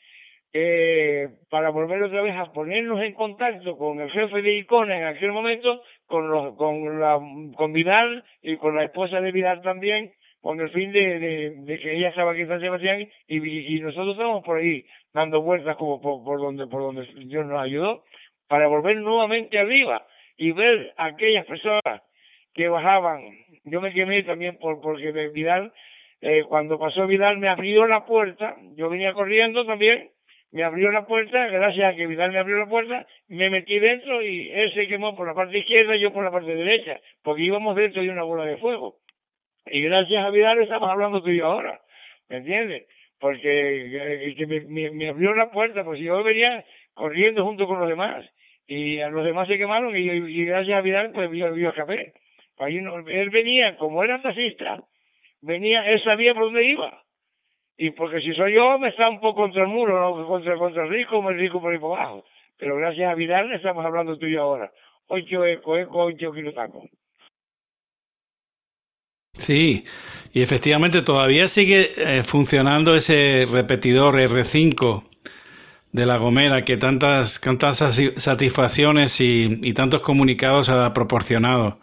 eh, 0.53 1.31
para 1.51 1.71
volver 1.71 2.01
otra 2.05 2.23
vez 2.23 2.37
a 2.37 2.53
ponernos 2.53 3.03
en 3.03 3.13
contacto 3.15 3.77
con 3.77 4.01
el 4.01 4.09
jefe 4.11 4.41
de 4.41 4.59
Icona 4.59 4.97
en 4.97 5.05
aquel 5.05 5.33
momento, 5.33 5.83
con, 6.07 6.31
los, 6.31 6.55
con, 6.55 7.01
la, 7.01 7.21
con 7.57 7.73
Vidal 7.73 8.25
y 8.41 8.57
con 8.57 8.77
la 8.77 8.85
esposa 8.85 9.21
de 9.21 9.33
Vidal 9.33 9.63
también, 9.63 10.13
con 10.41 10.61
el 10.61 10.71
fin 10.71 10.93
de, 10.93 11.19
de, 11.19 11.51
de 11.57 11.79
que 11.81 11.97
ella 11.97 12.11
estaba 12.11 12.33
aquí 12.33 12.43
en 12.43 12.49
San 12.49 12.61
Sebastián 12.61 13.09
y, 13.27 13.77
y 13.77 13.81
nosotros 13.81 14.13
estamos 14.13 14.45
por 14.45 14.59
ahí 14.59 14.87
dando 15.13 15.43
vueltas 15.43 15.77
como 15.77 16.01
por, 16.01 16.23
por, 16.23 16.39
donde 16.39 16.67
por 16.69 16.83
donde 16.83 17.05
Dios 17.27 17.47
nos 17.47 17.61
ayudó 17.61 18.05
para 18.47 18.69
volver 18.69 18.99
nuevamente 18.99 19.59
arriba 19.59 20.07
y 20.37 20.53
ver 20.53 20.93
aquellas 20.99 21.47
personas 21.47 22.03
que 22.55 22.69
bajaban. 22.69 23.23
Yo 23.65 23.81
me 23.81 23.93
quemé 23.93 24.23
también 24.23 24.57
por 24.59 24.81
porque 24.81 25.13
Vidal 25.29 25.73
eh, 26.27 26.45
cuando 26.45 26.79
pasó 26.79 27.07
Vidal 27.07 27.37
me 27.37 27.49
abrió 27.49 27.87
la 27.87 28.07
puerta, 28.07 28.57
yo 28.77 28.89
venía 28.89 29.13
corriendo 29.13 29.67
también, 29.67 30.11
me 30.53 30.63
abrió 30.63 30.91
la 30.91 31.07
puerta, 31.07 31.49
gracias 31.49 31.93
a 31.93 31.97
que 31.97 32.07
Vidal 32.07 32.33
me 32.33 32.39
abrió 32.39 32.57
la 32.57 32.67
puerta, 32.67 33.07
me 33.29 33.51
metí 33.51 33.79
dentro 33.79 34.23
y 34.23 34.51
él 34.51 34.73
se 34.73 34.89
quemó 34.89 35.15
por 35.17 35.27
la 35.27 35.35
parte 35.35 35.59
izquierda 35.59 35.97
y 35.97 36.01
yo 36.01 36.15
por 36.15 36.25
la 36.25 36.31
parte 36.31 36.55
derecha, 36.55 36.99
porque 37.23 37.43
íbamos 37.43 37.77
dentro 37.77 38.01
de 38.01 38.09
una 38.09 38.23
bola 38.23 38.47
de 38.47 38.57
fuego. 38.57 39.01
Y 39.67 39.83
gracias 39.83 40.25
a 40.25 40.31
Vidal 40.31 40.63
estamos 40.63 40.89
hablando 40.89 41.23
tú 41.23 41.29
y 41.29 41.39
yo 41.39 41.47
ahora, 41.47 41.83
¿me 42.29 42.39
entiendes? 42.39 42.87
Porque 43.19 44.29
eh, 44.29 44.35
que 44.35 44.47
me, 44.47 44.91
me, 44.93 45.09
abrió 45.09 45.35
la 45.35 45.51
puerta, 45.51 45.85
pues 45.85 46.01
yo 46.01 46.23
venía 46.23 46.65
corriendo 46.95 47.45
junto 47.45 47.67
con 47.67 47.81
los 47.81 47.89
demás. 47.89 48.25
Y 48.67 49.01
a 49.01 49.11
los 49.11 49.27
demás 49.27 49.47
se 49.47 49.59
quemaron 49.59 49.95
y, 49.95 50.09
y 50.09 50.45
gracias 50.47 50.79
a 50.79 50.81
Vidal 50.81 51.13
pues 51.13 51.31
yo, 51.33 51.55
yo 51.55 51.69
escapé. 51.69 52.15
Ahí 52.59 52.81
no, 52.81 52.99
él 53.09 53.31
venía, 53.31 53.77
como 53.77 54.05
era 54.05 54.23
taxista, 54.23 54.83
venía, 55.41 55.91
él 55.91 56.03
sabía 56.03 56.35
por 56.35 56.45
dónde 56.45 56.65
iba. 56.65 57.03
Y 57.77 57.91
porque 57.91 58.21
si 58.21 58.33
soy 58.35 58.55
yo, 58.55 58.79
me 58.79 58.93
poco 58.93 59.35
contra 59.35 59.63
el 59.63 59.69
muro, 59.69 59.99
¿no? 59.99 60.27
contra, 60.27 60.57
contra 60.57 60.85
el 60.85 60.91
rico, 60.91 61.21
me 61.23 61.33
rico 61.33 61.61
por 61.61 61.73
ahí 61.73 61.79
por 61.79 61.99
abajo. 61.99 62.25
Pero 62.57 62.77
gracias 62.77 63.11
a 63.11 63.15
Vidal 63.15 63.53
estamos 63.53 63.85
hablando 63.85 64.17
tú 64.17 64.27
y 64.27 64.33
yo 64.33 64.43
ahora. 64.43 64.71
Ocho 65.09 65.45
eco, 65.45 65.77
eco, 65.77 66.05
ocho 66.05 66.33
taco. 66.55 66.89
Sí, 69.47 69.85
y 70.33 70.43
efectivamente 70.43 71.03
todavía 71.03 71.49
sigue 71.51 71.93
eh, 71.97 72.25
funcionando 72.31 72.95
ese 72.95 73.47
repetidor 73.51 74.15
R5 74.15 75.03
de 75.91 76.07
La 76.07 76.17
Gomera 76.19 76.65
que 76.65 76.77
tantas, 76.77 77.33
tantas 77.41 77.79
satisfacciones 78.25 79.13
y, 79.19 79.69
y 79.69 79.75
tantos 79.75 80.03
comunicados 80.03 80.69
ha 80.69 80.93
proporcionado. 80.95 81.79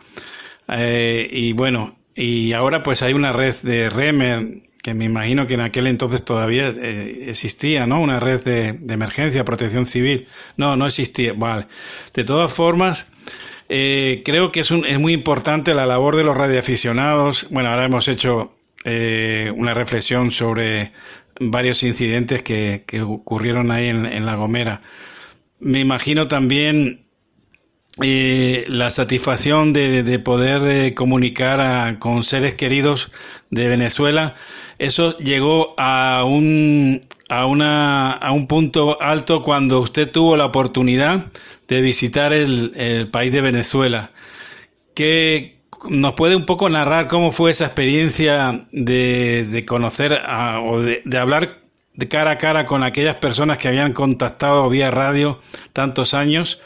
Eh, 0.68 1.30
y 1.32 1.54
bueno, 1.54 1.96
y 2.16 2.54
ahora 2.54 2.84
pues 2.84 3.02
hay 3.02 3.14
una 3.14 3.32
red 3.34 3.56
de 3.64 3.90
REMER 3.90 4.64
que 4.84 4.94
me 4.94 5.06
imagino 5.06 5.46
que 5.48 5.54
en 5.54 5.62
aquel 5.62 5.88
entonces 5.88 6.26
todavía 6.26 6.70
eh, 6.70 7.26
existía, 7.30 7.86
¿no? 7.86 8.02
Una 8.02 8.20
red 8.20 8.44
de, 8.44 8.74
de 8.74 8.94
emergencia, 8.94 9.44
protección 9.44 9.92
civil. 9.92 10.28
No, 10.58 10.76
no 10.76 10.88
existía. 10.88 11.34
Vale. 11.34 11.68
De 12.16 12.24
todas 12.24 12.54
formas, 12.56 12.98
eh, 13.74 14.22
creo 14.26 14.52
que 14.52 14.60
es, 14.60 14.70
un, 14.70 14.86
es 14.86 15.00
muy 15.00 15.14
importante 15.14 15.74
la 15.74 15.86
labor 15.86 16.18
de 16.18 16.26
los 16.26 16.36
radioaficionados. 16.36 17.48
Bueno, 17.52 17.70
ahora 17.70 17.86
hemos 17.86 18.06
hecho 18.06 18.52
eh, 18.84 19.50
una 19.56 19.74
reflexión 19.74 20.32
sobre 20.32 20.92
varios 21.40 21.82
incidentes 21.82 22.44
que, 22.44 22.84
ocurrieron 23.02 23.72
ahí 23.72 23.88
en, 23.88 24.26
La 24.26 24.36
Gomera. 24.36 24.82
Me 25.62 25.80
imagino 25.80 26.28
también 26.28 27.06
eh, 28.02 28.66
la 28.68 28.96
satisfacción 28.96 29.74
de, 29.74 30.20
poder 30.20 30.62
eh, 30.64 30.94
comunicar 30.94 32.00
con 32.00 32.24
seres 32.26 32.56
queridos 32.56 33.02
de 33.50 33.68
Venezuela. 33.68 34.36
Eso 34.80 35.18
llegó 35.18 35.76
a 35.78 36.24
un, 36.26 37.02
a, 37.30 37.46
una, 37.46 38.14
a 38.14 38.32
un 38.32 38.48
punto 38.48 39.02
alto 39.02 39.44
cuando 39.44 39.82
usted 39.82 40.12
tuvo 40.12 40.38
la 40.38 40.46
oportunidad 40.46 41.26
de 41.68 41.82
visitar 41.82 42.34
el, 42.34 42.74
el 42.76 43.08
país 43.10 43.32
de 43.32 43.42
Venezuela. 43.42 44.12
¿Qué, 44.96 45.62
¿Nos 45.90 46.14
puede 46.14 46.36
un 46.36 46.46
poco 46.46 46.70
narrar 46.70 47.08
cómo 47.08 47.32
fue 47.34 47.52
esa 47.52 47.66
experiencia 47.66 48.66
de, 48.72 49.48
de 49.52 49.66
conocer 49.66 50.12
o 50.64 50.80
de, 50.80 51.02
hablar 51.18 51.58
de 51.96 52.08
cara 52.08 52.32
a 52.32 52.38
cara 52.38 52.68
con 52.68 52.84
aquellas 52.84 53.18
personas 53.18 53.58
que 53.58 53.68
habían 53.68 53.94
contactado 53.94 54.70
vía 54.70 54.92
radio 54.92 55.40
tantos 55.74 56.14
años 56.14 56.60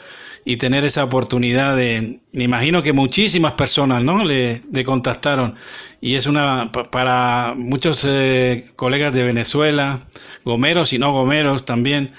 y 0.46 0.58
tener 0.58 0.84
esa 0.84 1.02
oportunidad 1.02 1.76
de, 1.76 2.20
me 2.32 2.44
imagino 2.44 2.82
que 2.82 2.92
muchísimas 2.92 3.54
personas, 3.54 4.02
¿no? 4.04 4.24
Le, 4.24 4.62
contactaron. 4.84 5.56
Y 6.00 6.14
es 6.14 6.26
una 6.26 6.70
para 6.92 7.54
muchos 7.56 7.98
eh, 8.04 8.70
colegas 8.76 9.12
de 9.12 9.24
Venezuela, 9.24 10.06
gomeros 10.44 10.92
y 10.92 10.98
no 10.98 11.12
gomeros 11.12 11.66
también, 11.66 12.12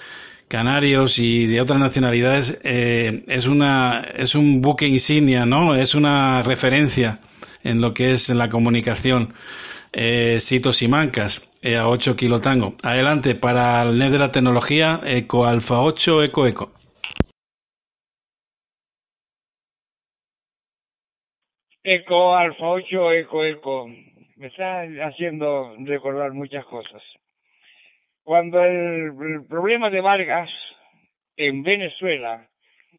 canarios 0.49 1.13
y 1.17 1.45
de 1.47 1.61
otras 1.61 1.79
nacionalidades 1.79 2.57
eh, 2.63 3.23
es 3.27 3.45
una 3.45 4.01
es 4.17 4.33
un 4.35 4.61
buque 4.61 4.87
insignia 4.87 5.45
no 5.45 5.75
es 5.75 5.93
una 5.93 6.41
referencia 6.41 7.19
en 7.65 7.81
lo 7.81 7.93
que 7.93 8.15
es 8.15 8.29
la 8.29 8.49
comunicación 8.49 9.33
eh, 9.91 10.41
Citos 10.47 10.81
y 10.81 10.87
Mancas 10.87 11.33
eh, 11.61 11.75
a 11.75 11.89
8 11.89 12.15
kilotango 12.15 12.75
adelante 12.81 13.35
para 13.35 13.83
el 13.83 13.97
NET 13.99 14.11
de 14.13 14.19
la 14.19 14.31
tecnología 14.31 15.01
Eco 15.05 15.45
Alfa 15.45 15.81
8 15.81 16.23
Eco 16.23 16.47
Eco 16.47 16.76
Eco 21.89 22.35
Alfa 22.35 22.67
8 22.67 23.13
Eco 23.13 23.45
Eco. 23.45 23.87
Me 24.35 24.47
está 24.47 24.81
haciendo 25.05 25.73
recordar 25.79 26.33
muchas 26.33 26.65
cosas. 26.65 27.01
Cuando 28.23 28.61
el, 28.61 29.45
problema 29.47 29.89
de 29.89 30.01
Vargas 30.01 30.49
en 31.37 31.63
Venezuela, 31.63 32.49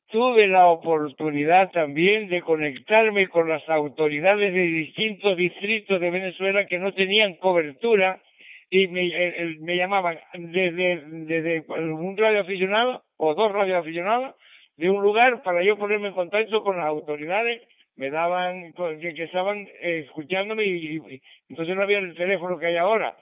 tuve 0.07 0.47
la 0.47 0.69
oportunidad 0.69 1.71
también 1.71 2.31
de 2.31 2.41
conectarme 2.41 3.29
con 3.29 3.51
las 3.51 3.69
autoridades 3.69 4.55
de 4.55 4.63
distintos 4.63 5.37
distritos 5.37 6.01
de 6.01 6.11
Venezuela 6.11 6.67
que 6.67 6.79
no 6.79 6.95
tenían 6.95 7.35
cobertura 7.35 8.23
y 8.71 8.87
me, 8.89 9.77
llamaban 9.77 10.19
desde, 10.33 11.03
desde 11.27 11.65
un 11.69 12.17
radio 12.17 12.41
aficionado 12.41 13.05
o 13.19 13.35
dos 13.35 13.53
radios 13.53 13.81
aficionados 13.81 14.35
de 14.79 14.89
un 14.89 15.03
lugar 15.03 15.43
para 15.43 15.63
yo 15.63 15.77
ponerme 15.77 16.09
en 16.09 16.15
contacto 16.15 16.63
con 16.65 16.79
las 16.79 16.87
autoridades 16.87 17.61
me 17.99 18.11
daban 18.11 18.73
que, 18.73 19.25
estaban 19.25 19.69
escuchándome 19.81 20.65
y, 20.65 21.21
entonces 21.49 21.77
no 21.77 21.83
había 21.83 21.99
el 21.99 22.15
teléfono 22.15 22.59
que 22.59 22.67
hay 22.67 22.77
ahora 22.77 23.17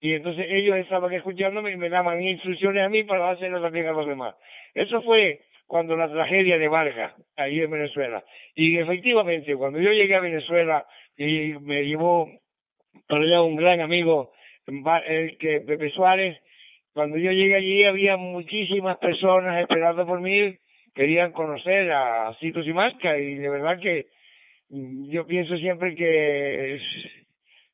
y 0.00 0.14
entonces 0.14 0.46
ellos 0.48 0.76
estaban 0.76 1.12
escuchándome 1.12 1.72
y 1.72 1.76
me 1.76 1.90
daban 1.90 2.22
instrucciones 2.22 2.84
a 2.84 2.88
mí 2.88 3.02
para 3.02 3.30
hacerlo 3.30 3.60
también 3.60 3.86
a 3.86 3.92
los 3.92 4.06
demás. 4.06 4.34
Eso 4.72 5.02
fue 5.02 5.40
cuando 5.66 5.94
la 5.96 6.10
tragedia 6.10 6.58
de 6.58 6.68
Vargas, 6.68 7.12
ahí 7.36 7.60
en 7.60 7.70
Venezuela. 7.70 8.24
Y 8.54 8.78
efectivamente, 8.78 9.54
cuando 9.56 9.78
yo 9.78 9.92
llegué 9.92 10.14
a 10.14 10.20
Venezuela 10.20 10.86
y 11.16 11.54
me 11.60 11.84
llevó 11.84 12.30
para 13.06 13.24
allá 13.24 13.42
un 13.42 13.56
gran 13.56 13.80
amigo, 13.80 14.32
que 14.64 15.62
Pepe 15.66 15.90
Suárez, 15.90 16.38
cuando 16.94 17.18
yo 17.18 17.32
llegué 17.32 17.56
allí 17.56 17.84
había 17.84 18.16
muchísimas 18.16 18.96
personas 18.98 19.60
esperando 19.60 20.06
por 20.06 20.20
mí, 20.20 20.56
querían 20.94 21.32
conocer 21.32 21.92
a 21.92 22.34
Citos 22.40 22.66
y 22.66 22.72
Masca 22.72 23.18
y 23.18 23.34
de 23.34 23.48
verdad 23.50 23.78
que 23.80 24.06
yo 24.70 25.26
pienso 25.26 25.56
siempre 25.56 25.94
que 25.94 26.80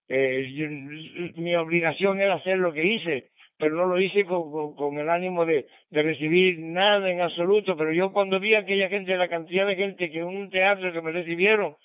eh, 0.09 1.33
mi 1.37 1.55
obligación 1.55 2.21
era 2.21 2.35
hacer 2.35 2.59
lo 2.59 2.73
que 2.73 2.87
hice, 2.87 3.31
pero 3.59 3.77
no 3.77 3.87
lo 3.87 4.01
hice 4.01 4.25
con, 4.25 4.99
el 4.99 5.09
ánimo 5.11 5.45
de, 5.45 5.67
recibir 5.91 6.59
nada 6.59 7.11
en 7.11 7.21
absoluto. 7.21 7.77
Pero 7.77 7.93
yo 7.93 8.13
cuando 8.13 8.41
vi 8.41 8.55
a 8.55 8.61
aquella 8.61 8.89
gente, 8.89 9.17
la 9.17 9.29
cantidad 9.29 9.67
de 9.67 9.77
gente 9.77 10.11
que 10.11 10.19
en 10.19 10.27
un 10.27 10.51
teatro 10.51 10.93
que 10.93 11.03
me 11.03 11.13
recibieron, 11.13 11.77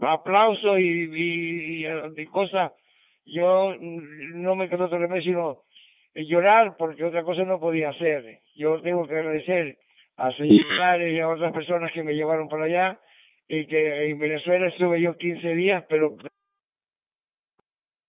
aplausos 0.00 0.78
y, 0.80 1.84
y, 2.16 2.26
cosas, 2.26 2.72
yo 3.24 3.74
no 3.78 4.54
me 4.54 4.68
quedó 4.68 4.84
otro 4.84 4.98
remedio 4.98 5.22
sino 5.22 5.62
llorar 6.14 6.76
porque 6.76 7.04
otra 7.04 7.22
cosa 7.22 7.44
no 7.44 7.58
podía 7.58 7.90
hacer. 7.90 8.40
Yo 8.54 8.80
tengo 8.82 9.06
que 9.06 9.14
agradecer 9.14 9.78
a 10.16 10.30
padres 10.78 11.14
y 11.14 11.20
a 11.20 11.28
otras 11.28 11.52
personas 11.52 11.92
que 11.92 12.02
me 12.02 12.14
llevaron 12.14 12.48
para 12.48 12.64
allá 12.64 13.00
y 13.48 13.66
que 13.66 14.10
en 14.10 14.18
Venezuela 14.18 14.68
estuve 14.68 15.00
yo 15.00 15.16
15 15.16 15.54
días, 15.54 15.84
pero 15.88 16.16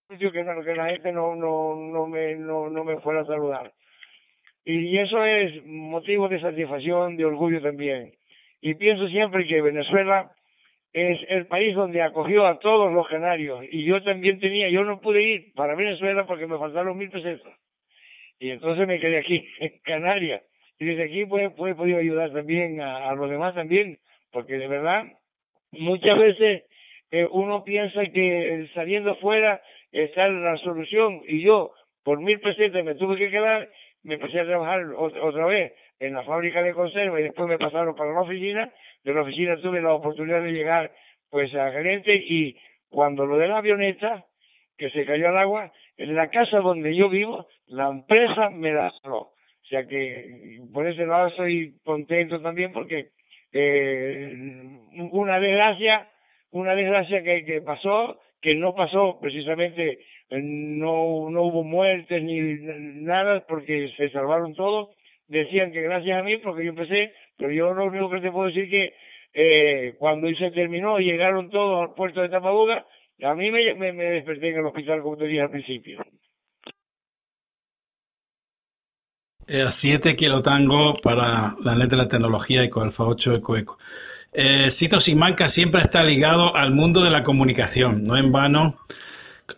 que, 0.09 0.75
la 0.75 0.89
gente 0.89 1.11
no, 1.11 1.35
no, 1.35 1.75
no, 1.75 2.07
me, 2.07 2.35
no, 2.35 2.69
no 2.69 2.83
me 2.83 2.99
fuera 2.99 3.21
a 3.21 3.25
saludar. 3.25 3.73
Y 4.65 4.97
eso 4.97 5.23
es 5.23 5.65
motivo 5.65 6.27
de 6.27 6.41
satisfacción, 6.41 7.15
de 7.15 7.25
orgullo 7.25 7.61
también. 7.61 8.13
Y 8.61 8.73
pienso 8.75 9.07
siempre 9.07 9.47
que 9.47 9.61
Venezuela 9.61 10.31
es 10.93 11.19
el 11.29 11.47
país 11.47 11.75
donde 11.75 12.01
acogió 12.01 12.45
a 12.45 12.59
todos 12.59 12.91
los 12.91 13.07
canarios. 13.07 13.65
Y 13.71 13.85
yo 13.85 14.03
también 14.03 14.39
tenía, 14.39 14.69
yo 14.69 14.83
no 14.83 14.99
pude 14.99 15.23
ir 15.23 15.53
para 15.53 15.75
Venezuela 15.75 16.25
porque 16.25 16.47
me 16.47 16.57
faltaron 16.57 16.97
mil 16.97 17.09
pesetas. 17.09 17.53
Y 18.39 18.51
entonces 18.51 18.87
me 18.87 18.99
quedé 18.99 19.17
aquí, 19.17 19.47
en 19.59 19.79
Canarias. 19.83 20.43
Y 20.79 20.85
desde 20.85 21.03
aquí 21.03 21.25
pues, 21.25 21.51
pues 21.55 21.73
he 21.73 21.75
podido 21.75 21.99
ayudar 21.99 22.31
también 22.31 22.81
a, 22.81 23.13
los 23.13 23.29
demás 23.29 23.53
también, 23.53 23.99
porque 24.31 24.57
de 24.57 24.67
verdad, 24.67 25.03
muchas 25.71 26.17
veces 26.17 26.63
eh, 27.11 27.27
uno 27.31 27.63
piensa 27.63 28.05
que 28.05 28.69
saliendo 28.73 29.15
fuera 29.15 29.61
esa 29.91 30.27
es 30.27 30.33
la 30.33 30.57
solución. 30.57 31.21
Y 31.27 31.41
yo, 31.41 31.73
por 32.03 32.19
mil 32.19 32.39
pesetas 32.39 32.83
me 32.83 32.95
tuve 32.95 33.17
que 33.17 33.31
quedar, 33.31 33.69
me 34.03 34.15
empecé 34.15 34.39
a 34.39 34.45
trabajar 34.45 34.85
otra 34.93 35.45
vez 35.45 35.73
en 35.99 36.13
la 36.13 36.23
fábrica 36.23 36.63
de 36.63 36.73
conserva 36.73 37.19
y 37.19 37.23
después 37.23 37.47
me 37.47 37.57
pasaron 37.57 37.95
para 37.95 38.13
la 38.13 38.21
oficina. 38.21 38.71
De 39.03 39.13
la 39.13 39.21
oficina 39.21 39.57
tuve 39.57 39.81
la 39.81 39.93
oportunidad 39.93 40.43
de 40.43 40.51
llegar 40.51 40.91
pues 41.29 41.53
a 41.55 41.71
gerente 41.71 42.15
y 42.15 42.57
cuando 42.89 43.25
lo 43.25 43.37
de 43.37 43.47
la 43.47 43.57
avioneta, 43.57 44.25
que 44.77 44.89
se 44.89 45.05
cayó 45.05 45.29
al 45.29 45.37
agua, 45.37 45.71
en 45.97 46.15
la 46.15 46.29
casa 46.29 46.59
donde 46.59 46.95
yo 46.95 47.09
vivo, 47.09 47.47
la 47.67 47.89
empresa 47.89 48.49
me 48.49 48.71
la. 48.71 48.91
O 49.03 49.33
sea 49.69 49.85
que 49.85 50.59
por 50.73 50.87
ese 50.87 51.05
lado 51.05 51.27
estoy 51.27 51.75
contento 51.83 52.41
también 52.41 52.71
porque 52.71 52.99
eh, 52.99 53.11
una 55.11 55.39
desgracia, 55.39 56.09
una 56.51 56.75
desgracia 56.75 57.23
que, 57.23 57.61
pasó 57.65 58.19
que 58.41 58.55
no 58.55 58.73
pasó 58.73 59.19
precisamente, 59.19 59.99
eh, 60.29 60.39
no, 60.41 61.29
no 61.29 61.43
hubo 61.43 61.63
muertes 61.63 62.23
ni 62.23 62.39
nada 63.01 63.45
porque 63.47 63.91
se 63.97 64.09
salvaron 64.11 64.53
todos. 64.55 64.89
Decían 65.27 65.71
que 65.71 65.81
gracias 65.81 66.17
a 66.17 66.23
mí 66.23 66.37
porque 66.37 66.63
yo 66.63 66.69
empecé, 66.69 67.13
pero 67.37 67.51
yo 67.51 67.73
lo 67.73 67.85
único 67.85 68.09
que 68.09 68.21
te 68.21 68.31
puedo 68.31 68.47
decir 68.47 68.69
que 68.69 68.93
eh, 69.33 69.93
cuando 69.99 70.27
se 70.35 70.51
terminó 70.51 70.99
llegaron 70.99 71.49
todos 71.49 71.81
al 71.81 71.95
puerto 71.95 72.21
de 72.21 72.29
Tamabuga, 72.29 72.85
a 73.21 73.35
mí 73.35 73.51
me, 73.51 73.93
desperté 73.93 74.49
en 74.49 74.57
el 74.57 74.65
hospital 74.65 75.01
como 75.01 75.17
te 75.17 75.25
dije 75.25 75.41
al 75.41 75.51
principio. 75.51 76.03
Eh, 79.51 79.65
7 79.81 80.15
kilotango 80.15 80.99
para 81.01 81.55
la 81.63 81.73
net 81.73 81.89
de 81.89 81.97
la 81.97 82.07
tecnología 82.07 82.63
Eco 82.63 82.81
Alfa 82.81 83.03
8 83.03 83.33
Eco 83.33 83.57
Eco. 83.57 83.79
Eh, 84.31 84.75
Cito 84.77 85.01
Simanca 85.01 85.51
siempre 85.53 85.81
está 85.81 86.03
ligado 86.03 86.55
al 86.55 86.69
mundo 86.69 87.01
de 87.01 87.09
la 87.09 87.23
comunicación, 87.23 88.03
no 88.03 88.15
en 88.15 88.31
vano. 88.31 88.77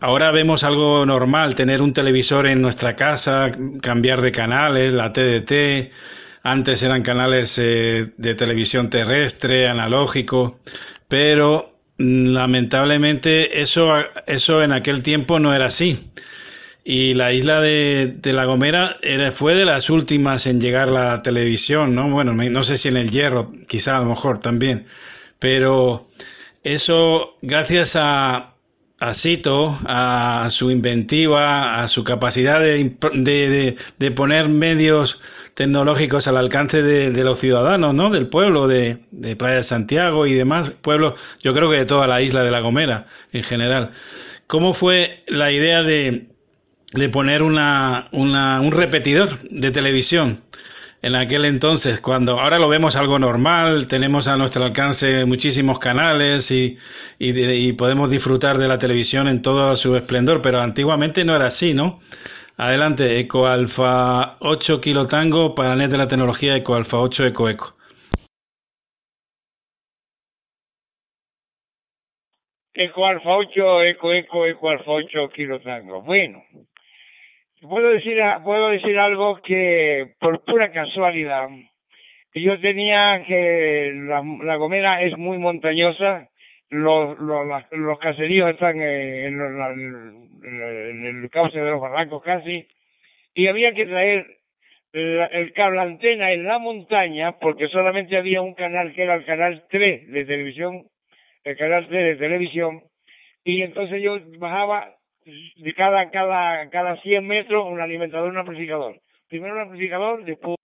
Ahora 0.00 0.30
vemos 0.30 0.62
algo 0.62 1.04
normal, 1.04 1.56
tener 1.56 1.82
un 1.82 1.92
televisor 1.92 2.46
en 2.46 2.62
nuestra 2.62 2.96
casa, 2.96 3.52
cambiar 3.82 4.22
de 4.22 4.32
canales, 4.32 4.94
la 4.94 5.12
TDT, 5.12 5.92
antes 6.42 6.80
eran 6.80 7.02
canales 7.02 7.50
eh, 7.58 8.12
de 8.16 8.34
televisión 8.34 8.88
terrestre, 8.88 9.68
analógico, 9.68 10.60
pero 11.06 11.74
mm, 11.98 12.28
lamentablemente 12.28 13.60
eso, 13.60 13.92
eso 14.26 14.62
en 14.62 14.72
aquel 14.72 15.02
tiempo 15.02 15.38
no 15.38 15.54
era 15.54 15.66
así 15.66 16.12
y 16.84 17.14
la 17.14 17.32
isla 17.32 17.60
de, 17.60 18.18
La 18.24 18.44
Gomera 18.44 18.96
era, 19.02 19.32
fue 19.32 19.54
de 19.54 19.64
las 19.64 19.88
últimas 19.88 20.44
en 20.46 20.60
llegar 20.60 20.88
la 20.88 21.22
televisión, 21.22 21.94
¿no? 21.94 22.10
Bueno, 22.10 22.32
no 22.34 22.64
sé 22.64 22.78
si 22.78 22.88
en 22.88 22.96
el 22.96 23.10
Hierro, 23.10 23.52
quizá 23.68 23.96
a 23.96 24.00
lo 24.00 24.06
mejor 24.06 24.40
también, 24.40 24.86
pero 25.38 26.08
eso 26.64 27.36
gracias 27.42 27.90
a, 27.94 28.54
a 28.98 29.14
Cito, 29.22 29.78
a 29.86 30.50
su 30.52 30.70
inventiva, 30.70 31.82
a 31.82 31.88
su 31.88 32.04
capacidad 32.04 32.60
de, 32.60 32.96
de, 33.14 33.76
de 33.98 34.10
poner 34.10 34.48
medios 34.48 35.14
tecnológicos 35.54 36.26
al 36.26 36.38
alcance 36.38 36.82
de, 36.82 37.10
de, 37.10 37.24
los 37.24 37.38
ciudadanos, 37.38 37.94
¿no? 37.94 38.10
Del 38.10 38.28
pueblo, 38.28 38.66
de, 38.66 38.98
de 39.10 39.36
Playa 39.36 39.62
de 39.62 39.68
Santiago 39.68 40.26
y 40.26 40.34
demás 40.34 40.70
pueblos, 40.82 41.14
yo 41.42 41.54
creo 41.54 41.70
que 41.70 41.76
de 41.76 41.86
toda 41.86 42.06
la 42.06 42.22
isla 42.22 42.42
de 42.42 42.50
La 42.50 42.60
Gomera 42.60 43.06
en 43.32 43.44
general 43.44 43.92
¿cómo 44.52 44.74
fue 44.74 45.22
la 45.28 45.50
idea 45.50 45.82
de, 45.82 46.26
de 46.92 47.08
poner 47.08 47.42
una, 47.42 48.08
una, 48.12 48.60
un 48.60 48.72
repetidor 48.72 49.40
de 49.50 49.70
televisión? 49.70 50.42
en 51.02 51.16
aquel 51.16 51.44
entonces, 51.44 52.00
cuando 52.00 52.38
ahora 52.38 52.60
lo 52.60 52.68
vemos 52.68 52.94
algo 52.94 53.18
normal, 53.18 53.88
tenemos 53.88 54.26
a 54.28 54.36
nuestro 54.36 54.64
alcance 54.64 55.24
muchísimos 55.24 55.80
canales 55.80 56.48
y, 56.48 56.78
y, 57.18 57.72
podemos 57.72 58.08
disfrutar 58.08 58.56
de 58.58 58.68
la 58.68 58.78
televisión 58.78 59.26
en 59.26 59.42
todo 59.42 59.76
su 59.76 59.96
esplendor, 59.96 60.42
pero 60.42 60.60
antiguamente 60.60 61.24
no 61.24 61.34
era 61.34 61.48
así, 61.48 61.74
¿no? 61.74 62.00
Adelante, 62.56 63.18
Eco 63.18 63.48
Alfa 63.48 64.36
8 64.40 64.80
Kilo 64.80 65.08
Tango, 65.08 65.54
net 65.76 65.90
de 65.90 65.98
la 65.98 66.08
tecnología 66.08 66.56
Eco 66.56 66.76
Alfa 66.76 66.98
8 66.98 67.26
Eco 67.26 67.48
Eco. 67.48 67.74
Eco 72.74 73.06
Alfa 73.06 73.30
8 73.30 73.82
Eco 73.82 74.12
Eco 74.12 74.46
Eco 74.46 74.70
Alfa 74.70 74.92
8 74.92 75.28
Kilo 75.34 75.60
Tango. 75.60 76.02
Bueno, 76.02 76.42
puedo 77.62 77.90
decir, 77.90 78.18
puedo 78.44 78.68
decir 78.70 78.98
algo 78.98 79.40
que 79.42 80.14
por 80.18 80.44
pura 80.44 80.72
casualidad, 80.72 81.48
yo 82.34 82.60
tenía 82.60 83.24
que 83.26 83.92
la, 83.94 84.22
la 84.42 84.56
Gomera 84.56 85.02
es 85.02 85.16
muy 85.16 85.38
montañosa, 85.38 86.28
los, 86.70 87.18
los, 87.18 87.46
los 87.70 87.98
caseríos 87.98 88.50
están 88.50 88.80
en, 88.80 89.40
en, 90.44 91.06
el 91.22 91.30
cauce 91.30 91.58
de 91.58 91.70
los 91.70 91.80
barrancos 91.80 92.22
casi, 92.22 92.66
y 93.34 93.46
había 93.46 93.72
que 93.74 93.86
traer 93.86 94.38
el 94.92 95.52
cable 95.54 95.80
antena 95.80 96.32
en 96.32 96.44
la 96.44 96.58
montaña 96.58 97.38
porque 97.38 97.68
solamente 97.68 98.16
había 98.16 98.42
un 98.42 98.54
canal 98.54 98.92
que 98.92 99.02
era 99.02 99.14
el 99.14 99.24
canal 99.24 99.64
3 99.70 100.10
de 100.10 100.24
televisión, 100.24 100.86
el 101.44 101.56
canal 101.56 101.88
3 101.88 102.04
de 102.04 102.16
televisión, 102.16 102.82
y 103.44 103.62
entonces 103.62 104.02
yo 104.02 104.18
bajaba 104.38 104.96
de 105.24 105.74
cada, 105.74 106.10
cada, 106.10 106.68
cada 106.70 107.00
100 107.00 107.26
metros 107.26 107.66
un 107.66 107.80
alimentador, 107.80 108.30
un 108.30 108.38
amplificador. 108.38 109.00
Primero 109.28 109.54
un 109.54 109.60
amplificador, 109.60 110.24
después... 110.24 110.56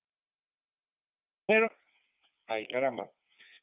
Ay, 2.46 2.66
caramba. 2.66 3.08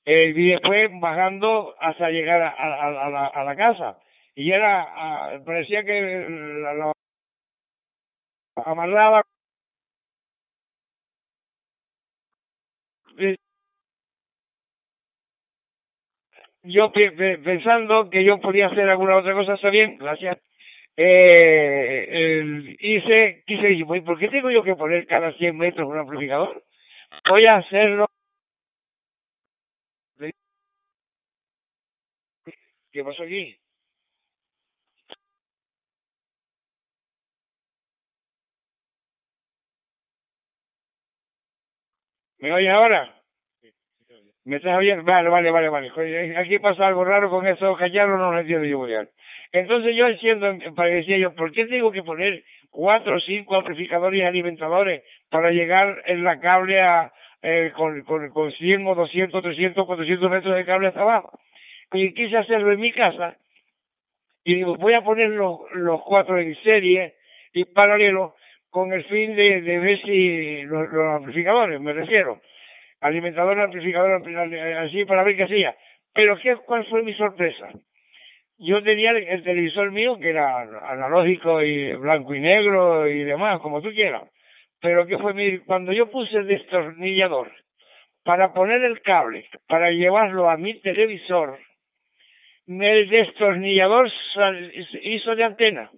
Eh, 0.06 0.34
y 0.36 0.52
después 0.52 0.90
bajando 1.00 1.76
hasta 1.80 2.10
llegar 2.10 2.42
a, 2.42 3.44
la, 3.44 3.56
casa. 3.56 4.00
Y 4.36 4.52
era, 4.52 5.42
parecía 5.46 5.84
que 5.84 6.02
la, 6.02 6.74
la 6.74 6.92
eh, 13.18 13.38
yo 16.64 16.92
pensando 16.92 18.10
que 18.10 18.24
yo 18.24 18.40
podía 18.40 18.68
hacer 18.68 18.90
alguna 18.90 19.18
otra 19.18 19.34
cosa, 19.34 19.54
está 19.54 19.70
bien, 19.70 19.98
gracias 19.98 20.38
eh, 20.98 22.08
el, 22.10 22.78
hice, 22.80 23.44
quise 23.46 23.62
decir, 23.70 23.86
¿por 23.86 24.18
qué 24.20 24.30
tengo 24.30 24.52
yo 24.52 24.64
que 24.64 24.76
poner 24.76 25.06
cada 25.08 25.34
100 25.34 25.58
metros 25.58 25.88
un 25.88 25.98
amplificador? 25.98 26.64
Voy 27.30 27.46
a 27.46 27.58
hacerlo. 27.58 28.08
¿Qué 32.92 33.04
pasó 33.04 33.24
aquí? 33.24 33.58
¿Me 42.40 42.54
oye 42.54 42.70
ahora? 42.70 43.15
¿Me 44.46 44.58
estás 44.58 44.78
oyendo? 44.78 45.04
Vale, 45.04 45.28
vale, 45.30 45.50
vale, 45.50 45.70
vale. 45.70 46.38
Aquí 46.38 46.60
pasa 46.60 46.88
algo 46.88 47.04
raro 47.04 47.30
con 47.32 47.48
eso, 47.48 47.76
callarlo 47.76 48.18
no 48.18 48.32
lo 48.32 48.40
entiendo 48.40 48.66
yo 48.66 48.78
muy 48.78 48.90
bien. 48.90 49.10
Entonces 49.52 49.96
yo 49.96 50.08
siendo, 50.18 50.54
decía 50.54 51.18
yo, 51.18 51.34
¿por 51.34 51.52
qué 51.52 51.66
tengo 51.66 51.92
que 51.92 52.04
poner 52.04 52.44
cuatro 52.70 53.16
o 53.16 53.20
cinco 53.20 53.56
amplificadores 53.56 54.24
alimentadores 54.24 55.04
para 55.30 55.50
llegar 55.50 56.04
en 56.06 56.24
la 56.24 56.40
cable 56.40 56.80
a, 56.80 57.12
eh, 57.42 57.72
con, 57.76 58.04
con, 58.04 58.30
con 58.30 58.52
100 58.52 58.86
o 58.86 58.94
200, 58.96 59.42
300, 59.42 59.86
400 59.86 60.30
metros 60.30 60.56
de 60.56 60.66
cable 60.66 60.88
hasta 60.90 61.02
abajo? 61.02 61.40
Y 61.94 62.14
quise 62.14 62.38
hacerlo 62.38 62.72
en 62.72 62.80
mi 62.80 62.92
casa 62.92 63.38
y 64.44 64.56
digo, 64.56 64.76
voy 64.76 64.94
a 64.94 65.04
poner 65.04 65.30
los, 65.30 65.60
los 65.74 66.04
cuatro 66.04 66.38
en 66.38 66.56
serie 66.62 67.16
y 67.52 67.66
paralelo 67.66 68.36
con 68.70 68.94
el 68.94 69.04
fin 69.06 69.36
de, 69.36 69.62
de 69.62 69.80
ver 69.80 70.02
si 70.04 70.62
los, 70.64 70.88
amplificadores, 71.16 71.82
me 71.82 71.94
refiero, 71.94 72.42
alimentador, 73.06 73.60
amplificador, 73.60 74.22
así 74.78 75.06
para 75.06 75.24
ver 75.24 75.36
qué 75.36 75.44
hacía. 75.44 75.76
Pero 76.14 76.38
¿qué, 76.40 76.56
¿cuál 76.56 76.86
fue 76.86 77.04
mi 77.04 77.14
sorpresa? 77.14 77.70
yo 78.58 78.82
tenía 78.84 79.12
el, 79.12 79.44
televisor 79.44 79.92
mío 79.92 80.18
que 80.18 80.30
era 80.30 80.62
analógico 80.62 81.62
y 81.62 81.94
blanco 81.94 82.34
y 82.36 82.40
negro 82.40 83.08
y 83.08 83.24
demás, 83.24 83.60
como 83.60 83.82
tú 83.82 83.90
quieras. 83.90 84.24
Pero 84.80 85.06
que 85.08 85.18
fue 85.18 85.34
mi, 85.34 85.60
cuando 85.60 85.92
yo 85.92 86.10
puse 86.10 86.38
el 86.38 86.48
destornillador 86.48 87.52
para 88.24 88.54
poner 88.54 88.84
el 88.84 89.02
cable, 89.02 89.48
para 89.68 89.92
llevarlo 89.92 90.50
a 90.50 90.58
mi 90.58 90.80
televisor, 90.82 91.60
el 92.68 93.10
destornillador 93.10 94.12
hizo 95.02 95.36
de 95.36 95.44
antena. 95.44 95.92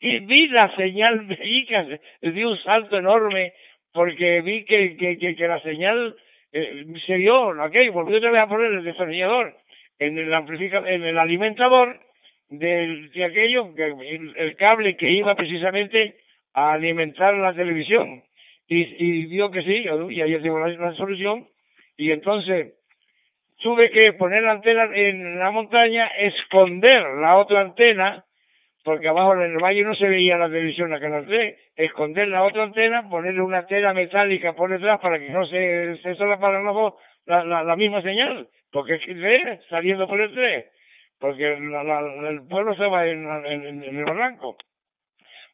Y 0.00 0.18
vi 0.20 0.48
la 0.48 0.74
señal 0.74 1.28
di 2.20 2.44
un 2.44 2.58
salto 2.58 2.98
enorme 2.98 3.54
porque 3.92 4.40
vi 4.40 4.64
que, 4.64 5.36
la 5.38 5.60
señal 5.60 6.16
eh, 6.52 6.86
se 7.06 7.16
dio, 7.16 7.48
ok, 7.48 7.76
volví 7.92 8.16
otra 8.16 8.30
vez 8.30 8.42
a 8.42 8.48
poner 8.48 8.72
el 8.72 8.84
destornillador 8.84 9.56
en 9.98 10.18
el 10.18 10.32
en 10.32 11.04
el 11.04 11.18
alimentador 11.18 12.00
de, 12.48 13.24
aquello, 13.24 13.74
que, 13.74 13.94
el, 14.36 14.56
cable 14.56 14.96
que 14.96 15.10
iba 15.10 15.34
precisamente 15.34 16.16
a 16.52 16.72
alimentar 16.72 17.34
la 17.34 17.54
televisión. 17.54 18.22
Y, 18.66 18.82
y 18.98 19.26
vio 19.26 19.50
que 19.50 19.62
sí, 19.62 19.84
y 20.10 20.20
ahí 20.20 20.40
tengo 20.40 20.58
la, 20.58 20.68
la 20.68 20.94
solución, 20.94 21.48
y 21.96 22.10
entonces 22.10 22.74
tuve 23.58 23.90
que 23.90 24.12
poner 24.14 24.42
la 24.42 24.52
antena 24.52 24.88
en 24.94 25.38
la 25.38 25.50
montaña, 25.50 26.06
esconder 26.06 27.02
la 27.20 27.36
otra 27.36 27.60
antena, 27.60 28.24
porque 28.84 29.08
abajo 29.08 29.34
en 29.34 29.52
el 29.52 29.62
valle 29.62 29.84
no 29.84 29.94
se 29.94 30.08
veía 30.08 30.36
la 30.36 30.48
televisión, 30.48 30.90
la 30.90 31.00
canal 31.00 31.26
3, 31.26 31.56
esconder 31.76 32.28
la 32.28 32.42
otra 32.42 32.64
antena, 32.64 33.08
ponerle 33.08 33.42
una 33.42 33.66
tela 33.66 33.94
metálica 33.94 34.54
por 34.54 34.70
detrás 34.70 34.98
para 35.00 35.18
que 35.18 35.30
no 35.30 35.46
se, 35.46 35.96
se 36.02 36.14
para 36.16 36.60
los 36.60 36.94
la, 37.26 37.44
la, 37.44 37.62
la 37.62 37.76
misma 37.76 38.02
señal 38.02 38.48
porque 38.72 38.94
es 38.94 39.68
saliendo 39.68 40.08
por 40.08 40.20
el 40.20 40.32
tren, 40.32 40.64
porque 41.20 41.52
el 41.52 42.42
pueblo 42.48 42.72
estaba 42.72 43.06
en, 43.06 43.28
en, 43.46 43.84
en, 43.84 43.98
el 43.98 44.04
barranco. 44.04 44.56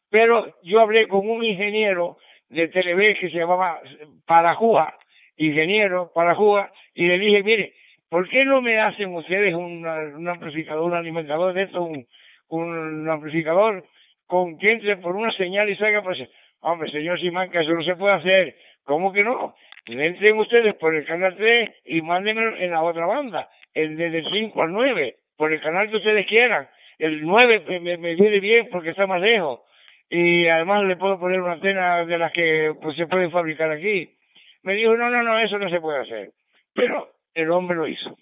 Pero 0.09 0.55
yo 0.63 0.79
hablé 0.79 1.07
con 1.07 1.29
un 1.29 1.43
ingeniero 1.43 2.17
de 2.47 2.69
Televé 2.69 3.15
que 3.15 3.29
se 3.29 3.37
llamaba 3.37 3.81
Parajúa, 4.25 4.97
ingeniero 5.35 6.11
Parajúa, 6.15 6.71
y 6.93 7.07
le 7.07 7.19
dije, 7.19 7.43
mire, 7.43 7.73
¿por 8.07 8.27
qué 8.29 8.45
no 8.45 8.61
me 8.61 8.79
hacen 8.79 9.13
ustedes 9.13 9.53
un, 9.53 9.85
amplificador, 9.85 10.83
un 10.85 10.95
alimentador 10.95 11.53
de 11.53 11.63
esto, 11.63 11.83
un, 11.83 12.07
un 12.49 13.09
amplificador 13.09 13.85
con 14.27 14.57
que 14.57 14.71
entre 14.71 14.97
por 14.97 15.15
una 15.15 15.31
señal 15.31 15.69
y 15.69 15.75
salga 15.75 16.03
pues 16.03 16.19
hombre 16.59 16.91
señor 16.91 17.19
Simanca 17.19 17.61
eso 17.61 17.71
no 17.71 17.83
se 17.83 17.95
puede 17.95 18.13
hacer 18.13 18.55
¿cómo 18.83 19.13
que 19.13 19.23
no? 19.23 19.55
entren 19.97 20.37
ustedes 20.37 20.75
por 20.75 20.95
el 20.95 21.05
canal 21.05 21.35
3 21.35 21.69
y 21.85 22.01
mándenme 22.01 22.63
en 22.63 22.71
la 22.71 22.83
otra 22.83 23.05
banda, 23.05 23.49
el 23.73 23.97
desde 23.97 24.19
el 24.19 24.25
5 24.31 24.61
al 24.61 24.71
9, 24.71 25.17
por 25.35 25.51
el 25.51 25.61
canal 25.61 25.89
que 25.89 25.97
ustedes 25.97 26.25
quieran. 26.27 26.69
El 26.97 27.21
9 27.23 27.79
me, 27.79 27.97
me 27.97 28.15
viene 28.15 28.39
bien 28.39 28.67
porque 28.71 28.89
está 28.89 29.07
más 29.07 29.21
lejos. 29.21 29.61
Y 30.09 30.47
además 30.47 30.83
le 30.83 30.97
puedo 30.97 31.19
poner 31.19 31.39
una 31.41 31.53
antena 31.53 32.05
de 32.05 32.17
las 32.17 32.31
que 32.31 32.73
pues, 32.81 32.95
se 32.97 33.07
pueden 33.07 33.31
fabricar 33.31 33.71
aquí. 33.71 34.15
Me 34.63 34.73
dijo, 34.73 34.95
no, 34.97 35.09
no, 35.09 35.23
no, 35.23 35.39
eso 35.39 35.57
no 35.57 35.69
se 35.69 35.79
puede 35.79 35.99
hacer. 35.99 36.31
Pero 36.73 37.13
el 37.33 37.49
hombre 37.51 37.77
lo 37.77 37.87
hizo. 37.87 38.17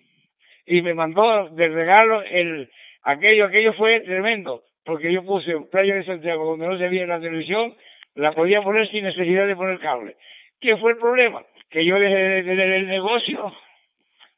Y 0.65 0.81
me 0.81 0.93
mandó 0.93 1.49
de 1.49 1.69
regalo 1.69 2.21
el, 2.23 2.69
aquello, 3.11 3.45
aquello 3.45 3.73
fue 3.73 3.99
tremendo. 4.01 4.63
Porque 4.83 5.11
yo 5.11 5.23
puse 5.25 5.53
Playa 5.71 5.95
de 5.95 6.05
Santiago 6.05 6.45
donde 6.45 6.67
no 6.67 6.77
se 6.77 6.87
veía 6.87 7.05
la 7.05 7.19
televisión, 7.19 7.75
la 8.15 8.31
podía 8.31 8.61
poner 8.61 8.89
sin 8.89 9.03
necesidad 9.03 9.45
de 9.45 9.55
poner 9.55 9.79
cable. 9.79 10.15
¿Qué 10.61 10.77
fue 10.77 10.91
el 10.91 10.97
problema? 10.97 11.43
que 11.69 11.85
yo 11.85 11.99
dejé 11.99 12.43
de, 12.43 12.77
el 12.77 12.87
negocio 12.87 13.53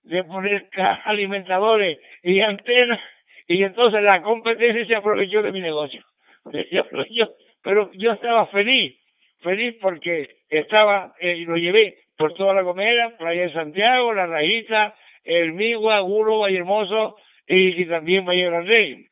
de 0.04 0.24
poner 0.24 0.68
alimentadores 1.06 2.00
y 2.24 2.42
antenas 2.42 3.00
y 3.48 3.64
entonces 3.64 4.02
la 4.02 4.22
competencia 4.22 4.86
se 4.86 4.96
aprovechó 4.96 5.42
de 5.42 5.52
mi 5.52 5.60
negocio. 5.60 6.04
pero 7.64 7.92
yo 7.94 8.12
estaba 8.12 8.48
feliz, 8.48 8.98
feliz 9.42 9.76
porque 9.82 10.38
estaba, 10.50 11.14
eh, 11.20 11.44
lo 11.48 11.58
llevé 11.58 11.98
por 12.18 12.34
toda 12.34 12.54
la 12.54 12.64
comida, 12.64 13.18
Playa 13.18 13.44
de 13.44 13.54
Santiago, 13.54 14.14
La 14.14 14.28
Rajita, 14.28 14.96
El 15.24 15.54
Migua, 15.54 16.00
Guro, 16.00 16.40
Valle 16.40 16.64
Hermoso 17.50 17.82
y, 17.82 17.86
también 17.88 18.26
Valle 18.26 18.62
Rey. 18.62 19.08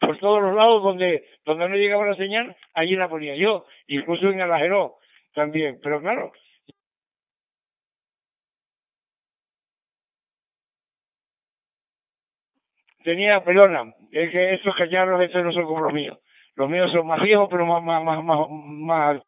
Por 0.00 0.18
todos 0.18 0.42
los 0.42 0.54
lados 0.54 0.82
donde, 0.82 1.26
donde 1.44 1.68
no 1.68 1.76
llegaba 1.76 2.06
la 2.06 2.16
señal, 2.16 2.56
allí 2.74 2.96
la 2.96 3.08
ponía 3.08 3.36
yo, 3.36 3.66
incluso 3.86 4.28
en 4.28 4.40
Alajero 4.40 4.98
también. 5.34 5.78
Pero 5.82 6.00
claro, 6.00 6.32
tenía, 13.04 13.42
perdona, 13.44 13.94
es 14.10 14.30
que 14.30 14.54
estos 14.54 14.74
cacharros 14.76 15.22
estos 15.22 15.44
no 15.44 15.52
son 15.52 15.64
como 15.64 15.80
los 15.80 15.92
míos. 15.92 16.18
Los 16.56 16.68
míos 16.68 16.90
son 16.92 17.06
más 17.06 17.22
viejos, 17.22 17.48
pero 17.50 17.66
más, 17.66 17.82
más, 17.82 18.02
más, 18.02 18.24
más, 18.24 18.48
más... 18.50 19.22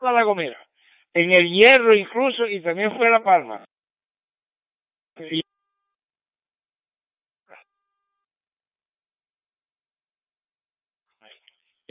La 0.00 0.22
Gomera. 0.22 0.58
En 1.12 1.30
el 1.32 1.50
Hierro 1.50 1.94
incluso, 1.94 2.46
y 2.46 2.60
también 2.62 2.96
fue 2.96 3.10
La 3.10 3.22
Palma. 3.22 3.64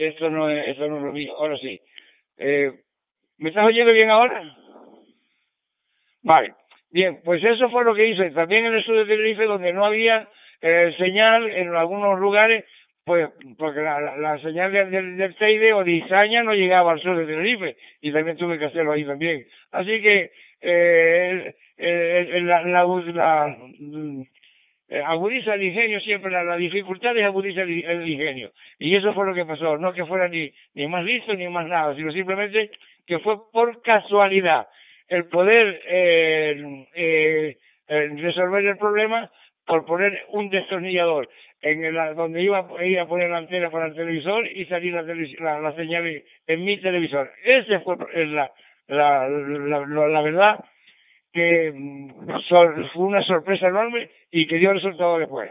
Esto 0.00 0.30
no 0.30 0.48
es, 0.48 0.68
esto 0.68 0.88
no 0.88 0.96
es 0.96 1.02
lo 1.02 1.12
mío. 1.12 1.34
Ahora 1.36 1.58
sí. 1.58 1.78
Eh, 2.38 2.72
¿Me 3.36 3.50
estás 3.50 3.66
oyendo 3.66 3.92
bien 3.92 4.08
ahora? 4.08 4.56
Vale. 6.22 6.54
Bien, 6.90 7.20
pues 7.22 7.44
eso 7.44 7.68
fue 7.68 7.84
lo 7.84 7.94
que 7.94 8.08
hice. 8.08 8.30
También 8.30 8.64
en 8.64 8.74
el 8.74 8.82
sur 8.82 8.96
de 8.96 9.04
Tenerife, 9.04 9.44
donde 9.44 9.74
no 9.74 9.84
había 9.84 10.28
eh, 10.62 10.94
señal 10.98 11.50
en 11.50 11.74
algunos 11.74 12.18
lugares, 12.18 12.64
pues 13.04 13.28
porque 13.58 13.80
la, 13.80 14.16
la, 14.16 14.38
señal 14.40 14.72
del, 14.72 15.16
del, 15.18 15.36
Teide 15.36 15.72
o 15.74 15.84
de 15.84 15.92
Izaña 15.92 16.42
no 16.42 16.54
llegaba 16.54 16.92
al 16.92 17.00
sur 17.00 17.16
de 17.16 17.26
Tenerife 17.26 17.76
y 18.00 18.10
también 18.10 18.38
tuve 18.38 18.58
que 18.58 18.66
hacerlo 18.66 18.92
ahí 18.92 19.04
también. 19.04 19.46
Así 19.70 20.00
que 20.00 20.32
eh, 20.60 21.54
la, 21.78 22.62
la, 22.62 22.84
la, 22.84 23.56
eh, 24.90 25.02
agudiza 25.06 25.54
el 25.54 25.62
ingenio 25.62 26.00
siempre, 26.00 26.32
la, 26.32 26.42
la 26.42 26.56
dificultad 26.56 27.16
es 27.16 27.24
agudizar 27.24 27.62
el, 27.62 28.08
ingenio. 28.08 28.50
Y 28.76 28.96
eso 28.96 29.14
fue 29.14 29.24
lo 29.24 29.34
que 29.34 29.46
pasó, 29.46 29.78
no 29.78 29.92
que 29.92 30.04
fuera 30.04 30.26
ni, 30.28 30.52
ni 30.74 30.88
más 30.88 31.04
listo 31.04 31.32
ni 31.34 31.48
más 31.48 31.66
nada, 31.68 31.94
sino 31.94 32.10
simplemente 32.12 32.72
que 33.06 33.20
fue 33.20 33.38
por 33.52 33.82
casualidad 33.82 34.66
el 35.06 35.26
poder 35.26 35.80
eh, 35.86 36.86
eh, 36.94 37.56
resolver 37.86 38.66
el 38.66 38.78
problema 38.78 39.30
por 39.64 39.86
poner 39.86 40.24
un 40.30 40.50
destornillador 40.50 41.28
en 41.62 41.84
el, 41.84 41.94
donde 42.16 42.42
iba, 42.42 42.66
iba, 42.84 43.02
a 43.02 43.06
poner 43.06 43.30
la 43.30 43.38
antena 43.38 43.70
para 43.70 43.86
el 43.86 43.94
televisor 43.94 44.44
y 44.48 44.64
salir 44.66 44.92
la, 44.92 45.02
la, 45.02 45.60
la 45.60 45.76
señal 45.76 46.24
en 46.48 46.64
mi 46.64 46.78
televisor. 46.78 47.30
Esa 47.44 47.80
fue 47.80 47.96
la, 48.26 48.50
la, 48.90 49.28
la, 49.28 50.22
verdad 50.22 50.64
que 51.32 51.72
mm, 51.74 52.10
fue 52.92 53.02
una 53.02 53.22
sorpresa 53.22 53.68
enorme 53.68 54.10
y 54.30 54.46
que 54.46 54.56
dio 54.56 54.72
resultado 54.72 55.18
después. 55.18 55.50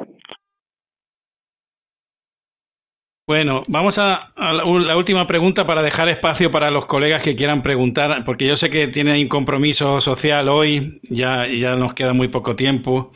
Bueno, 3.30 3.64
vamos 3.68 3.94
a, 3.98 4.32
la, 4.36 4.98
última 4.98 5.28
pregunta 5.28 5.68
para 5.68 5.84
dejar 5.84 6.10
espacio 6.10 6.52
para 6.52 6.72
los 6.72 6.88
colegas 6.88 7.22
que 7.22 7.36
quieran 7.36 7.62
preguntar, 7.62 8.26
porque 8.26 8.48
yo 8.48 8.58
sé 8.58 8.72
que 8.72 8.88
tienen 8.88 9.22
un 9.22 9.28
compromiso 9.28 10.02
social 10.02 10.50
hoy, 10.50 11.00
ya, 11.04 11.46
ya 11.46 11.76
nos 11.76 11.94
queda 11.94 12.14
muy 12.14 12.30
poco 12.30 12.56
tiempo. 12.56 13.12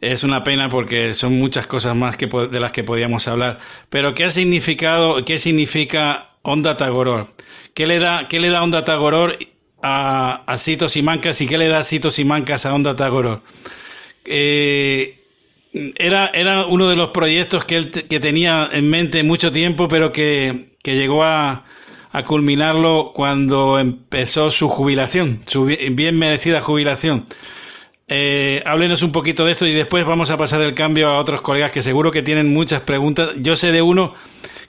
Es 0.00 0.22
una 0.22 0.44
pena 0.44 0.70
porque 0.70 1.16
son 1.16 1.36
muchas 1.36 1.66
cosas 1.66 1.96
más 1.96 2.16
que 2.16 2.28
de 2.28 2.60
las 2.60 2.70
que 2.70 2.84
podíamos 2.84 3.26
hablar. 3.26 3.58
Pero 3.88 4.14
¿qué 4.14 4.26
ha 4.26 4.34
significado, 4.34 5.24
qué 5.24 5.40
significa 5.40 6.28
Onda 6.42 6.76
Tagoror? 6.76 7.34
¿Qué 7.74 7.88
le 7.88 7.98
da, 7.98 8.28
qué 8.28 8.38
le 8.38 8.50
da 8.50 8.62
Onda 8.62 8.84
Tagoror 8.84 9.36
a, 9.82 10.42
a 10.46 10.58
Citos 10.64 10.94
y 10.96 11.02
Mancas 11.02 11.40
y 11.40 11.46
qué 11.46 11.58
le 11.58 11.68
da 11.68 11.86
Citos 11.86 12.18
y 12.18 12.24
Mancas 12.24 12.64
a 12.64 12.74
Onda 12.74 12.96
Tagoro. 12.96 13.42
Eh, 14.24 15.16
era, 15.72 16.30
era 16.34 16.66
uno 16.66 16.88
de 16.88 16.96
los 16.96 17.10
proyectos 17.10 17.64
que 17.64 17.76
él 17.76 18.06
que 18.08 18.20
tenía 18.20 18.68
en 18.72 18.90
mente 18.90 19.22
mucho 19.22 19.52
tiempo, 19.52 19.88
pero 19.88 20.12
que, 20.12 20.70
que 20.82 20.96
llegó 20.96 21.22
a, 21.22 21.64
a 22.12 22.24
culminarlo 22.24 23.12
cuando 23.14 23.78
empezó 23.78 24.50
su 24.50 24.68
jubilación, 24.68 25.44
su 25.48 25.64
bien 25.64 26.18
merecida 26.18 26.62
jubilación. 26.62 27.26
Eh, 28.08 28.60
háblenos 28.66 29.02
un 29.02 29.12
poquito 29.12 29.44
de 29.44 29.52
esto 29.52 29.64
y 29.64 29.72
después 29.72 30.04
vamos 30.04 30.28
a 30.30 30.36
pasar 30.36 30.60
el 30.62 30.74
cambio 30.74 31.08
a 31.08 31.20
otros 31.20 31.42
colegas 31.42 31.70
que 31.70 31.84
seguro 31.84 32.10
que 32.10 32.22
tienen 32.22 32.52
muchas 32.52 32.82
preguntas. 32.82 33.30
Yo 33.36 33.56
sé 33.56 33.70
de 33.70 33.82
uno 33.82 34.14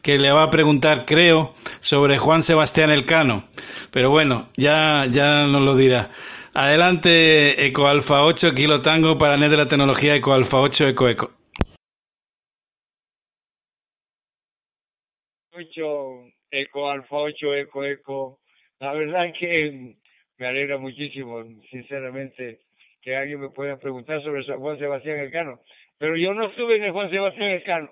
que 0.04 0.20
le 0.20 0.32
va 0.32 0.44
a 0.44 0.52
preguntar, 0.52 1.06
creo, 1.06 1.56
sobre 1.82 2.20
Juan 2.20 2.46
Sebastián 2.46 2.92
Elcano. 2.92 3.46
Pero 3.92 4.10
bueno, 4.10 4.50
ya, 4.56 5.06
ya 5.12 5.46
nos 5.48 5.62
lo 5.62 5.76
dirá. 5.76 6.12
Adelante, 6.54 7.66
Eco 7.66 7.88
Alfa 7.88 8.24
8, 8.24 8.54
Kilo 8.56 8.82
Tango 8.82 9.18
para 9.18 9.38
NET 9.38 9.52
de 9.52 9.58
la 9.58 9.70
tecnología 9.70 10.16
Eco 10.16 10.34
Alfa 10.34 10.60
8, 10.60 10.88
Eco 10.88 11.10
Eco. 11.10 11.32
8, 15.54 16.24
Eco 16.52 16.90
Alfa 16.90 17.16
8, 17.16 17.56
Eco 17.56 17.86
Eco. 17.86 18.40
La 18.80 18.94
verdad 18.94 19.28
es 19.28 19.38
que 19.38 19.96
me 20.38 20.48
alegra 20.48 20.78
muchísimo, 20.78 21.44
sinceramente, 21.70 22.60
que 23.02 23.16
alguien 23.16 23.42
me 23.42 23.50
pueda 23.50 23.78
preguntar 23.78 24.22
sobre 24.24 24.44
Juan 24.44 24.80
Sebastián 24.80 25.20
Elcano. 25.20 25.60
Pero 25.98 26.16
yo 26.16 26.34
no 26.34 26.48
estuve 26.48 26.78
en 26.78 26.84
el 26.86 26.92
Juan 26.92 27.10
Sebastián 27.10 27.52
Elcano. 27.52 27.92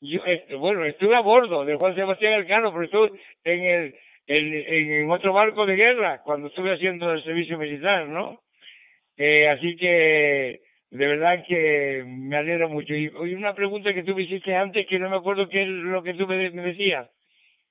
Yo, 0.00 0.20
eh, 0.24 0.54
bueno, 0.58 0.84
estuve 0.84 1.16
a 1.16 1.20
bordo 1.20 1.64
del 1.64 1.76
Juan 1.76 1.94
Sebastián 1.94 2.34
Elcano, 2.34 2.72
pero 2.72 2.84
estuve 2.84 3.20
en 3.44 3.64
el 3.64 3.94
en, 4.26 5.10
otro 5.10 5.32
barco 5.32 5.66
de 5.66 5.76
guerra 5.76 6.22
cuando 6.22 6.48
estuve 6.48 6.74
haciendo 6.74 7.12
el 7.12 7.24
servicio 7.24 7.58
militar, 7.58 8.08
¿no? 8.08 8.42
Eh, 9.16 9.48
así 9.48 9.76
que 9.76 10.60
de 10.90 11.06
verdad 11.06 11.44
que 11.46 12.04
me 12.06 12.36
alegra 12.36 12.68
mucho. 12.68 12.94
Y, 12.94 13.08
una 13.34 13.54
pregunta 13.54 13.94
que 13.94 14.02
tú 14.02 14.14
me 14.14 14.22
hiciste 14.22 14.54
antes 14.56 14.86
que 14.86 14.98
no 14.98 15.08
me 15.08 15.16
acuerdo 15.16 15.48
qué 15.48 15.62
es 15.62 15.68
lo 15.68 16.02
que 16.02 16.14
tú 16.14 16.26
me, 16.26 16.50
me 16.50 16.62
decías. 16.62 17.08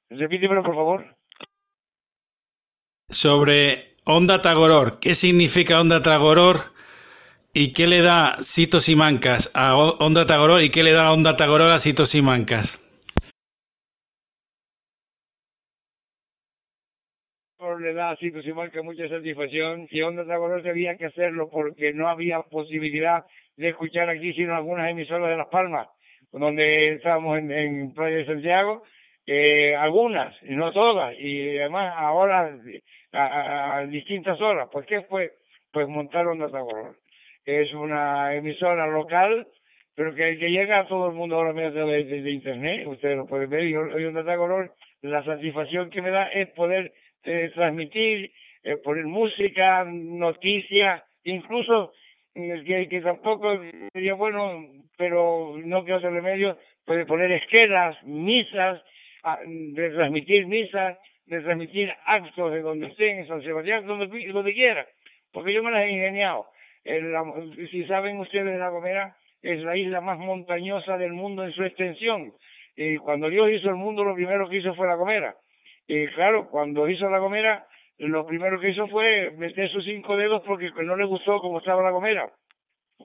Repítemelo, 0.09 0.63
por 0.63 0.75
favor. 0.75 1.15
Sobre 3.21 3.95
Onda 4.05 4.41
Tagoror. 4.41 4.99
¿Qué 4.99 5.15
significa 5.17 5.79
Onda 5.79 6.01
Tagoror? 6.01 6.71
¿Y 7.53 7.73
qué 7.73 7.87
le 7.87 8.01
da 8.01 8.37
Citos 8.55 8.87
y 8.87 8.95
Mancas 8.95 9.43
a 9.53 9.75
Onda 9.75 10.25
Tagoror? 10.25 10.63
¿Y 10.63 10.69
qué 10.69 10.83
le 10.83 10.93
da 10.93 11.11
Onda 11.11 11.35
Tagoror 11.35 11.71
a 11.71 11.81
Citos 11.81 12.13
y 12.13 12.21
Mancas? 12.21 12.67
Le 17.79 17.93
da 17.93 18.11
a 18.11 18.15
Cito 18.17 18.39
marca 18.55 18.81
mucha 18.81 19.07
satisfacción 19.07 19.87
y 19.89 20.01
Onda 20.01 20.25
Tagoror 20.25 20.61
tenía 20.61 20.97
que 20.97 21.05
hacerlo 21.05 21.49
porque 21.49 21.93
no 21.93 22.07
había 22.07 22.41
posibilidad 22.41 23.25
de 23.57 23.69
escuchar 23.69 24.09
aquí 24.09 24.33
sino 24.33 24.55
algunas 24.55 24.89
emisoras 24.89 25.29
de 25.29 25.37
Las 25.37 25.47
Palmas, 25.47 25.87
donde 26.31 26.93
estábamos 26.93 27.39
en, 27.39 27.51
en 27.51 27.93
Playa 27.93 28.17
de 28.17 28.25
Santiago, 28.25 28.83
eh, 29.25 29.75
algunas, 29.75 30.35
no 30.43 30.71
todas, 30.71 31.15
y 31.19 31.57
además 31.59 31.93
ahora 31.95 32.57
a, 33.13 33.85
distintas 33.87 34.39
horas. 34.41 34.69
¿Por 34.69 34.85
qué 34.85 35.01
fue? 35.03 35.33
Pues 35.71 35.87
montar 35.87 36.25
Onda 36.27 36.49
Tagoror. 36.49 36.95
Es 37.45 37.73
una 37.73 38.33
emisora 38.35 38.87
local, 38.87 39.47
pero 39.95 40.15
que, 40.15 40.37
que 40.37 40.49
llega 40.49 40.79
a 40.79 40.87
todo 40.87 41.07
el 41.07 41.13
mundo 41.13 41.35
ahora 41.35 41.53
mismo 41.53 41.71
de, 41.71 42.03
de, 42.05 42.31
internet, 42.31 42.87
ustedes 42.87 43.17
lo 43.17 43.27
pueden 43.27 43.49
ver, 43.49 43.65
y, 43.65 43.71
y 43.71 43.75
Onda 43.75 44.23
Tagoror, 44.23 44.73
la 45.01 45.23
satisfacción 45.23 45.89
que 45.89 46.01
me 46.01 46.09
da 46.09 46.27
es 46.27 46.49
poder 46.49 46.91
eh, 47.23 47.51
transmitir, 47.53 48.31
poner 48.83 49.05
música, 49.05 49.85
noticias, 49.85 51.03
incluso 51.23 51.93
eh, 52.35 52.87
que, 52.89 53.01
tampoco 53.01 53.59
sería 53.91 54.13
bueno, 54.13 54.65
pero 54.97 55.55
no 55.63 55.83
queda 55.83 55.97
otro 55.97 56.11
remedio, 56.11 56.57
puede 56.85 57.05
poner 57.05 57.31
esquelas, 57.31 58.01
misas, 58.03 58.81
de 59.45 59.89
transmitir 59.89 60.47
misas, 60.47 60.97
de 61.25 61.41
transmitir 61.41 61.93
actos 62.05 62.51
de 62.51 62.61
donde 62.61 62.87
estén, 62.87 63.19
en 63.19 63.27
San 63.27 63.41
Sebastián, 63.41 63.85
donde, 63.85 64.07
donde 64.31 64.53
quiera, 64.53 64.87
porque 65.31 65.53
yo 65.53 65.63
me 65.63 65.71
las 65.71 65.83
he 65.83 65.91
ingeniado. 65.91 66.47
si 67.71 67.85
saben 67.85 68.19
ustedes, 68.19 68.57
La 68.57 68.69
Gomera 68.69 69.15
es 69.41 69.61
la 69.61 69.75
isla 69.75 70.01
más 70.01 70.17
montañosa 70.17 70.97
del 70.97 71.13
mundo 71.13 71.43
en 71.43 71.51
su 71.51 71.63
extensión. 71.63 72.33
Y 72.75 72.97
cuando 72.97 73.29
Dios 73.29 73.51
hizo 73.51 73.69
el 73.69 73.75
mundo, 73.75 74.03
lo 74.03 74.15
primero 74.15 74.47
que 74.47 74.57
hizo 74.57 74.73
fue 74.75 74.87
La 74.87 74.95
Gomera. 74.95 75.35
Y 75.91 76.05
claro, 76.09 76.47
cuando 76.51 76.87
hizo 76.87 77.09
la 77.09 77.17
gomera, 77.17 77.65
lo 77.97 78.23
primero 78.27 78.59
que 78.59 78.69
hizo 78.69 78.87
fue 78.89 79.31
meter 79.31 79.71
sus 79.71 79.83
cinco 79.83 80.17
dedos 80.17 80.43
porque 80.45 80.71
no 80.83 80.95
le 80.95 81.05
gustó 81.05 81.39
cómo 81.39 81.57
estaba 81.57 81.81
la 81.81 81.89
gomera. 81.89 82.31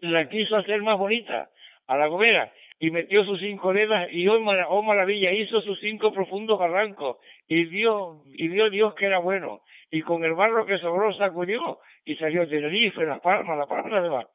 La 0.02 0.28
quiso 0.28 0.54
hacer 0.54 0.82
más 0.82 0.98
bonita 0.98 1.48
a 1.86 1.96
la 1.96 2.08
gomera 2.08 2.52
y 2.78 2.90
metió 2.90 3.24
sus 3.24 3.40
cinco 3.40 3.72
dedos 3.72 4.06
y 4.10 4.28
oh, 4.28 4.38
oh 4.68 4.82
maravilla, 4.82 5.32
hizo 5.32 5.62
sus 5.62 5.80
cinco 5.80 6.12
profundos 6.12 6.58
barrancos 6.58 7.16
y 7.48 7.64
dio, 7.64 8.22
y 8.26 8.48
dio 8.48 8.68
Dios 8.68 8.94
que 8.94 9.06
era 9.06 9.18
bueno. 9.18 9.62
Y 9.90 10.02
con 10.02 10.22
el 10.22 10.34
barro 10.34 10.66
que 10.66 10.76
sobró 10.76 11.10
sacudió 11.14 11.78
y 12.04 12.16
salió 12.16 12.46
Tenerife, 12.46 13.06
La 13.06 13.18
Palma, 13.18 13.56
La 13.56 13.66
Palma 13.66 14.02
de 14.02 14.10
Mar. 14.10 14.28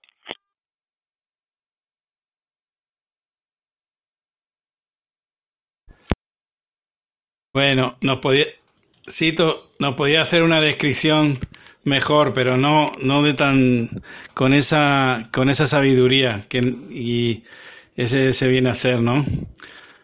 Bueno, 7.51 7.95
nos 8.01 8.19
podía, 8.19 8.45
Cito, 9.17 9.71
nos 9.79 9.95
podía 9.95 10.21
hacer 10.21 10.43
una 10.43 10.61
descripción 10.61 11.39
mejor, 11.83 12.33
pero 12.35 12.57
no, 12.57 12.91
no 13.01 13.23
de 13.23 13.33
tan, 13.33 13.89
con 14.35 14.53
esa, 14.53 15.29
con 15.33 15.49
esa 15.49 15.67
sabiduría 15.69 16.45
que, 16.47 16.59
y 16.59 17.43
ese 17.95 18.35
se 18.35 18.47
viene 18.47 18.69
a 18.69 18.73
hacer, 18.73 19.01
¿no? 19.01 19.25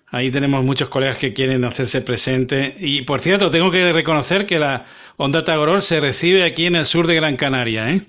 Ahí 0.07 0.31
tenemos 0.31 0.63
muchos 0.63 0.89
colegas 0.89 1.19
que 1.19 1.33
quieren 1.33 1.63
hacerse 1.65 2.01
presente. 2.01 2.77
Y 2.79 3.03
por 3.03 3.21
cierto, 3.21 3.51
tengo 3.51 3.69
que 3.69 3.93
reconocer 3.93 4.47
que 4.47 4.57
la 4.57 4.87
Onda 5.17 5.45
Tagoror 5.45 5.87
se 5.87 5.99
recibe 5.99 6.43
aquí 6.45 6.65
en 6.65 6.75
el 6.75 6.87
sur 6.87 7.05
de 7.05 7.15
Gran 7.15 7.37
Canaria, 7.37 7.91
¿eh? 7.91 8.01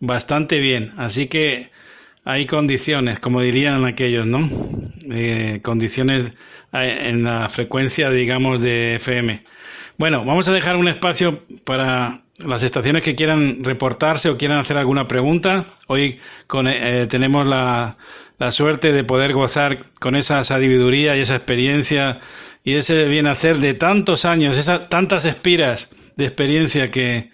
bastante 0.00 0.58
bien. 0.58 0.92
Así 0.96 1.28
que 1.28 1.68
hay 2.24 2.46
condiciones, 2.46 3.18
como 3.20 3.42
dirían 3.42 3.84
aquellos, 3.84 4.26
¿no? 4.26 4.48
Eh, 5.10 5.60
condiciones 5.62 6.32
en 6.72 7.24
la 7.24 7.50
frecuencia, 7.50 8.10
digamos, 8.10 8.60
de 8.60 8.96
FM. 8.96 9.42
Bueno, 9.98 10.24
vamos 10.24 10.46
a 10.48 10.52
dejar 10.52 10.76
un 10.76 10.88
espacio 10.88 11.40
para 11.64 12.20
las 12.38 12.62
estaciones 12.62 13.02
que 13.02 13.14
quieran 13.14 13.62
reportarse 13.62 14.28
o 14.30 14.38
quieran 14.38 14.58
hacer 14.58 14.76
alguna 14.76 15.06
pregunta. 15.06 15.66
Hoy 15.88 16.18
con, 16.46 16.66
eh, 16.68 17.06
tenemos 17.10 17.46
la, 17.46 17.96
la 18.38 18.52
suerte 18.52 18.92
de 18.92 19.04
poder 19.04 19.32
gozar 19.34 19.78
con 20.00 20.16
esa 20.16 20.44
sabiduría 20.46 21.16
y 21.16 21.20
esa 21.20 21.36
experiencia 21.36 22.20
y 22.64 22.74
ese 22.76 23.04
bien 23.08 23.26
hacer 23.26 23.58
de 23.58 23.74
tantos 23.74 24.24
años, 24.24 24.56
esas 24.56 24.88
tantas 24.88 25.24
espiras 25.24 25.80
de 26.16 26.26
experiencia 26.26 26.90
que, 26.90 27.30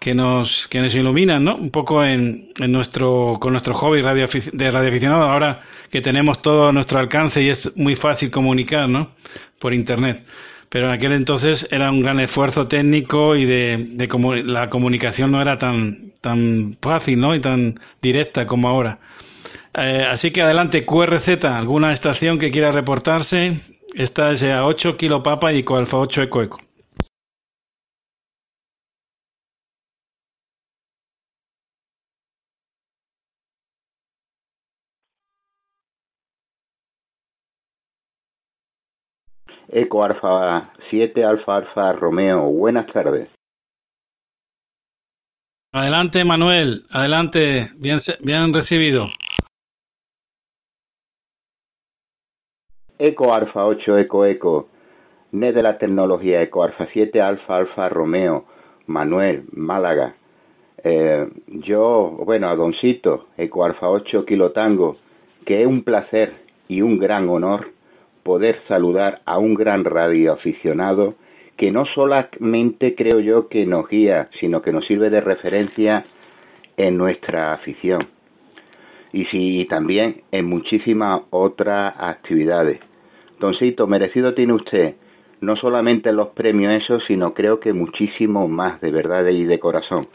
que 0.00 0.14
nos 0.14 0.50
que 0.70 0.80
nos 0.80 0.94
iluminan, 0.94 1.44
¿no? 1.44 1.56
Un 1.56 1.70
poco 1.70 2.04
en, 2.04 2.48
en 2.58 2.72
nuestro 2.72 3.38
con 3.40 3.52
nuestro 3.52 3.74
hobby 3.74 4.02
radio, 4.02 4.28
de 4.52 4.70
radioaficionado 4.70 5.22
ahora 5.22 5.62
que 5.90 6.00
tenemos 6.00 6.40
todo 6.42 6.68
a 6.68 6.72
nuestro 6.72 6.98
alcance 6.98 7.40
y 7.42 7.48
es 7.50 7.58
muy 7.76 7.96
fácil 7.96 8.30
comunicar, 8.30 8.88
¿no? 8.88 9.10
Por 9.60 9.74
internet. 9.74 10.24
Pero 10.68 10.86
en 10.86 10.92
aquel 10.92 11.12
entonces 11.12 11.66
era 11.70 11.90
un 11.90 12.00
gran 12.00 12.20
esfuerzo 12.20 12.68
técnico 12.68 13.34
y 13.34 13.44
de, 13.44 13.88
de 13.90 14.08
como 14.08 14.34
la 14.34 14.70
comunicación 14.70 15.32
no 15.32 15.42
era 15.42 15.58
tan 15.58 16.10
tan 16.20 16.76
fácil, 16.80 17.18
¿no? 17.18 17.34
Y 17.34 17.40
tan 17.40 17.80
directa 18.02 18.46
como 18.46 18.68
ahora. 18.68 18.98
Eh, 19.74 20.06
así 20.10 20.30
que 20.32 20.42
adelante, 20.42 20.84
QRZ, 20.84 21.44
alguna 21.44 21.92
estación 21.92 22.38
que 22.38 22.50
quiera 22.50 22.72
reportarse. 22.72 23.60
Esta 23.94 24.32
es 24.32 24.42
a 24.42 24.64
8 24.66 24.96
kilo 24.96 25.22
papa 25.22 25.52
y 25.52 25.64
alfa 25.68 25.96
8 25.96 26.22
eco 26.22 26.42
eco. 26.42 26.60
Eco 39.72 40.02
Alfa 40.02 40.72
7 40.90 41.24
Alfa 41.24 41.56
Alfa 41.56 41.92
Romeo. 41.92 42.42
Buenas 42.50 42.86
tardes. 42.92 43.28
Adelante, 45.72 46.24
Manuel. 46.24 46.84
Adelante. 46.90 47.70
Bien, 47.76 48.02
bien 48.20 48.52
recibido. 48.52 49.06
Eco 52.98 53.32
Alfa 53.32 53.64
8 53.64 53.98
Eco 53.98 54.26
Eco. 54.26 54.68
NET 55.30 55.54
de 55.54 55.62
la 55.62 55.78
tecnología 55.78 56.42
Eco 56.42 56.64
Alfa 56.64 56.88
7 56.92 57.20
Alfa 57.20 57.58
Alfa 57.58 57.88
Romeo. 57.88 58.46
Manuel, 58.86 59.44
Málaga. 59.52 60.16
Eh, 60.82 61.28
yo, 61.46 62.18
bueno, 62.24 62.48
a 62.48 62.56
Doncito, 62.56 63.28
Eco 63.36 63.64
Alfa 63.64 63.88
8 63.88 64.24
Kilo 64.24 64.50
Tango, 64.50 64.96
que 65.46 65.60
es 65.60 65.66
un 65.66 65.84
placer 65.84 66.34
y 66.66 66.80
un 66.80 66.98
gran 66.98 67.28
honor 67.28 67.68
poder 68.30 68.60
saludar 68.68 69.22
a 69.24 69.38
un 69.38 69.54
gran 69.54 69.84
radioaficionado 69.84 71.16
que 71.56 71.72
no 71.72 71.84
solamente 71.86 72.94
creo 72.94 73.18
yo 73.18 73.48
que 73.48 73.66
nos 73.66 73.88
guía, 73.88 74.28
sino 74.38 74.62
que 74.62 74.70
nos 74.70 74.86
sirve 74.86 75.10
de 75.10 75.20
referencia 75.20 76.06
en 76.76 76.96
nuestra 76.96 77.52
afición 77.52 78.06
y 79.12 79.24
sí, 79.24 79.66
también 79.68 80.22
en 80.30 80.46
muchísimas 80.46 81.22
otras 81.30 81.92
actividades. 81.98 82.78
Doncito, 83.40 83.88
merecido 83.88 84.32
tiene 84.34 84.52
usted 84.52 84.94
no 85.40 85.56
solamente 85.56 86.12
los 86.12 86.28
premios 86.28 86.84
esos, 86.84 87.02
sino 87.08 87.34
creo 87.34 87.58
que 87.58 87.72
muchísimo 87.72 88.46
más, 88.46 88.80
de 88.80 88.92
verdad 88.92 89.26
y 89.26 89.42
de 89.42 89.58
corazón. 89.58 90.06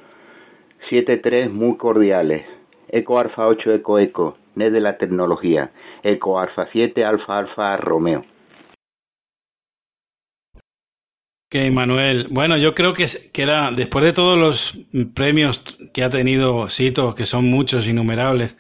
7-3 0.90 1.50
muy 1.50 1.76
cordiales. 1.76 2.46
Eco 2.96 3.20
Alfa 3.20 3.46
8 3.48 3.74
Eco 3.74 4.00
Eco. 4.00 4.38
NET 4.56 4.72
de 4.72 4.80
la 4.80 4.98
tecnología. 4.98 5.72
Eco 6.02 6.40
Alfa 6.40 6.68
7 6.72 7.04
Alfa 7.04 7.40
Alfa 7.40 7.76
Romeo. 7.76 8.24
Ok, 11.48 11.72
Manuel. 11.72 12.28
Bueno, 12.32 12.58
yo 12.58 12.74
creo 12.74 12.94
que, 12.94 13.32
que 13.34 13.42
era, 13.44 13.72
después 13.72 14.06
de 14.06 14.14
todos 14.14 14.38
los 14.38 15.14
premios 15.14 15.62
que 15.94 16.04
ha 16.04 16.10
tenido 16.10 16.70
Cito, 16.78 17.16
que 17.16 17.26
son 17.26 17.46
muchos, 17.46 17.86
innumerables, 17.86 18.52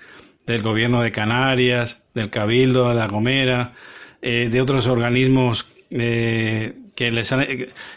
del 0.45 0.61
gobierno 0.61 1.01
de 1.01 1.13
Canarias, 1.13 1.89
del 2.13 2.29
Cabildo, 2.29 2.89
de 2.89 2.95
La 2.95 3.07
Gomera, 3.07 3.73
eh, 4.21 4.49
de 4.51 4.61
otros 4.61 4.85
organismos 4.85 5.65
eh, 5.91 6.73
que 6.95 7.09
les 7.09 7.31
han, 7.31 7.45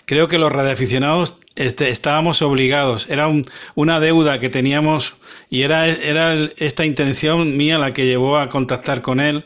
creo 0.07 0.28
que 0.28 0.39
los 0.39 0.53
radioaficionados 0.53 1.34
este, 1.57 1.91
estábamos 1.91 2.41
obligados, 2.43 3.05
era 3.09 3.26
un, 3.26 3.51
una 3.74 3.99
deuda 3.99 4.39
que 4.39 4.49
teníamos 4.49 5.05
y 5.51 5.62
era, 5.62 5.86
era 5.86 6.51
esta 6.57 6.84
intención 6.84 7.57
mía 7.57 7.78
la 7.78 7.94
que 7.94 8.07
llevó 8.07 8.38
a 8.38 8.51
contactar 8.51 9.03
con 9.03 9.20
él 9.20 9.44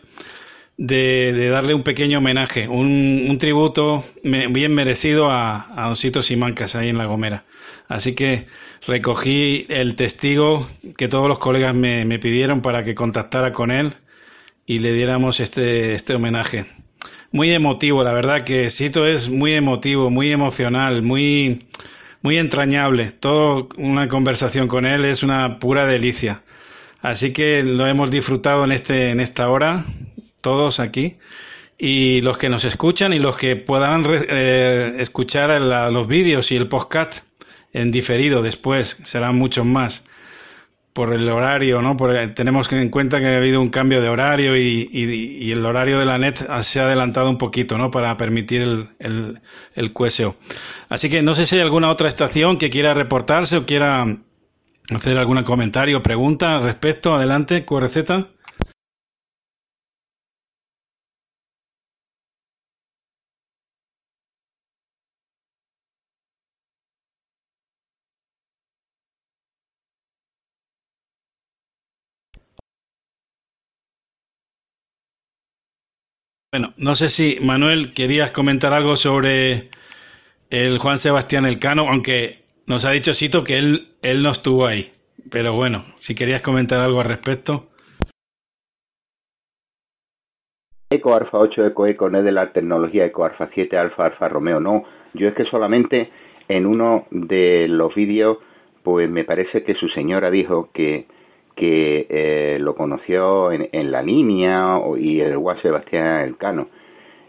de, 0.77 1.33
de 1.33 1.49
darle 1.49 1.75
un 1.75 1.83
pequeño 1.83 2.19
homenaje, 2.19 2.69
un, 2.69 3.27
un 3.29 3.39
tributo 3.39 4.05
bien 4.23 4.75
merecido 4.75 5.31
a, 5.31 5.67
a 5.77 5.89
Don 5.89 6.25
Simancas 6.25 6.75
ahí 6.75 6.89
en 6.89 6.99
La 6.99 7.07
Gomera. 7.07 7.45
Así 7.89 8.15
que 8.15 8.47
recogí 8.87 9.67
el 9.69 9.97
testigo 9.97 10.69
que 10.97 11.09
todos 11.09 11.29
los 11.29 11.39
colegas 11.39 11.75
me, 11.75 12.05
me 12.05 12.19
pidieron 12.19 12.63
para 12.63 12.85
que 12.85 12.95
contactara 12.95 13.53
con 13.53 13.71
él 13.71 13.93
y 14.67 14.79
le 14.79 14.93
diéramos 14.93 15.39
este, 15.41 15.95
este 15.95 16.15
homenaje. 16.15 16.67
Muy 17.31 17.53
emotivo, 17.53 18.03
la 18.05 18.13
verdad 18.13 18.45
que 18.45 18.73
Cito 18.77 19.07
es 19.07 19.29
muy 19.29 19.55
emotivo, 19.55 20.11
muy 20.11 20.33
emocional, 20.33 21.03
muy 21.03 21.67
muy 22.23 22.39
entrañable. 22.39 23.13
Todo 23.21 23.69
una 23.77 24.09
conversación 24.09 24.69
con 24.69 24.87
él 24.87 25.05
es 25.05 25.23
una 25.23 25.59
pura 25.59 25.87
delicia. 25.87 26.43
Así 27.01 27.33
que 27.33 27.63
lo 27.63 27.87
hemos 27.87 28.11
disfrutado 28.11 28.65
en 28.65 28.73
este 28.73 29.11
en 29.11 29.21
esta 29.21 29.49
hora 29.51 29.85
todos 30.41 30.79
aquí 30.81 31.17
y 31.79 32.21
los 32.21 32.39
que 32.39 32.49
nos 32.49 32.65
escuchan 32.65 33.13
y 33.13 33.19
los 33.19 33.37
que 33.37 33.57
puedan 33.57 34.05
eh, 34.09 34.97
escuchar 35.01 35.61
los 35.61 36.07
vídeos 36.07 36.51
y 36.51 36.57
el 36.57 36.69
podcast 36.69 37.13
en 37.73 37.91
diferido 37.91 38.43
después 38.43 38.87
serán 39.11 39.37
muchos 39.37 39.65
más 39.65 39.93
por 40.93 41.13
el 41.13 41.29
horario, 41.29 41.81
¿no? 41.81 41.97
Porque 41.97 42.29
tenemos 42.37 42.69
que 42.69 42.81
en 42.81 42.91
cuenta 42.91 43.19
que 43.19 43.27
ha 43.27 43.37
habido 43.37 43.61
un 43.61 43.71
cambio 43.71 44.01
de 44.03 44.09
horario 44.09 44.57
y, 44.57 44.91
y, 44.93 45.51
el 45.51 45.65
horario 45.65 45.99
de 45.99 46.05
la 46.05 46.19
net 46.19 46.37
se 46.73 46.81
ha 46.81 46.85
adelantado 46.85 47.31
un 47.31 47.39
poquito, 47.39 47.79
¿no? 47.79 47.91
Para 47.91 48.17
permitir 48.17 48.61
el, 48.61 48.89
el, 48.99 49.41
el 49.75 49.93
QSO. 49.93 50.37
Así 50.89 51.09
que 51.09 51.23
no 51.23 51.35
sé 51.35 51.47
si 51.47 51.55
hay 51.55 51.63
alguna 51.63 51.91
otra 51.91 52.11
estación 52.11 52.59
que 52.59 52.71
quiera 52.71 52.93
reportarse 52.93 53.57
o 53.57 53.65
quiera 53.65 54.05
hacer 54.91 55.17
algún 55.17 55.43
comentario 55.45 55.99
o 55.99 56.03
pregunta 56.03 56.57
al 56.57 56.65
respecto. 56.65 57.15
Adelante, 57.15 57.65
QRZ. 57.65 58.42
Bueno, 76.53 76.75
no 76.77 76.97
sé 76.97 77.09
si 77.13 77.39
Manuel 77.41 77.95
querías 77.95 78.33
comentar 78.33 78.75
algo 78.75 78.97
sobre 78.99 79.71
el 80.51 80.79
Juan 80.81 81.01
Sebastián 81.01 81.47
Elcano, 81.47 81.89
aunque 81.89 82.41
nos 82.67 82.85
ha 82.85 82.91
dicho 82.91 83.15
Cito 83.15 83.43
que 83.43 83.57
él, 83.57 83.89
él 84.03 84.23
no 84.23 84.33
estuvo 84.33 84.67
ahí. 84.67 84.93
Pero 85.31 85.55
bueno, 85.55 85.87
si 86.07 86.15
querías 86.15 86.43
comentar 86.43 86.79
algo 86.79 87.01
al 87.01 87.09
respecto. 87.09 87.69
Eco 90.91 91.15
Alfa 91.15 91.39
8 91.39 91.69
Eco 91.69 91.87
Eco 91.87 92.11
no 92.11 92.19
es 92.19 92.25
de 92.25 92.33
la 92.33 92.53
tecnología 92.53 93.07
Eco 93.07 93.25
Alfa 93.25 93.49
7 93.55 93.79
Alfa 93.79 94.05
Alfa 94.05 94.29
Romeo, 94.29 94.61
no. 94.61 94.85
Yo 95.15 95.29
es 95.29 95.35
que 95.35 95.47
solamente 95.47 96.11
en 96.49 96.67
uno 96.67 97.07
de 97.11 97.67
los 97.67 97.95
vídeos, 97.95 98.37
pues 98.83 99.09
me 99.09 99.25
parece 99.25 99.65
que 99.65 99.75
su 99.75 99.89
señora 99.89 100.31
dijo 100.31 100.69
que 100.75 101.07
que 101.55 102.07
eh, 102.09 102.59
lo 102.61 102.75
conoció 102.75 103.53
en, 103.53 103.69
en, 103.73 103.91
la 103.91 104.03
línea 104.03 104.81
y 104.99 105.21
el 105.21 105.37
Juan 105.37 105.61
Sebastián 105.61 106.23
Elcano. 106.23 106.69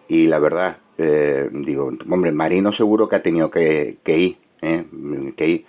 Y 0.07 0.27
la 0.27 0.39
verdad, 0.39 0.77
eh, 0.97 1.49
digo, 1.51 1.91
hombre, 2.09 2.31
Marino 2.31 2.71
seguro 2.73 3.07
que 3.07 3.15
ha 3.15 3.21
tenido 3.21 3.49
que, 3.49 3.97
ir, 4.05 4.37
¿eh? 4.61 4.85
que 5.35 5.47
ir, 5.47 5.65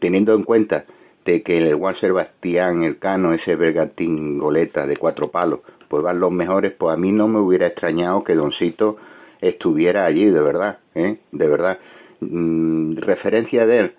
teniendo 0.00 0.34
en 0.34 0.42
cuenta 0.42 0.84
de 1.24 1.42
que 1.42 1.58
el 1.58 1.74
Juan 1.76 1.94
Sebastián 2.00 2.82
Elcano, 2.82 3.32
ese 3.32 3.54
bergantín 3.54 4.38
goleta 4.38 4.86
de 4.86 4.96
cuatro 4.96 5.30
palos, 5.30 5.60
pues 5.88 6.02
van 6.02 6.18
los 6.18 6.32
mejores, 6.32 6.72
pues 6.72 6.94
a 6.94 6.96
mí 6.96 7.12
no 7.12 7.28
me 7.28 7.38
hubiera 7.38 7.68
extrañado 7.68 8.24
que 8.24 8.34
Doncito 8.34 8.96
estuviera 9.40 10.04
allí, 10.04 10.24
de 10.24 10.40
verdad, 10.40 10.78
¿eh? 10.94 11.18
de 11.30 11.46
verdad. 11.46 11.78
Mm, 12.20 12.96
referencia 12.96 13.66
de 13.66 13.78
él, 13.78 13.92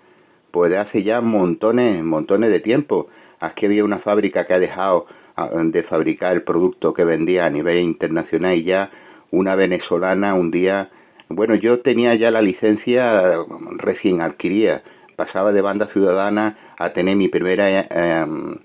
pues 0.50 0.70
de 0.70 0.78
hace 0.78 1.02
ya 1.02 1.20
montones, 1.20 2.02
montones 2.02 2.50
de 2.50 2.60
tiempo. 2.60 3.08
Aquí 3.40 3.66
había 3.66 3.84
una 3.84 3.98
fábrica 3.98 4.46
que 4.46 4.54
ha 4.54 4.58
dejado 4.58 5.06
ah, 5.36 5.50
de 5.52 5.82
fabricar 5.84 6.32
el 6.32 6.42
producto 6.42 6.94
que 6.94 7.04
vendía 7.04 7.46
a 7.46 7.50
nivel 7.50 7.78
internacional 7.78 8.56
y 8.56 8.64
ya 8.64 8.90
una 9.30 9.54
venezolana 9.54 10.34
un 10.34 10.50
día, 10.50 10.90
bueno, 11.28 11.54
yo 11.54 11.80
tenía 11.80 12.14
ya 12.14 12.30
la 12.30 12.42
licencia 12.42 13.44
recién 13.78 14.20
adquirida, 14.20 14.82
pasaba 15.16 15.52
de 15.52 15.60
banda 15.60 15.88
ciudadana 15.92 16.56
a 16.78 16.92
tener 16.92 17.16
mi 17.16 17.28
primera 17.28 17.80
em, 17.80 18.56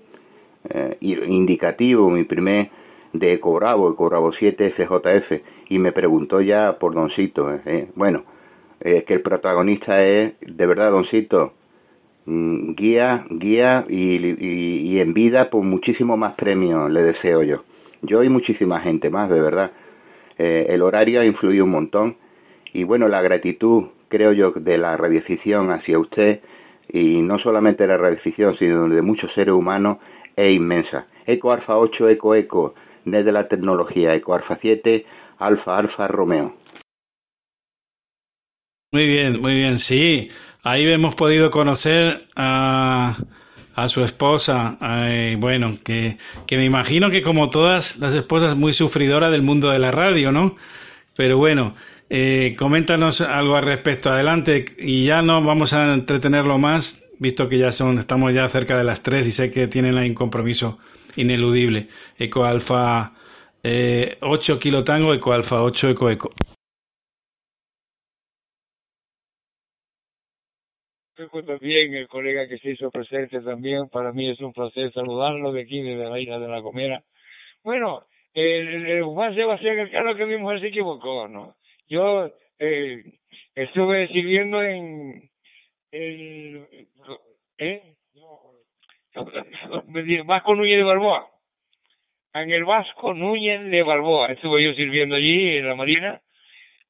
eh, 0.68 0.96
indicativo, 1.00 2.10
mi 2.10 2.24
primer 2.24 2.70
de 3.12 3.34
Eco 3.34 3.54
Bravo, 3.54 3.90
Eco 3.92 4.08
Bravo 4.08 4.32
7 4.32 4.74
SJF, 4.76 5.42
y 5.68 5.78
me 5.78 5.92
preguntó 5.92 6.40
ya 6.40 6.76
por 6.78 6.94
Doncito. 6.94 7.50
Eh, 7.66 7.88
bueno, 7.94 8.24
es 8.80 9.04
que 9.04 9.14
el 9.14 9.22
protagonista 9.22 10.04
es, 10.04 10.34
de 10.40 10.66
verdad, 10.66 10.90
Doncito, 10.90 11.54
guía, 12.26 13.24
guía 13.30 13.84
y, 13.88 14.94
y, 14.94 15.00
en 15.00 15.14
vida, 15.14 15.50
pues 15.50 15.64
muchísimo 15.64 16.16
más 16.16 16.34
premio 16.34 16.88
le 16.88 17.02
deseo 17.02 17.42
yo. 17.42 17.64
Yo 18.02 18.22
y 18.22 18.28
muchísima 18.28 18.80
gente 18.80 19.10
más, 19.10 19.30
de 19.30 19.40
verdad. 19.40 19.72
Eh, 20.38 20.66
el 20.70 20.82
horario 20.82 21.20
ha 21.20 21.24
influido 21.24 21.64
un 21.64 21.70
montón 21.70 22.16
y 22.72 22.84
bueno, 22.84 23.08
la 23.08 23.20
gratitud, 23.20 23.84
creo 24.08 24.32
yo, 24.32 24.52
de 24.52 24.78
la 24.78 24.96
radiodifusión 24.96 25.70
hacia 25.70 25.98
usted 25.98 26.40
y 26.88 27.20
no 27.22 27.38
solamente 27.38 27.82
de 27.84 27.88
la 27.88 27.96
radiodifusión, 27.96 28.56
sino 28.58 28.88
de 28.88 29.02
muchos 29.02 29.32
seres 29.34 29.54
humanos 29.54 29.98
es 30.36 30.54
inmensa. 30.54 31.06
Eco 31.26 31.52
Alfa 31.52 31.76
8, 31.76 32.08
Eco 32.08 32.34
Eco, 32.34 32.74
desde 33.04 33.32
la 33.32 33.48
tecnología, 33.48 34.14
Eco 34.14 34.34
Alfa 34.34 34.58
7, 34.60 35.04
Alfa 35.38 35.78
Alfa 35.78 36.08
Romeo. 36.08 36.54
Muy 38.92 39.06
bien, 39.06 39.40
muy 39.40 39.54
bien, 39.54 39.78
sí. 39.86 40.30
Ahí 40.62 40.86
hemos 40.86 41.14
podido 41.14 41.50
conocer 41.50 42.26
a, 42.36 43.16
a 43.74 43.88
su 43.88 44.04
esposa, 44.04 44.76
bueno, 45.38 45.78
que, 45.84 46.18
que 46.46 46.56
me 46.56 46.64
imagino 46.64 47.10
que 47.10 47.22
como 47.22 47.50
todas 47.50 47.84
las 47.96 48.14
esposas 48.14 48.56
muy 48.56 48.74
sufridora 48.74 49.30
del 49.30 49.42
mundo 49.42 49.70
de 49.70 49.78
la 49.78 49.90
radio, 49.90 50.32
¿no? 50.32 50.56
Pero 51.16 51.38
bueno, 51.38 51.74
eh, 52.10 52.56
coméntanos 52.58 53.20
algo 53.20 53.56
al 53.56 53.64
respecto, 53.64 54.10
adelante, 54.10 54.74
y 54.78 55.06
ya 55.06 55.22
no 55.22 55.42
vamos 55.42 55.72
a 55.72 55.94
entretenerlo 55.94 56.58
más, 56.58 56.84
visto 57.18 57.48
que 57.48 57.56
ya 57.56 57.72
son, 57.74 57.98
estamos 57.98 58.34
ya 58.34 58.48
cerca 58.50 58.76
de 58.76 58.84
las 58.84 59.02
tres 59.02 59.28
y 59.28 59.32
sé 59.32 59.52
que 59.52 59.68
tienen 59.68 59.96
ahí 59.96 60.08
un 60.08 60.14
compromiso 60.14 60.78
ineludible. 61.16 61.88
Eco 62.18 62.44
Alfa 62.44 63.12
eh, 63.62 64.18
8 64.20 64.58
Kilo 64.58 64.82
Tango, 64.84 65.14
Eco 65.14 65.32
Alfa 65.32 65.62
8 65.62 65.90
Eco 65.90 66.10
Eco. 66.10 66.32
También 71.28 71.94
el 71.94 72.08
colega 72.08 72.48
que 72.48 72.58
se 72.58 72.70
hizo 72.70 72.90
presente 72.90 73.40
también, 73.40 73.88
para 73.88 74.12
mí 74.12 74.30
es 74.30 74.40
un 74.40 74.52
placer 74.52 74.92
saludarlo 74.92 75.52
de 75.52 75.62
aquí, 75.62 75.82
desde 75.82 76.08
la 76.08 76.18
isla 76.18 76.38
de 76.38 76.48
la 76.48 76.62
Comera. 76.62 77.02
Bueno, 77.62 78.04
el, 78.34 78.86
el 78.86 79.02
Juan 79.04 79.34
Sebastián 79.34 79.78
Elcano 79.78 80.14
que 80.14 80.26
mi 80.26 80.36
mujer 80.36 80.60
se 80.60 80.68
equivocó, 80.68 81.28
¿no? 81.28 81.56
Yo 81.88 82.30
eh, 82.58 83.02
estuve 83.54 84.08
sirviendo 84.08 84.62
en 84.62 85.30
el 85.90 86.66
¿eh? 87.58 87.94
Vasco 90.24 90.54
Núñez 90.54 90.76
de 90.76 90.84
Balboa. 90.84 91.28
En 92.32 92.50
el 92.50 92.64
Vasco 92.64 93.12
Núñez 93.12 93.62
de 93.70 93.82
Balboa 93.82 94.28
estuve 94.28 94.62
yo 94.62 94.72
sirviendo 94.74 95.16
allí 95.16 95.56
en 95.56 95.66
la 95.66 95.74
Marina 95.74 96.22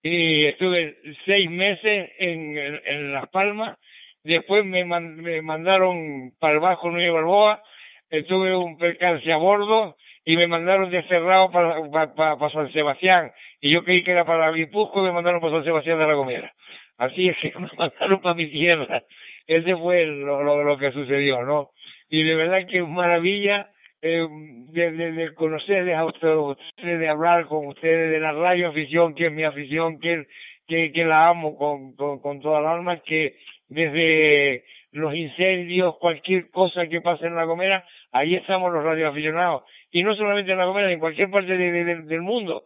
y 0.03 0.45
estuve 0.45 0.99
seis 1.25 1.51
meses 1.51 2.11
en, 2.19 2.57
en, 2.59 3.13
Las 3.13 3.29
Palmas. 3.29 3.79
Después 4.23 4.65
me, 4.65 4.85
me 4.85 5.43
mandaron 5.43 6.33
para 6.39 6.55
el 6.55 6.61
Núñez 6.61 7.07
de 7.07 7.11
Balboa. 7.11 7.63
Tuve 8.29 8.57
un 8.57 8.77
percance 8.77 9.33
a 9.33 9.37
bordo 9.37 9.97
y 10.25 10.37
me 10.37 10.47
mandaron 10.47 10.91
de 10.91 11.03
cerrado 11.05 11.51
para, 11.51 12.15
para, 12.15 12.51
San 12.51 12.73
Sebastián. 12.73 13.33
Y 13.61 13.71
yo 13.73 13.85
creí 13.85 14.03
que 14.03 14.13
era 14.13 14.25
para 14.25 14.51
Guipúzcoa 14.53 15.03
y 15.03 15.07
me 15.07 15.13
mandaron 15.13 15.41
para 15.41 15.55
San 15.55 15.65
Sebastián 15.65 15.99
de 15.99 16.07
la 16.07 16.15
Gomera. 16.15 16.53
Así 16.99 17.29
es 17.29 17.37
que 17.39 17.53
me 17.59 17.69
mandaron 17.77 18.21
para 18.21 18.35
mi 18.35 18.51
tierra. 18.51 19.03
Ese 19.47 19.77
fue 19.77 20.07
lo, 20.07 20.63
lo, 20.63 20.79
que 20.79 20.93
sucedió, 20.93 21.43
¿no? 21.43 21.71
Y 22.09 22.23
de 22.23 22.35
verdad 22.35 22.67
que 22.69 22.83
maravilla 22.83 23.71
eh, 24.03 24.27
de, 24.71 24.93
de, 24.93 25.13
de, 25.13 25.35
conocerles 25.35 25.97
a 25.97 26.05
ustedes, 26.05 26.57
de 26.77 27.09
hablar 27.09 27.47
con 27.47 27.67
ustedes 27.67 28.11
de 28.11 28.21
la 28.21 28.33
radio 28.33 28.69
afición, 28.69 29.15
que 29.15 29.27
es 29.27 29.33
mi 29.33 29.45
afición, 29.45 29.99
que, 29.99 30.27
la 31.05 31.29
amo 31.29 31.57
con, 31.57 31.97
con, 31.97 32.21
con 32.21 32.41
toda 32.41 32.61
la 32.61 32.75
alma, 32.75 33.01
que 33.01 33.35
desde 33.71 34.65
los 34.93 35.15
incendios, 35.15 35.97
cualquier 35.99 36.51
cosa 36.51 36.87
que 36.89 37.01
pase 37.01 37.27
en 37.27 37.37
La 37.37 37.45
Gomera, 37.45 37.87
ahí 38.13 38.35
estamos 38.35 38.73
los 38.73 38.85
radioaficionados. 38.85 39.63
Y 39.91 40.03
no 40.03 40.15
solamente 40.15 40.53
en 40.53 40.59
La 40.59 40.67
Gomera, 40.67 40.93
en 40.93 40.99
cualquier 40.99 41.31
parte 41.31 41.57
de, 41.57 41.85
del 42.03 42.21
mundo. 42.21 42.65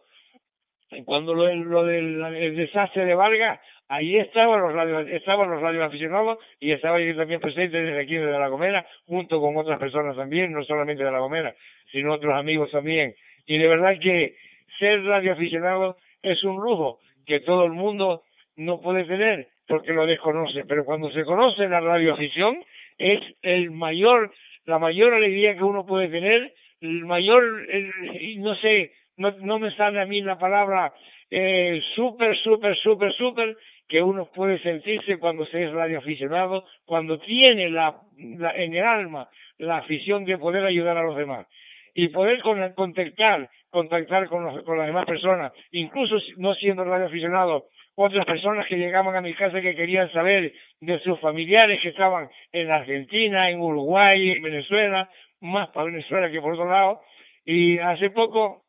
Cuando 1.05 1.33
lo, 1.33 1.53
lo 1.53 1.83
del 1.83 2.23
el 2.23 2.55
desastre 2.55 3.05
de 3.05 3.15
Vargas, 3.15 3.59
ahí 3.87 4.17
estaban 4.17 4.61
los 4.61 4.73
radio, 4.73 4.99
estaban 4.99 5.49
los 5.49 5.61
radioaficionados 5.61 6.39
y 6.59 6.71
estaba 6.71 6.99
yo 6.99 7.15
también 7.15 7.39
presente 7.39 7.81
desde 7.81 8.01
aquí, 8.01 8.15
desde 8.15 8.39
La 8.39 8.47
Gomera, 8.47 8.85
junto 9.05 9.39
con 9.41 9.57
otras 9.57 9.79
personas 9.79 10.15
también, 10.15 10.51
no 10.51 10.63
solamente 10.63 11.03
de 11.03 11.11
La 11.11 11.19
Gomera, 11.19 11.55
sino 11.91 12.13
otros 12.13 12.33
amigos 12.33 12.71
también. 12.71 13.15
Y 13.45 13.57
de 13.57 13.67
verdad 13.67 13.99
que 13.99 14.35
ser 14.79 15.03
radioaficionado 15.03 15.97
es 16.21 16.43
un 16.43 16.55
lujo 16.57 16.99
que 17.25 17.39
todo 17.39 17.65
el 17.65 17.73
mundo 17.73 18.23
no 18.55 18.79
puede 18.79 19.03
tener 19.03 19.49
porque 19.67 19.93
lo 19.93 20.05
desconoce, 20.05 20.65
pero 20.65 20.85
cuando 20.85 21.11
se 21.11 21.23
conoce 21.23 21.67
la 21.67 21.79
radioafición 21.79 22.63
es 22.97 23.19
el 23.41 23.71
mayor, 23.71 24.33
la 24.65 24.79
mayor 24.79 25.13
alegría 25.13 25.55
que 25.55 25.63
uno 25.63 25.85
puede 25.85 26.07
tener, 26.07 26.53
el 26.81 27.05
mayor, 27.05 27.65
el, 27.69 27.91
no 28.39 28.55
sé, 28.55 28.93
no, 29.17 29.59
me 29.59 29.75
sale 29.75 30.01
a 30.01 30.05
mí 30.05 30.21
la 30.21 30.37
palabra 30.37 30.93
eh, 31.29 31.81
súper, 31.95 32.37
súper, 32.37 32.75
súper, 32.77 33.13
súper, 33.13 33.57
que 33.87 34.01
uno 34.01 34.29
puede 34.33 34.59
sentirse 34.59 35.17
cuando 35.17 35.45
se 35.45 35.63
es 35.63 35.71
radioaficionado, 35.71 36.65
cuando 36.85 37.19
tiene 37.19 37.69
la, 37.69 38.01
la, 38.17 38.51
en 38.55 38.73
el 38.73 38.83
alma 38.83 39.29
la 39.57 39.77
afición 39.77 40.25
de 40.25 40.37
poder 40.37 40.65
ayudar 40.65 40.97
a 40.97 41.03
los 41.03 41.15
demás. 41.15 41.47
Y 41.93 42.09
poder 42.09 42.41
contactar, 42.41 43.49
contactar 43.69 44.27
con, 44.27 44.63
con 44.63 44.77
las 44.77 44.87
demás 44.87 45.05
personas, 45.05 45.53
incluso 45.71 46.17
no 46.37 46.53
siendo 46.55 46.83
radioaficionado, 46.83 47.67
otras 47.95 48.25
personas 48.25 48.67
que 48.67 48.77
llegaban 48.77 49.15
a 49.15 49.21
mi 49.21 49.33
casa 49.33 49.61
que 49.61 49.75
querían 49.75 50.11
saber 50.11 50.53
de 50.81 50.99
sus 50.99 51.19
familiares 51.19 51.79
que 51.81 51.89
estaban 51.89 52.29
en 52.51 52.69
Argentina, 52.69 53.49
en 53.49 53.61
Uruguay, 53.61 54.31
en 54.31 54.43
Venezuela, 54.43 55.09
más 55.39 55.69
para 55.69 55.85
Venezuela 55.85 56.29
que 56.29 56.41
por 56.41 56.53
otro 56.53 56.69
lado. 56.69 57.01
Y 57.45 57.77
hace 57.79 58.09
poco, 58.09 58.65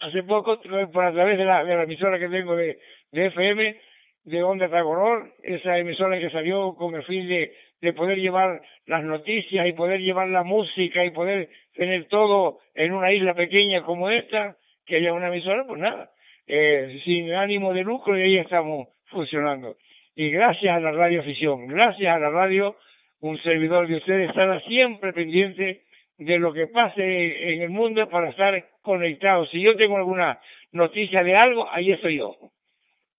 hace 0.00 0.22
poco, 0.22 0.60
por 0.92 1.04
a 1.04 1.12
través 1.12 1.38
de 1.38 1.44
la, 1.44 1.82
emisora 1.82 2.18
que 2.18 2.28
tengo 2.28 2.54
de, 2.54 2.78
FM, 3.12 3.80
de 4.24 4.42
Onda 4.42 4.68
Tagonor, 4.68 5.32
esa 5.42 5.78
emisora 5.78 6.18
que 6.18 6.30
salió 6.30 6.74
con 6.74 6.94
el 6.94 7.04
fin 7.04 7.28
de, 7.28 7.54
de 7.80 7.92
poder 7.94 8.18
llevar 8.18 8.60
las 8.84 9.02
noticias 9.04 9.66
y 9.66 9.72
poder 9.72 10.00
llevar 10.00 10.28
la 10.28 10.42
música 10.42 11.04
y 11.04 11.10
poder 11.10 11.48
tener 11.74 12.06
todo 12.08 12.58
en 12.74 12.92
una 12.92 13.12
isla 13.12 13.34
pequeña 13.34 13.82
como 13.84 14.10
esta, 14.10 14.56
que 14.84 14.96
haya 14.96 15.12
una 15.12 15.28
emisora, 15.28 15.64
pues 15.66 15.80
nada, 15.80 16.10
eh, 16.46 17.00
sin 17.04 17.32
ánimo 17.32 17.72
de 17.72 17.82
lucro 17.82 18.18
y 18.18 18.22
ahí 18.22 18.38
estamos 18.38 18.88
funcionando. 19.06 19.76
Y 20.14 20.30
gracias 20.30 20.76
a 20.76 20.80
la 20.80 20.92
radio 20.92 21.20
afición, 21.20 21.66
gracias 21.66 22.14
a 22.14 22.18
la 22.18 22.30
radio, 22.30 22.76
un 23.20 23.40
servidor 23.42 23.86
de 23.86 23.96
ustedes 23.96 24.30
estará 24.30 24.60
siempre 24.60 25.12
pendiente 25.12 25.82
de 26.18 26.38
lo 26.38 26.52
que 26.52 26.66
pase 26.68 27.52
en 27.52 27.62
el 27.62 27.70
mundo 27.70 28.08
para 28.08 28.30
estar 28.30 28.64
conectado. 28.82 29.46
Si 29.46 29.60
yo 29.60 29.76
tengo 29.76 29.96
alguna 29.96 30.40
noticia 30.72 31.22
de 31.22 31.36
algo, 31.36 31.68
ahí 31.70 31.92
estoy 31.92 32.18
yo. 32.18 32.34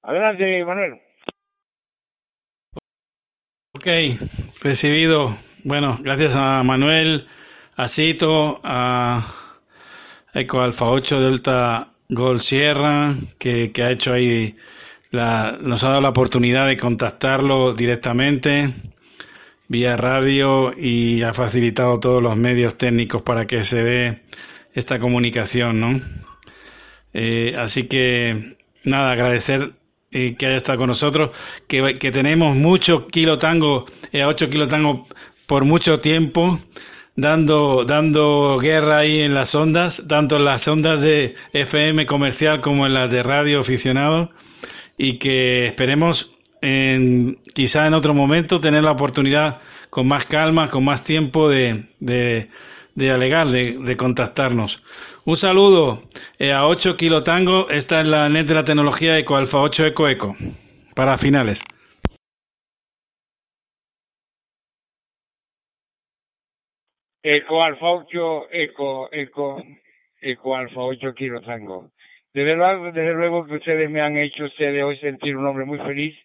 Adelante, 0.02 0.66
Manuel. 0.66 1.02
Ok, 3.74 3.86
recibido. 4.62 5.38
Bueno, 5.64 6.00
gracias 6.02 6.32
a 6.34 6.64
Manuel, 6.64 7.28
a 7.76 7.90
Cito, 7.90 8.60
a 8.64 9.62
Eco 10.34 10.62
Alfa 10.62 10.86
8 10.86 11.20
Delta 11.20 11.94
Gol 12.10 12.42
Sierra, 12.44 13.18
que, 13.40 13.72
que 13.74 13.84
ha 13.84 13.92
hecho 13.92 14.14
ahí, 14.14 14.56
la, 15.12 15.58
nos 15.62 15.84
ha 15.84 15.90
dado 15.90 16.02
la 16.02 16.10
oportunidad 16.10 16.68
de 16.68 16.78
contactarlo 16.78 17.74
directamente 17.74 18.74
vía 19.68 19.98
radio 19.98 20.74
y 20.78 21.22
ha 21.24 21.34
facilitado 21.34 22.00
todos 22.00 22.24
los 22.24 22.38
medios 22.38 22.78
técnicos 22.78 23.24
para 23.24 23.46
que 23.46 23.66
se 23.66 23.76
dé 23.76 24.22
esta 24.74 25.00
comunicación, 25.00 25.80
¿no? 25.82 26.02
Eh, 27.14 27.56
así 27.58 27.88
que 27.88 28.56
nada, 28.86 29.12
agradecer 29.12 29.72
eh, 30.12 30.36
que 30.40 30.46
haya 30.46 30.58
estado 30.58 30.78
con 30.78 30.88
nosotros, 30.88 31.32
que, 31.68 32.00
que 32.00 32.12
tenemos 32.12 32.56
mucho 32.56 33.08
kilo 33.08 33.40
tango, 33.40 33.86
eh, 34.14 34.24
8 34.24 34.50
kilo 34.50 34.70
tango 34.70 35.08
por 35.48 35.66
mucho 35.66 36.00
tiempo 36.00 36.60
dando, 37.18 37.84
dando 37.84 38.60
guerra 38.60 39.00
ahí 39.00 39.20
en 39.22 39.34
las 39.34 39.54
ondas, 39.54 39.94
tanto 40.08 40.38
en 40.38 40.46
las 40.46 40.66
ondas 40.68 41.02
de 41.02 41.36
FM 41.52 42.06
comercial 42.06 42.62
como 42.62 42.86
en 42.86 42.94
las 42.94 43.12
de 43.12 43.24
radio 43.24 43.62
aficionado, 43.62 44.30
y 44.98 45.18
que 45.18 45.68
esperemos 45.68 46.30
en, 46.62 47.40
quizá 47.54 47.88
en 47.88 47.96
otro 47.96 48.14
momento 48.14 48.62
tener 48.62 48.84
la 48.84 48.92
oportunidad 48.92 49.60
con 49.90 50.08
más 50.08 50.26
calma, 50.28 50.70
con 50.70 50.86
más 50.86 51.04
tiempo 51.04 51.50
de, 51.50 51.86
de, 52.00 53.12
alegar, 53.12 53.48
de, 53.48 53.78
de 53.80 53.98
contactarnos. 53.98 54.72
Un 55.26 55.38
saludo 55.40 56.04
eh, 56.40 56.54
a 56.54 56.68
8 56.68 56.98
Kilo 56.98 57.24
Tango, 57.24 57.70
esta 57.70 58.00
es 58.00 58.08
la 58.08 58.30
net 58.30 58.46
de 58.46 58.54
la 58.54 58.64
tecnología 58.64 59.18
Eco 59.18 59.36
Alfa 59.36 59.58
8 59.58 59.88
Eco 59.88 60.08
Eco, 60.08 60.36
para 60.96 61.18
finales. 61.18 61.58
Eco 67.24 67.64
Alfa 67.64 67.92
8, 67.92 68.48
Eco, 68.52 69.10
Eco, 69.12 69.64
Eco 70.22 70.56
Alfa 70.56 70.82
8 70.82 71.14
Kilo 71.14 71.42
Tango. 71.42 71.92
Desde 72.34 72.56
luego, 72.56 72.92
desde 72.92 73.14
luego 73.14 73.46
que 73.46 73.56
ustedes 73.56 73.90
me 73.90 74.02
han 74.02 74.18
hecho 74.18 74.46
ustedes 74.46 74.84
hoy 74.84 74.98
sentir 75.00 75.36
un 75.36 75.48
hombre 75.48 75.66
muy 75.66 75.80
feliz, 75.80 76.16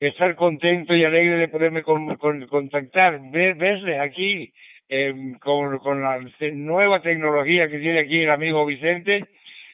estar 0.00 0.34
contento 0.34 0.94
y 0.94 1.04
alegre 1.04 1.36
de 1.36 1.48
poderme 1.48 1.82
con, 1.82 2.16
con, 2.16 2.46
contactar, 2.46 3.20
ver, 3.30 3.54
verles 3.56 4.00
aquí 4.00 4.52
eh, 4.88 5.34
con, 5.40 5.78
con, 5.78 6.02
la 6.02 6.18
nueva 6.52 7.02
tecnología 7.02 7.68
que 7.68 7.78
tiene 7.78 8.00
aquí 8.00 8.22
el 8.22 8.30
amigo 8.30 8.64
Vicente, 8.64 9.26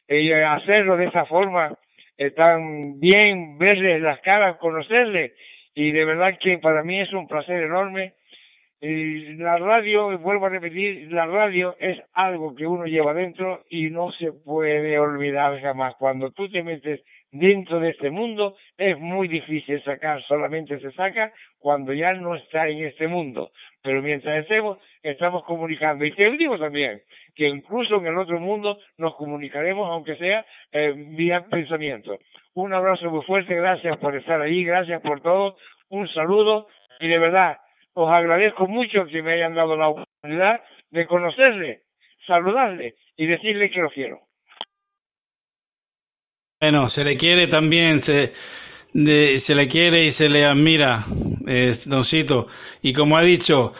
y 0.09 0.31
eh, 0.31 0.43
hacerlo 0.43 0.97
de 0.97 1.05
esa 1.05 1.25
forma, 1.25 1.77
eh, 2.17 2.31
tan 2.31 2.99
bien, 2.99 3.57
verles 3.57 4.01
las 4.01 4.19
caras, 4.19 4.57
conocerles, 4.57 5.31
y 5.73 5.91
de 5.91 6.05
verdad 6.05 6.37
que 6.39 6.57
para 6.57 6.83
mí 6.83 6.99
es 6.99 7.13
un 7.13 7.27
placer 7.27 7.63
enorme 7.63 8.15
la 8.83 9.57
radio, 9.57 10.17
vuelvo 10.19 10.47
a 10.47 10.49
repetir, 10.49 11.09
la 11.09 11.25
radio 11.25 11.75
es 11.79 11.97
algo 12.11 12.53
que 12.53 12.67
uno 12.67 12.85
lleva 12.85 13.13
dentro 13.13 13.63
y 13.69 13.89
no 13.89 14.11
se 14.11 14.33
puede 14.33 14.99
olvidar 14.99 15.61
jamás. 15.61 15.95
Cuando 15.95 16.31
tú 16.31 16.49
te 16.49 16.63
metes 16.63 17.01
dentro 17.31 17.79
de 17.79 17.91
este 17.91 18.09
mundo 18.09 18.57
es 18.77 18.99
muy 18.99 19.29
difícil 19.29 19.81
sacar, 19.83 20.21
solamente 20.23 20.79
se 20.79 20.91
saca 20.91 21.31
cuando 21.59 21.93
ya 21.93 22.13
no 22.13 22.35
está 22.35 22.67
en 22.67 22.83
este 22.83 23.07
mundo. 23.07 23.51
Pero 23.81 24.01
mientras 24.01 24.39
estemos, 24.39 24.79
estamos 25.01 25.45
comunicando. 25.45 26.03
Y 26.03 26.11
te 26.11 26.29
digo 26.31 26.59
también, 26.59 27.01
que 27.35 27.47
incluso 27.47 27.95
en 27.95 28.07
el 28.07 28.17
otro 28.17 28.37
mundo 28.41 28.79
nos 28.97 29.15
comunicaremos, 29.15 29.89
aunque 29.89 30.17
sea 30.17 30.45
eh, 30.73 30.93
vía 30.93 31.45
pensamiento. 31.49 32.19
Un 32.53 32.73
abrazo 32.73 33.09
muy 33.09 33.23
fuerte, 33.23 33.55
gracias 33.55 33.97
por 33.97 34.13
estar 34.17 34.41
ahí, 34.41 34.65
gracias 34.65 35.01
por 35.01 35.21
todo, 35.21 35.55
un 35.87 36.09
saludo 36.09 36.67
y 36.99 37.07
de 37.07 37.17
verdad, 37.17 37.57
os 37.93 38.11
agradezco 38.11 38.67
mucho 38.67 39.05
que 39.05 39.21
me 39.21 39.33
hayan 39.33 39.55
dado 39.55 39.75
la 39.75 39.89
oportunidad 39.89 40.61
de 40.91 41.07
conocerle, 41.07 41.81
saludarle 42.25 42.95
y 43.17 43.25
decirle 43.25 43.69
que 43.69 43.81
lo 43.81 43.89
quiero. 43.89 44.19
Bueno, 46.61 46.89
se 46.91 47.03
le 47.03 47.17
quiere 47.17 47.47
también, 47.47 48.03
se, 48.05 48.33
se 48.93 49.55
le 49.55 49.67
quiere 49.67 50.05
y 50.05 50.13
se 50.13 50.29
le 50.29 50.45
admira, 50.45 51.05
eh, 51.45 51.81
doncito. 51.85 52.47
Y 52.81 52.93
como 52.93 53.17
ha 53.17 53.21
dicho, 53.21 53.73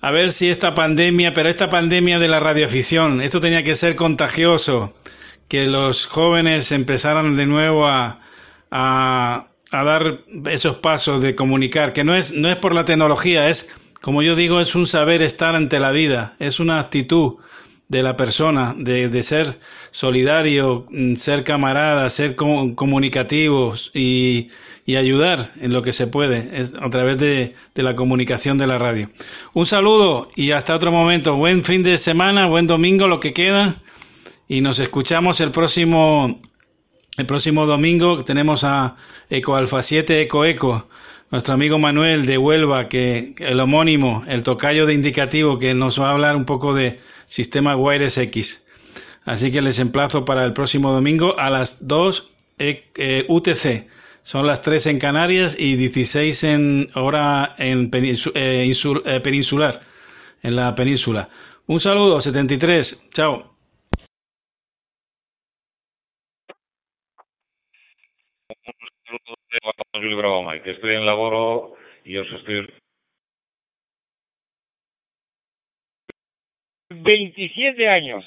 a 0.00 0.10
ver 0.12 0.36
si 0.38 0.48
esta 0.48 0.74
pandemia, 0.74 1.34
pero 1.34 1.48
esta 1.48 1.68
pandemia 1.70 2.18
de 2.18 2.28
la 2.28 2.38
radioafición, 2.38 3.20
esto 3.22 3.40
tenía 3.40 3.64
que 3.64 3.78
ser 3.78 3.96
contagioso, 3.96 4.94
que 5.48 5.64
los 5.64 6.06
jóvenes 6.06 6.70
empezaran 6.70 7.36
de 7.36 7.46
nuevo 7.46 7.86
a, 7.86 8.20
a, 8.70 9.47
a 9.70 9.84
dar 9.84 10.18
esos 10.50 10.76
pasos 10.78 11.22
de 11.22 11.34
comunicar, 11.34 11.92
que 11.92 12.04
no 12.04 12.14
es, 12.14 12.30
no 12.30 12.50
es 12.50 12.56
por 12.56 12.74
la 12.74 12.84
tecnología, 12.84 13.50
es, 13.50 13.58
como 14.00 14.22
yo 14.22 14.34
digo, 14.34 14.60
es 14.60 14.74
un 14.74 14.86
saber 14.86 15.22
estar 15.22 15.54
ante 15.54 15.78
la 15.78 15.90
vida, 15.90 16.34
es 16.38 16.58
una 16.58 16.80
actitud 16.80 17.36
de 17.88 18.02
la 18.02 18.16
persona, 18.16 18.74
de, 18.76 19.08
de 19.08 19.24
ser 19.24 19.58
solidario, 19.92 20.86
mm, 20.90 21.16
ser 21.24 21.44
camarada, 21.44 22.14
ser 22.16 22.36
comunicativos 22.36 23.90
y, 23.94 24.48
y, 24.86 24.96
ayudar 24.96 25.52
en 25.60 25.72
lo 25.72 25.82
que 25.82 25.92
se 25.94 26.06
puede 26.06 26.70
a 26.80 26.90
través 26.90 27.18
de, 27.18 27.54
de 27.74 27.82
la 27.82 27.96
comunicación 27.96 28.58
de 28.58 28.66
la 28.66 28.78
radio. 28.78 29.08
Un 29.54 29.66
saludo 29.66 30.28
y 30.36 30.52
hasta 30.52 30.76
otro 30.76 30.92
momento. 30.92 31.36
Buen 31.36 31.64
fin 31.64 31.82
de 31.82 31.98
semana, 32.04 32.46
buen 32.46 32.66
domingo, 32.66 33.08
lo 33.08 33.20
que 33.20 33.32
queda. 33.32 33.76
Y 34.48 34.60
nos 34.60 34.78
escuchamos 34.78 35.40
el 35.40 35.50
próximo, 35.50 36.40
el 37.16 37.26
próximo 37.26 37.66
domingo. 37.66 38.24
Tenemos 38.24 38.60
a 38.62 38.96
Eco 39.30 39.56
Alfa 39.56 39.84
7 39.84 40.22
Eco 40.22 40.44
Eco, 40.44 40.86
nuestro 41.30 41.52
amigo 41.52 41.78
Manuel 41.78 42.26
de 42.26 42.38
Huelva, 42.38 42.88
que 42.88 43.34
el 43.38 43.60
homónimo, 43.60 44.24
el 44.26 44.42
tocayo 44.42 44.86
de 44.86 44.94
indicativo, 44.94 45.58
que 45.58 45.74
nos 45.74 46.00
va 46.00 46.08
a 46.08 46.12
hablar 46.12 46.36
un 46.36 46.46
poco 46.46 46.74
de 46.74 47.00
sistema 47.36 47.76
Wires 47.76 48.16
X. 48.16 48.46
Así 49.24 49.52
que 49.52 49.60
les 49.60 49.78
emplazo 49.78 50.24
para 50.24 50.44
el 50.44 50.54
próximo 50.54 50.90
domingo 50.92 51.38
a 51.38 51.50
las 51.50 51.70
2 51.80 52.30
e, 52.58 52.84
eh, 52.96 53.26
UTC. 53.28 53.86
Son 54.24 54.46
las 54.46 54.62
3 54.62 54.86
en 54.86 54.98
Canarias 54.98 55.54
y 55.58 55.76
16 55.76 56.42
en 56.42 56.90
hora 56.94 57.54
en 57.58 57.90
eh, 57.92 58.16
eh, 58.34 59.20
peninsular, 59.22 59.80
en 60.42 60.56
la 60.56 60.74
península. 60.74 61.28
Un 61.66 61.80
saludo, 61.80 62.22
73. 62.22 62.96
Chao. 63.12 63.57
Que 70.62 70.70
estoy 70.70 70.94
en 70.94 71.06
laboro 71.06 71.74
y 72.04 72.16
os 72.16 72.30
estoy 72.32 72.68
27 76.90 77.88
años. 77.88 78.24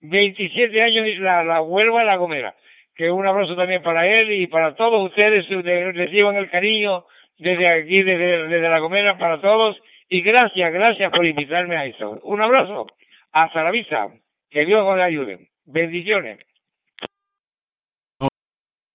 27 0.00 0.82
años 0.82 1.06
la, 1.18 1.44
la 1.44 1.62
Huelva 1.62 2.04
La 2.04 2.16
Gomera. 2.16 2.54
Que 2.94 3.10
un 3.10 3.26
abrazo 3.26 3.56
también 3.56 3.82
para 3.82 4.06
él 4.06 4.32
y 4.32 4.46
para 4.46 4.74
todos 4.74 5.08
ustedes. 5.08 5.48
Reciban 5.48 6.36
el 6.36 6.50
cariño 6.50 7.06
desde 7.38 7.68
aquí, 7.68 8.02
desde, 8.02 8.48
desde 8.48 8.68
La 8.68 8.80
Gomera, 8.80 9.18
para 9.18 9.40
todos. 9.40 9.80
Y 10.08 10.22
gracias, 10.22 10.72
gracias 10.72 11.10
por 11.12 11.24
invitarme 11.26 11.76
a 11.76 11.86
eso. 11.86 12.18
Un 12.22 12.40
abrazo. 12.40 12.86
Hasta 13.32 13.62
la 13.62 13.70
vista. 13.70 14.08
Que 14.50 14.64
Dios 14.64 14.82
os 14.82 14.98
ayude. 14.98 15.50
Bendiciones. 15.64 16.38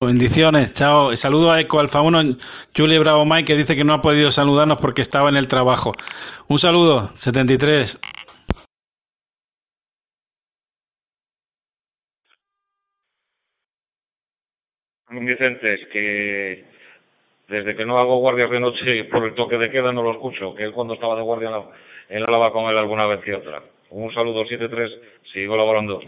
Bendiciones, 0.05 0.73
chao. 0.75 1.15
Saludo 1.17 1.51
a 1.51 1.61
Eco 1.61 1.79
Alfa 1.79 2.01
1, 2.01 2.37
Julie 2.75 2.99
Bravo 2.99 3.25
Mike, 3.25 3.45
que 3.47 3.57
dice 3.57 3.75
que 3.75 3.83
no 3.83 3.93
ha 3.93 4.01
podido 4.01 4.31
saludarnos 4.31 4.79
porque 4.79 5.01
estaba 5.01 5.29
en 5.29 5.37
el 5.37 5.47
trabajo. 5.47 5.93
Un 6.47 6.59
saludo, 6.59 7.13
73. 7.23 7.91
Vicente, 15.09 15.87
que 15.91 16.65
desde 17.47 17.75
que 17.75 17.85
no 17.85 17.99
hago 17.99 18.17
guardias 18.17 18.49
de 18.49 18.59
noche 18.59 19.03
por 19.05 19.23
el 19.23 19.35
toque 19.35 19.57
de 19.57 19.69
queda 19.69 19.91
no 19.91 20.01
lo 20.01 20.11
escucho, 20.11 20.55
que 20.55 20.63
él 20.63 20.71
cuando 20.71 20.95
estaba 20.95 21.15
de 21.15 21.21
guardia 21.21 21.49
en 21.49 21.53
la, 21.53 21.63
en 22.09 22.21
la 22.21 22.31
lava 22.31 22.51
con 22.51 22.69
él 22.69 22.77
alguna 22.77 23.05
vez 23.05 23.21
que 23.21 23.35
otra. 23.35 23.61
Un 23.91 24.13
saludo 24.13 24.43
73, 24.45 24.91
sigo 25.31 25.55
laborando. 25.55 26.01